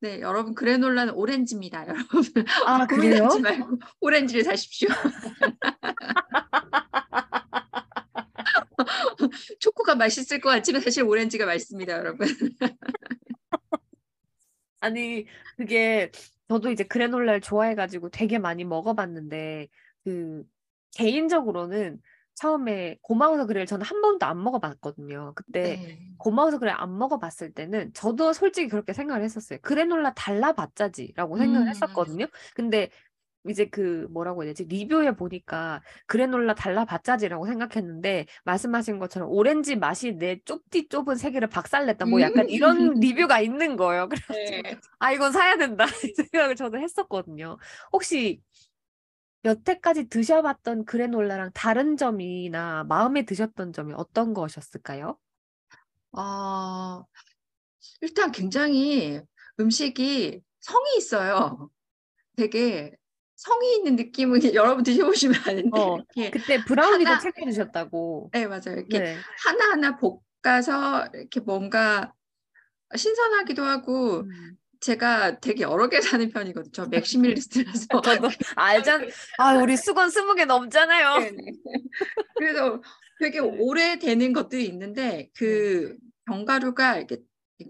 네, 0.01 0.21
여러분 0.21 0.55
그래놀라는 0.55 1.13
오렌지입니다. 1.13 1.85
여러분 1.87 2.23
아, 2.65 2.87
그래요? 2.97 3.27
고민하지 3.27 3.41
말고 3.41 3.79
오렌지를 3.99 4.43
사십시오. 4.43 4.87
초코가 9.59 9.95
맛있을 9.95 10.39
것 10.39 10.49
같지만 10.49 10.81
사실 10.81 11.03
오렌지가 11.03 11.45
맛있습니다, 11.45 11.93
여러분. 11.93 12.27
아니, 14.79 15.25
그게 15.57 16.11
저도 16.47 16.71
이제 16.71 16.85
그래놀라를 16.85 17.41
좋아해가지고 17.41 18.09
되게 18.09 18.39
많이 18.39 18.63
먹어봤는데, 18.63 19.67
그, 20.05 20.45
개인적으로는 20.95 22.01
처음에 22.39 22.97
고마워서 23.01 23.45
그래를 23.45 23.65
저는 23.65 23.85
한 23.85 24.01
번도 24.01 24.25
안 24.25 24.41
먹어봤거든요. 24.41 25.33
그때 25.35 25.61
네. 25.61 25.99
고마워서 26.17 26.57
그래 26.57 26.71
안 26.71 26.97
먹어봤을 26.97 27.53
때는 27.53 27.91
저도 27.93 28.31
솔직히 28.31 28.69
그렇게 28.69 28.93
생각을 28.93 29.23
했었어요. 29.23 29.59
그래놀라 29.61 30.13
달라봤자지라고 30.13 31.37
생각을 31.37 31.67
음. 31.67 31.69
했었거든요. 31.69 32.27
근데 32.55 32.89
이제 33.49 33.65
그 33.65 34.07
뭐라고 34.11 34.43
해야 34.43 34.51
되지? 34.51 34.63
리뷰에 34.65 35.11
보니까 35.15 35.81
그래놀라 36.07 36.55
달라봤자지라고 36.55 37.45
생각했는데 37.45 38.25
말씀하신 38.45 38.99
것처럼 38.99 39.29
오렌지 39.29 39.75
맛이 39.75 40.13
내 40.13 40.39
좁디 40.45 40.87
좁은 40.87 41.15
세계를 41.15 41.49
박살냈다. 41.49 42.05
뭐 42.05 42.21
약간 42.21 42.49
이런 42.49 42.93
리뷰가 43.01 43.41
있는 43.41 43.75
거예요. 43.75 44.07
그래가지고 44.09 44.61
네. 44.61 44.77
아 44.99 45.11
이건 45.11 45.33
사야 45.33 45.57
된다 45.57 45.85
이 46.05 46.13
생각을 46.15 46.55
저도 46.55 46.79
했었거든요. 46.79 47.57
혹시 47.91 48.41
여태까지 49.45 50.09
드셔봤던 50.09 50.85
그래놀라랑 50.85 51.51
다른 51.53 51.95
점이나 51.97 52.83
마음에 52.85 53.23
드셨던 53.23 53.73
점이 53.73 53.93
어떤 53.95 54.33
것이었을까요? 54.33 55.17
어, 56.11 57.05
일단 58.01 58.31
굉장히 58.31 59.21
음식이 59.59 60.41
성이 60.59 60.97
있어요. 60.97 61.69
되게 62.35 62.95
성이 63.35 63.75
있는 63.77 63.95
느낌은 63.95 64.39
여러분 64.55 64.83
드셔보시면 64.83 65.39
아는데 65.45 65.79
어, 65.79 65.97
그때 66.31 66.63
브라우니도 66.65 67.09
하나- 67.09 67.19
챙겨 67.19 67.45
드셨다고. 67.45 68.31
네 68.33 68.47
맞아요. 68.47 68.75
이렇게 68.77 68.99
네. 68.99 69.17
하나 69.45 69.71
하나 69.71 69.97
볶아서 69.97 71.07
이렇게 71.13 71.39
뭔가 71.39 72.13
신선하기도 72.95 73.63
하고 73.63 74.21
음. 74.21 74.57
제가 74.79 75.39
되게 75.39 75.63
여러 75.63 75.89
개 75.89 75.99
사는 76.01 76.29
편이거든요. 76.29 76.71
저 76.71 76.85
maximalist라서. 76.85 77.87
저도 78.03 78.29
알잖. 78.55 79.07
아, 79.37 79.55
우리 79.55 79.75
수건 79.75 80.09
스무 80.09 80.35
개 80.35 80.45
넘잖아요. 80.45 81.19
네네. 81.19 81.37
그래서 82.37 82.81
되게 83.19 83.39
오래 83.39 83.99
되는 83.99 84.31
것들이 84.31 84.65
있는데 84.67 85.29
그 85.35 85.97
견과류가 86.27 86.97
이렇게 86.97 87.17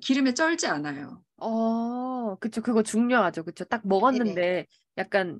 기름에 0.01 0.34
쩔지 0.34 0.68
않아요. 0.68 1.24
어, 1.38 2.36
그쵸. 2.39 2.62
그거 2.62 2.84
중요하죠. 2.84 3.43
그쵸. 3.43 3.64
딱 3.66 3.82
먹었는데 3.86 4.68
약간 4.97 5.39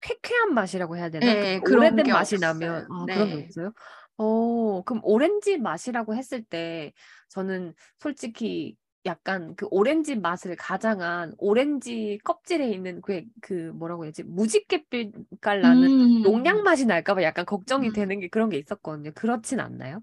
쾌쾌한 0.00 0.54
맛이라고 0.54 0.96
해야 0.96 1.10
되나? 1.10 1.26
네, 1.26 1.60
그 1.60 1.74
오래된 1.74 2.04
게 2.04 2.12
맛이 2.12 2.36
없어요. 2.36 2.50
나면 2.52 2.86
아, 2.90 3.06
그런 3.06 3.28
게 3.28 3.34
네. 3.36 3.44
없어요? 3.44 3.72
어, 4.16 4.82
그럼 4.84 5.00
오렌지 5.04 5.58
맛이라고 5.58 6.14
했을 6.14 6.42
때 6.42 6.92
저는 7.28 7.74
솔직히 7.98 8.76
약간 9.06 9.54
그 9.56 9.66
오렌지 9.70 10.16
맛을 10.16 10.56
가장한 10.56 11.34
오렌지 11.38 12.18
껍질에 12.24 12.68
있는 12.70 13.00
그, 13.02 13.24
그 13.40 13.72
뭐라고 13.74 14.04
해야지? 14.04 14.22
무지갯빛깔 14.22 15.60
나는 15.60 15.90
음, 15.90 16.22
농약 16.22 16.62
맛이 16.62 16.86
날까 16.86 17.14
봐 17.14 17.22
약간 17.22 17.44
걱정이 17.44 17.88
음. 17.88 17.92
되는 17.92 18.20
게 18.20 18.28
그런 18.28 18.48
게 18.48 18.58
있었거든요. 18.58 19.12
그렇진 19.14 19.60
않나요? 19.60 20.02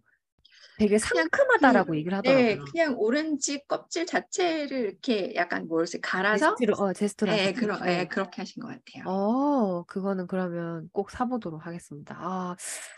되게 0.80 0.98
상큼하다라고 0.98 1.98
얘기를 1.98 2.22
네, 2.24 2.32
하더라고요. 2.32 2.66
그냥 2.72 2.96
오렌지 2.98 3.62
껍질 3.68 4.06
자체를 4.06 4.80
이렇게 4.80 5.36
약간 5.36 5.68
뭐지 5.68 6.00
갈아서 6.00 6.56
제스트로, 6.56 6.74
어, 6.78 6.94
제스트로 6.94 7.32
네? 7.32 7.54
그러, 7.54 7.78
네, 7.80 8.08
그렇게 8.08 8.42
하신 8.42 8.64
것 8.64 8.70
같아요. 8.70 9.04
어, 9.06 9.84
그거는 9.84 10.28
그러면 10.28 10.90
꼭 10.94 11.12
사보도록 11.12 11.66
하겠습니다. 11.66 12.16
아, 12.18 12.56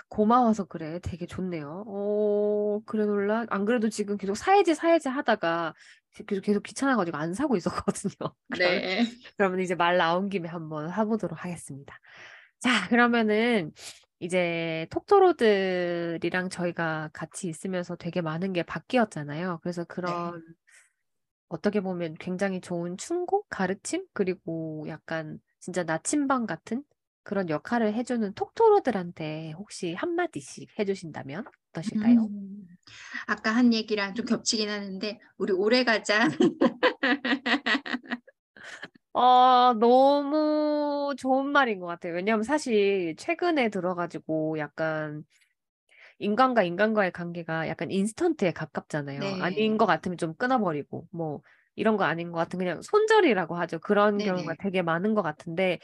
고마워서 0.09 0.65
그래. 0.65 0.99
되게 1.01 1.25
좋네요. 1.25 1.85
어, 1.87 2.79
그래 2.85 3.05
놀라. 3.05 3.45
안 3.49 3.65
그래도 3.65 3.89
지금 3.89 4.15
계속 4.17 4.35
사야지, 4.35 4.75
사야지 4.75 5.09
하다가 5.09 5.73
계속, 6.27 6.41
계속 6.43 6.63
귀찮아가지고 6.63 7.17
안 7.17 7.33
사고 7.33 7.55
있었거든요. 7.57 8.13
그러면, 8.51 8.81
네. 8.81 9.05
그러면 9.37 9.59
이제 9.61 9.73
말 9.73 9.97
나온 9.97 10.29
김에 10.29 10.47
한번 10.47 10.89
사보도록 10.89 11.43
하겠습니다. 11.43 11.99
자, 12.59 12.87
그러면은 12.89 13.71
이제 14.21 14.85
톡토로들이랑 14.91 16.49
저희가 16.49 17.09
같이 17.11 17.47
있으면서 17.49 17.95
되게 17.95 18.21
많은 18.21 18.53
게 18.53 18.61
바뀌었잖아요. 18.61 19.59
그래서 19.63 19.83
그런 19.83 20.43
어떻게 21.49 21.81
보면 21.81 22.13
굉장히 22.19 22.61
좋은 22.61 22.97
충고, 22.97 23.43
가르침, 23.49 24.05
그리고 24.13 24.85
약간 24.87 25.39
진짜 25.59 25.83
나침반 25.83 26.45
같은 26.45 26.83
그런 27.23 27.49
역할을 27.49 27.93
해주는 27.95 28.33
톡토로들한테 28.33 29.53
혹시 29.57 29.93
한마디씩 29.95 30.69
해주신다면 30.79 31.45
어떠실까요? 31.71 32.27
음, 32.29 32.67
아까 33.27 33.51
한 33.51 33.73
얘기랑 33.73 34.15
좀 34.15 34.25
겹치긴 34.25 34.69
하는데 34.69 35.19
우리 35.37 35.53
오래 35.53 35.83
가자. 35.83 36.27
어, 39.13 39.73
너무 39.73 41.13
좋은 41.17 41.47
말인 41.51 41.79
것 41.79 41.85
같아요. 41.87 42.13
왜냐하면 42.13 42.43
사실 42.43 43.15
최근에 43.17 43.69
들어가지고 43.69 44.57
약간 44.59 45.23
인간과 46.19 46.63
인간과의 46.63 47.11
관계가 47.11 47.67
약간 47.67 47.91
인스턴트에 47.91 48.51
가깝잖아요. 48.53 49.35
네. 49.35 49.35
아닌 49.39 49.77
것 49.77 49.85
같으면 49.85 50.17
좀 50.17 50.35
끊어버리고, 50.35 51.07
뭐, 51.11 51.41
이런 51.75 51.97
거 51.97 52.03
아닌 52.05 52.31
것 52.31 52.37
같으면 52.39 52.65
그냥 52.65 52.81
손절이라고 52.81 53.55
하죠. 53.55 53.79
그런 53.79 54.23
경우가. 54.23 54.55
되게 54.59 54.81
많은 54.81 55.13
것 55.15 55.21
같은데, 55.23 55.79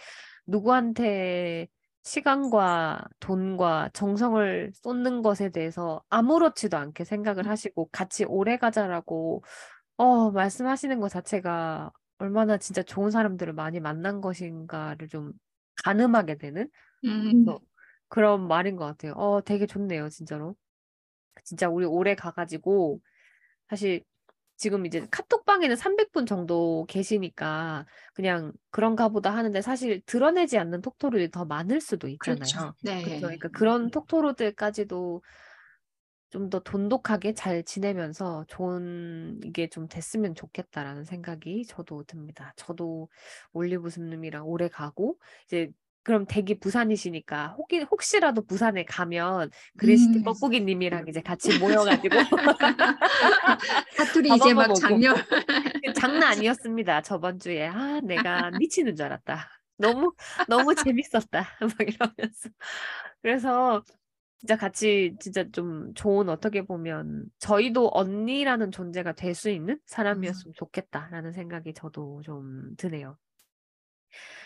누구한테 0.47 1.67
시간과 2.03 3.05
돈과 3.19 3.89
정성을 3.93 4.71
쏟는 4.75 5.21
것에 5.23 5.49
대해서 5.49 6.03
아무렇지도 6.09 6.77
않게 6.77 7.03
생각을 7.05 7.47
하시고 7.49 7.89
같이 7.91 8.25
오래 8.25 8.57
가자라고, 8.57 9.43
어, 9.97 10.31
말씀하시는 10.31 10.99
것 10.99 11.09
자체가 11.09 11.91
얼마나 12.19 12.57
진짜 12.57 12.83
좋은 12.83 13.11
사람들을 13.11 13.53
많이 13.53 13.79
만난 13.79 14.21
것인가를 14.21 15.07
좀 15.07 15.33
가늠하게 15.83 16.37
되는 16.37 16.69
음, 17.05 17.45
그래서 17.45 17.59
그런 18.09 18.47
말인 18.47 18.75
것 18.77 18.85
같아요. 18.85 19.13
어, 19.13 19.41
되게 19.43 19.65
좋네요, 19.67 20.09
진짜로. 20.09 20.55
진짜 21.43 21.69
우리 21.69 21.85
오래 21.85 22.15
가가지고, 22.15 23.01
사실 23.69 24.03
지금 24.57 24.85
이제 24.87 25.07
카톡방에는 25.11 25.75
300분 25.77 26.25
정도 26.27 26.85
계시니까 26.89 27.85
그냥 28.15 28.53
그런가 28.71 29.09
보다 29.09 29.35
하는데 29.35 29.61
사실 29.61 30.01
드러내지 30.05 30.57
않는 30.59 30.81
톡토로들이 30.81 31.31
더 31.31 31.45
많을 31.45 31.81
수도 31.81 32.07
있잖아요. 32.09 32.53
그렇죠. 32.53 32.73
네. 32.81 33.03
그러니까 33.19 33.49
그런 33.49 33.91
톡토로들까지도 33.91 35.23
좀 36.29 36.49
더 36.49 36.59
돈독하게 36.59 37.33
잘 37.33 37.63
지내면서 37.63 38.45
좋은 38.47 39.39
이게 39.43 39.67
좀 39.69 39.87
됐으면 39.87 40.35
좋겠다라는 40.35 41.03
생각이 41.05 41.65
저도 41.65 42.03
듭니다. 42.03 42.53
저도 42.55 43.09
올리브스님이랑 43.53 44.47
오래 44.47 44.67
가고 44.69 45.17
이제 45.45 45.69
그럼 46.03 46.25
댁이 46.25 46.59
부산이시니까 46.61 47.55
혹이, 47.57 47.79
혹시라도 47.81 48.45
부산에 48.45 48.85
가면 48.85 49.51
그린시티 49.77 50.19
음. 50.19 50.23
뻐꾸기님이랑 50.23 51.07
이제 51.09 51.21
같이 51.21 51.53
모여가지고 51.59 52.15
사투리 53.97 54.29
밥 54.37 54.37
이제 54.37 54.53
막 54.53 54.67
먹고. 54.67 54.73
작년 54.73 55.15
장난 55.95 56.31
아니었습니다. 56.33 57.01
저번 57.01 57.39
주에 57.39 57.67
아 57.67 58.01
내가 58.01 58.51
미치는 58.51 58.95
줄 58.95 59.05
알았다. 59.05 59.49
너무 59.77 60.13
너무 60.47 60.75
재밌었다. 60.75 61.41
막 61.61 61.71
이러면서 61.81 62.49
그래서 63.21 63.83
진짜 64.39 64.55
같이 64.55 65.15
진짜 65.19 65.45
좀 65.51 65.93
좋은 65.95 66.29
어떻게 66.29 66.61
보면 66.63 67.25
저희도 67.39 67.89
언니라는 67.93 68.71
존재가 68.71 69.13
될 69.13 69.33
수 69.35 69.49
있는 69.49 69.79
사람이었으면 69.87 70.53
좋겠다라는 70.55 71.31
생각이 71.33 71.73
저도 71.73 72.21
좀 72.23 72.75
드네요. 72.77 73.17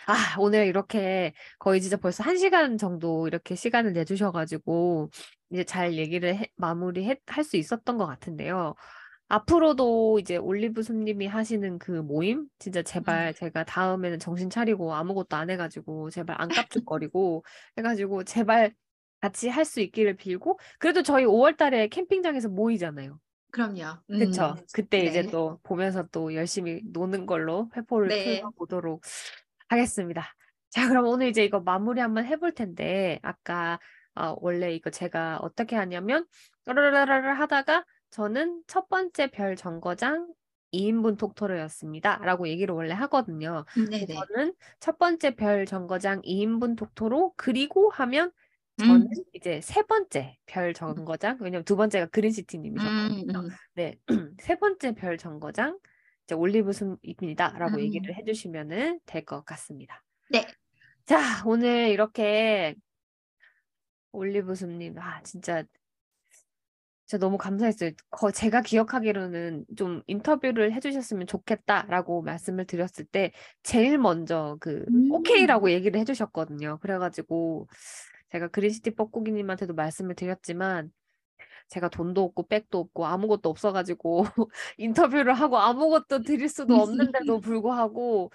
아, 0.08 0.36
오늘 0.40 0.66
이렇게 0.68 1.34
거의 1.60 1.82
진짜 1.82 1.98
벌써 1.98 2.24
한 2.24 2.38
시간 2.38 2.78
정도 2.78 3.28
이렇게 3.28 3.56
시간을 3.56 3.94
내주셔가지고 3.94 5.10
이제 5.52 5.64
잘 5.64 5.94
얘기를 5.94 6.36
해, 6.36 6.48
마무리 6.56 7.06
할 7.28 7.44
수 7.44 7.58
있었던 7.58 7.98
것 7.98 8.06
같은데요. 8.08 8.76
앞으로도 9.30 10.20
이제 10.20 10.38
올리브숲님이 10.38 11.28
하시는 11.28 11.80
그 11.80 11.92
모임 11.92 12.48
진짜 12.60 12.82
제발 12.84 13.34
제가 13.34 13.64
다음에는 13.66 14.20
정신 14.20 14.50
차리고 14.50 14.94
아무것도 14.94 15.36
안 15.38 15.50
해가지고 15.50 16.10
제발 16.12 16.36
안 16.42 16.50
깝죽거리고 16.50 17.44
해가지고 17.78 18.24
제발 18.26 18.74
같이 19.22 19.50
할 19.50 19.66
수 19.66 19.80
있기를 19.82 20.16
빌고 20.18 20.60
그래도 20.80 21.04
저희 21.04 21.26
5월 21.26 21.56
달에 21.58 21.88
캠핑장에서 21.88 22.50
모이잖아요. 22.50 23.20
그럼요. 23.52 23.98
음, 24.10 24.20
그쵸? 24.20 24.56
그때 24.74 25.06
이제 25.06 25.22
네. 25.24 25.30
또 25.32 25.60
보면서 25.64 26.04
또 26.12 26.34
열심히 26.34 26.82
노는 26.86 27.26
걸로 27.26 27.70
회포를 27.76 28.10
네. 28.10 28.40
풀어 28.40 28.52
보도록 28.52 29.02
하겠습니다. 29.70 30.34
자, 30.70 30.88
그럼 30.88 31.06
오늘 31.08 31.28
이제 31.28 31.44
이거 31.44 31.60
마무리 31.60 32.00
한번 32.02 32.26
해볼 32.26 32.54
텐데 32.54 33.20
아까 33.24 33.80
어, 34.16 34.36
원래 34.42 34.74
이거 34.74 34.90
제가 34.90 35.38
어떻게 35.42 35.76
하냐면 35.76 36.26
라라라라 36.66 37.34
하다가 37.34 37.86
저는 38.10 38.64
첫 38.68 38.90
번째 38.90 39.28
별 39.32 39.56
정거장 39.56 40.34
2인분 40.72 41.18
톡토로였습니다. 41.18 42.18
라고 42.20 42.48
얘기를 42.48 42.74
원래 42.74 42.94
하거든요. 42.94 43.66
음, 43.78 43.86
네네. 43.90 44.28
저는 44.30 44.54
첫 44.80 44.98
번째 44.98 45.36
별 45.36 45.66
정거장 45.66 46.22
2인분 46.24 46.76
톡토로 46.76 47.34
그리고 47.38 47.90
하면 47.90 48.32
저는 48.86 49.08
음, 49.08 49.24
이제 49.34 49.62
세 49.62 49.84
번째 49.84 50.38
별 50.46 50.74
정거장 50.74 51.38
왜냐면 51.42 51.64
두 51.66 51.76
번째가 51.76 52.08
그린시티님이셨거든요. 52.08 53.40
음, 53.40 53.46
음. 53.46 53.50
네, 53.76 53.98
세 54.42 54.56
번째 54.58 54.94
별 54.96 55.18
정거장 55.18 55.78
이제 56.26 56.36
올리브 56.36 56.72
숲입니다라고 56.74 57.76
음. 57.78 57.80
얘기를 57.82 58.16
해주시면은 58.18 59.00
될 59.06 59.26
것 59.26 59.44
같습니다. 59.46 60.04
네. 60.30 60.48
자, 61.06 61.44
오늘 61.46 61.90
이렇게 61.90 62.76
올리브 64.12 64.56
숲님, 64.56 64.98
아 65.00 65.22
진짜 65.24 65.64
진짜 67.06 67.26
너무 67.26 67.38
감사했어요. 67.38 67.92
거, 68.10 68.32
제가 68.32 68.62
기억하기로는 68.62 69.66
좀 69.76 70.02
인터뷰를 70.08 70.72
해주셨으면 70.74 71.28
좋겠다라고 71.28 72.22
말씀을 72.22 72.66
드렸을 72.66 73.04
때 73.06 73.34
제일 73.64 73.98
먼저 73.98 74.58
그 74.62 74.86
음. 74.90 75.12
오케이라고 75.12 75.72
얘기를 75.72 76.00
해주셨거든요. 76.00 76.78
그래가지고 76.82 77.68
제가 78.32 78.48
그린시티 78.50 78.92
뻐꾸기님한테도 78.92 79.74
말씀을 79.74 80.16
드렸지만 80.16 80.92
제가 81.70 81.90
돈도 81.90 82.24
없고 82.24 82.48
백도 82.48 82.80
없고 82.80 83.06
아무것도 83.06 83.50
없어가지고 83.50 84.24
인터뷰를 84.78 85.34
하고 85.34 85.58
아무것도 85.58 86.24
드릴 86.24 86.50
수도 86.50 86.76
없는데도 86.76 87.40
불구하고 87.42 88.32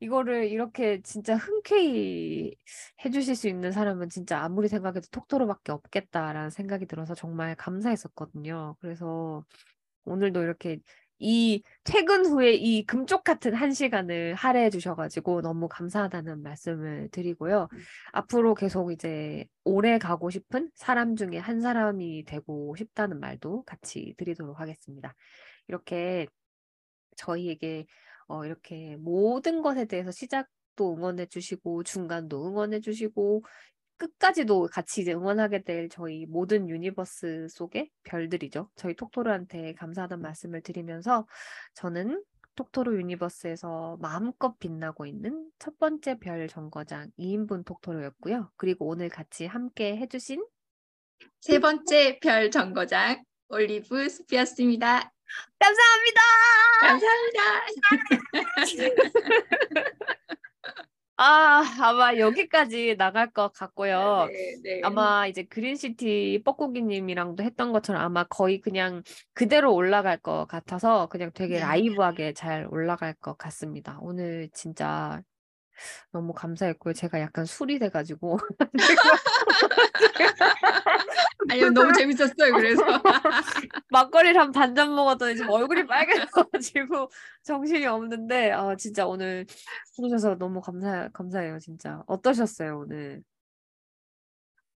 이거를 0.00 0.48
이렇게 0.48 1.00
진짜 1.02 1.36
흔쾌히 1.36 2.54
해주실 3.04 3.34
수 3.34 3.48
있는 3.48 3.72
사람은 3.72 4.10
진짜 4.10 4.40
아무리 4.40 4.68
생각해도 4.68 5.08
톡토로밖에 5.10 5.72
없겠다라는 5.72 6.50
생각이 6.50 6.86
들어서 6.86 7.14
정말 7.14 7.56
감사했었거든요. 7.56 8.76
그래서 8.80 9.44
오늘도 10.04 10.42
이렇게 10.42 10.78
이 11.18 11.62
퇴근 11.84 12.26
후에 12.26 12.52
이 12.54 12.84
금쪽 12.84 13.24
같은 13.24 13.54
한 13.54 13.72
시간을 13.72 14.34
할애해 14.34 14.70
주셔가지고 14.70 15.42
너무 15.42 15.68
감사하다는 15.68 16.42
말씀을 16.42 17.08
드리고요. 17.10 17.68
앞으로 18.12 18.54
계속 18.54 18.92
이제 18.92 19.46
오래 19.64 19.98
가고 19.98 20.30
싶은 20.30 20.70
사람 20.74 21.16
중에 21.16 21.38
한 21.38 21.60
사람이 21.60 22.24
되고 22.26 22.74
싶다는 22.76 23.20
말도 23.20 23.64
같이 23.64 24.14
드리도록 24.18 24.60
하겠습니다. 24.60 25.14
이렇게 25.68 26.26
저희에게 27.16 27.86
어, 28.28 28.44
이렇게 28.44 28.96
모든 28.96 29.62
것에 29.62 29.86
대해서 29.86 30.10
시작 30.10 30.48
도 30.76 30.94
응원해 30.94 31.26
주시고 31.26 31.82
중간도 31.82 32.46
응원해 32.46 32.80
주시고 32.80 33.42
끝까지도 33.96 34.68
같이 34.72 35.00
이제 35.02 35.12
응원하게 35.12 35.62
될 35.62 35.88
저희 35.88 36.26
모든 36.26 36.68
universe 36.68 37.48
속의 37.50 37.90
별들이죠. 38.04 38.70
저희 38.76 38.94
톡토르한테 38.94 39.74
감사하다는 39.74 40.22
말씀을 40.22 40.60
드리면서 40.62 41.26
저는 41.74 42.22
톡토르 42.56 42.96
universe에서 42.98 43.98
마음껏 44.00 44.58
빛나고 44.58 45.06
있는 45.06 45.50
첫 45.58 45.78
번째 45.78 46.18
별 46.18 46.48
정거장 46.48 47.10
2인분 47.18 47.64
톡토르였고요. 47.64 48.50
그리고 48.56 48.86
오늘 48.86 49.08
같이 49.08 49.46
함께 49.46 49.96
해주신 49.96 50.44
세 51.40 51.58
번째 51.58 52.18
별 52.20 52.50
정거장 52.50 53.22
올리브 53.48 54.08
숲이었습니다. 54.08 55.12
감사합니다. 55.58 56.20
감사합니다. 56.80 57.40
아, 61.18 61.62
아마 61.80 62.16
여기까지 62.18 62.96
나갈 62.98 63.30
것 63.30 63.52
같고요. 63.52 64.28
네, 64.30 64.56
네. 64.62 64.80
아마 64.84 65.26
이제 65.26 65.44
그린시티 65.44 66.42
뻐꾸기님이랑도 66.44 67.42
했던 67.42 67.72
것처럼 67.72 68.02
아마 68.02 68.24
거의 68.24 68.60
그냥 68.60 69.02
그대로 69.32 69.74
올라갈 69.74 70.18
것 70.18 70.46
같아서 70.46 71.06
그냥 71.06 71.30
되게 71.32 71.54
네. 71.54 71.60
라이브하게 71.60 72.34
잘 72.34 72.66
올라갈 72.70 73.14
것 73.14 73.38
같습니다. 73.38 73.98
오늘 74.02 74.50
진짜 74.52 75.22
너무 76.12 76.32
감사했고요. 76.32 76.94
제가 76.94 77.20
약간 77.20 77.44
술이 77.44 77.78
돼가지고 77.78 78.38
아니요 81.50 81.70
너무 81.70 81.92
재밌었어요. 81.92 82.52
그래서 82.54 82.82
막걸리를 83.90 84.40
한 84.40 84.52
반 84.52 84.74
잔 84.74 84.94
먹었더니 84.94 85.36
지금 85.36 85.50
얼굴이 85.50 85.86
빨개져가지고 85.86 87.10
정신이 87.44 87.86
없는데 87.86 88.52
아 88.52 88.76
진짜 88.76 89.06
오늘 89.06 89.46
부르셔서 89.96 90.36
너무 90.38 90.60
감사 90.60 91.08
감사해요. 91.12 91.58
진짜 91.60 92.02
어떠셨어요 92.06 92.80
오늘? 92.80 93.22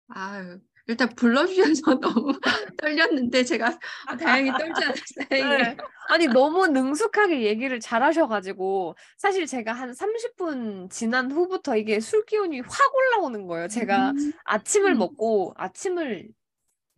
아유 0.09 0.61
일단 0.89 1.09
불러주셔서 1.09 1.99
너무 2.01 2.39
떨렸는데 2.77 3.45
제가 3.45 3.79
아, 4.07 4.17
다행히 4.17 4.51
떨지 4.51 4.85
않았어요. 4.85 5.59
네. 5.59 5.77
아니 6.09 6.27
너무 6.29 6.69
능숙하게 6.69 7.43
얘기를 7.43 7.81
잘하셔가지고 7.81 8.95
사실 9.17 9.47
제가 9.47 9.73
한 9.73 9.93
30분 9.93 10.91
지난 10.91 11.31
후부터 11.31 11.77
이게 11.77 11.99
술 12.01 12.25
기운이 12.25 12.61
확 12.61 12.95
올라오는 12.95 13.47
거예요. 13.47 13.69
제가 13.69 14.11
음. 14.11 14.33
아침을 14.45 14.93
음. 14.93 14.99
먹고 14.99 15.55
아침을 15.57 16.29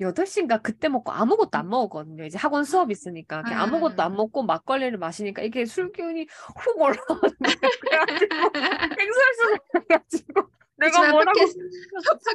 8시인가 0.00 0.62
그때 0.62 0.88
먹고 0.88 1.10
아무것도 1.10 1.58
안 1.58 1.68
먹었거든요. 1.68 2.24
이제 2.24 2.38
학원 2.38 2.64
수업 2.64 2.90
있으니까 2.90 3.42
그냥 3.42 3.62
아무것도 3.62 4.00
안 4.02 4.12
아. 4.12 4.14
먹고 4.14 4.44
막걸리를 4.44 4.96
마시니까 4.96 5.42
이게 5.42 5.64
술 5.64 5.90
기운이 5.90 6.26
훅 6.56 6.76
올라오는 6.78 6.98
거예요. 7.18 7.56
그래가지고 7.80 8.36
횡설수설 9.00 9.58
해가지고 9.74 10.50
내가 10.78 11.10
뭐라고 11.10 11.38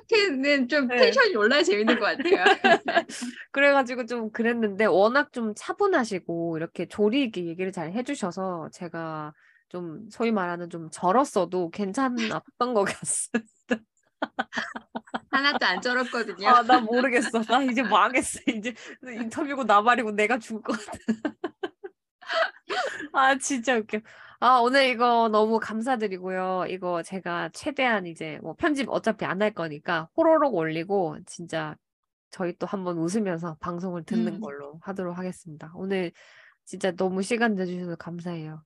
팟캐는 0.10 0.68
좀 0.68 0.88
네. 0.88 0.98
텐션이 0.98 1.36
올라야 1.36 1.64
재밌는 1.64 2.00
것 2.00 2.06
같아요. 2.06 2.44
그래가지고 3.52 4.06
좀 4.06 4.32
그랬는데 4.32 4.86
워낙 4.86 5.32
좀 5.32 5.54
차분하시고 5.56 6.58
이렇게 6.58 6.88
조리 6.88 7.24
있게 7.24 7.46
얘기를 7.46 7.72
잘 7.72 7.94
해주셔서 7.94 8.70
제가 8.74 9.34
좀 9.70 10.08
소위 10.10 10.32
말하는 10.32 10.70
좀 10.70 10.90
절었어도 10.92 11.70
괜찮았던 11.72 12.74
것 12.74 12.84
같습니다. 12.84 13.50
하나도 15.32 15.66
안 15.66 15.82
쩔었거든요. 15.82 16.48
아, 16.48 16.62
나 16.64 16.80
모르겠어. 16.80 17.42
나 17.42 17.62
이제 17.64 17.82
망했어. 17.82 18.40
이제 18.48 18.74
인터뷰고 19.04 19.64
나발이고 19.64 20.12
내가 20.12 20.38
죽을 20.38 20.62
것 20.62 20.74
같아. 20.74 20.98
아, 23.14 23.38
진짜 23.38 23.78
웃겨. 23.78 24.00
아, 24.46 24.60
오늘 24.60 24.88
이거 24.90 25.30
너무 25.32 25.58
감사드리고요. 25.58 26.66
이거 26.68 27.02
제가 27.02 27.48
최대한 27.54 28.06
이제 28.06 28.40
뭐 28.42 28.54
편집 28.56 28.90
어차피 28.90 29.24
안 29.24 29.42
할 29.42 29.52
거니까 29.54 30.10
호로록 30.18 30.54
올리고 30.56 31.18
진짜 31.26 31.78
저희 32.30 32.54
또 32.58 32.68
한번 32.68 32.98
웃으면서 32.98 33.56
방송을 33.62 34.04
듣는 34.04 34.34
음. 34.36 34.42
걸로 34.42 34.80
하도록 34.84 35.18
하겠습니다. 35.18 35.72
오늘 35.76 36.12
진짜 36.66 36.92
너무 36.92 37.22
시간 37.24 37.56
내주셔서 37.56 37.96
감사해요. 37.96 38.62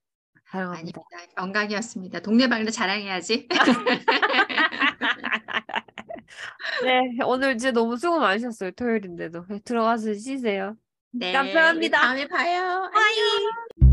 사랑합니다. 0.50 0.80
아닙니다. 0.80 1.02
영광이었습니다. 1.40 2.22
동네방네 2.22 2.72
자랑해야지. 2.72 3.48
네, 6.84 7.24
오늘 7.24 7.56
진짜 7.60 7.72
너무 7.72 7.98
수고 7.98 8.18
많으셨어요. 8.20 8.72
토요일인데도. 8.72 9.46
네, 9.48 9.60
들어가서 9.60 10.16
쉬세요. 10.16 10.76
네, 11.12 11.34
감사합니다. 11.34 12.02
다음에 12.02 12.28
봐요. 12.28 12.90
안녕. 12.94 13.87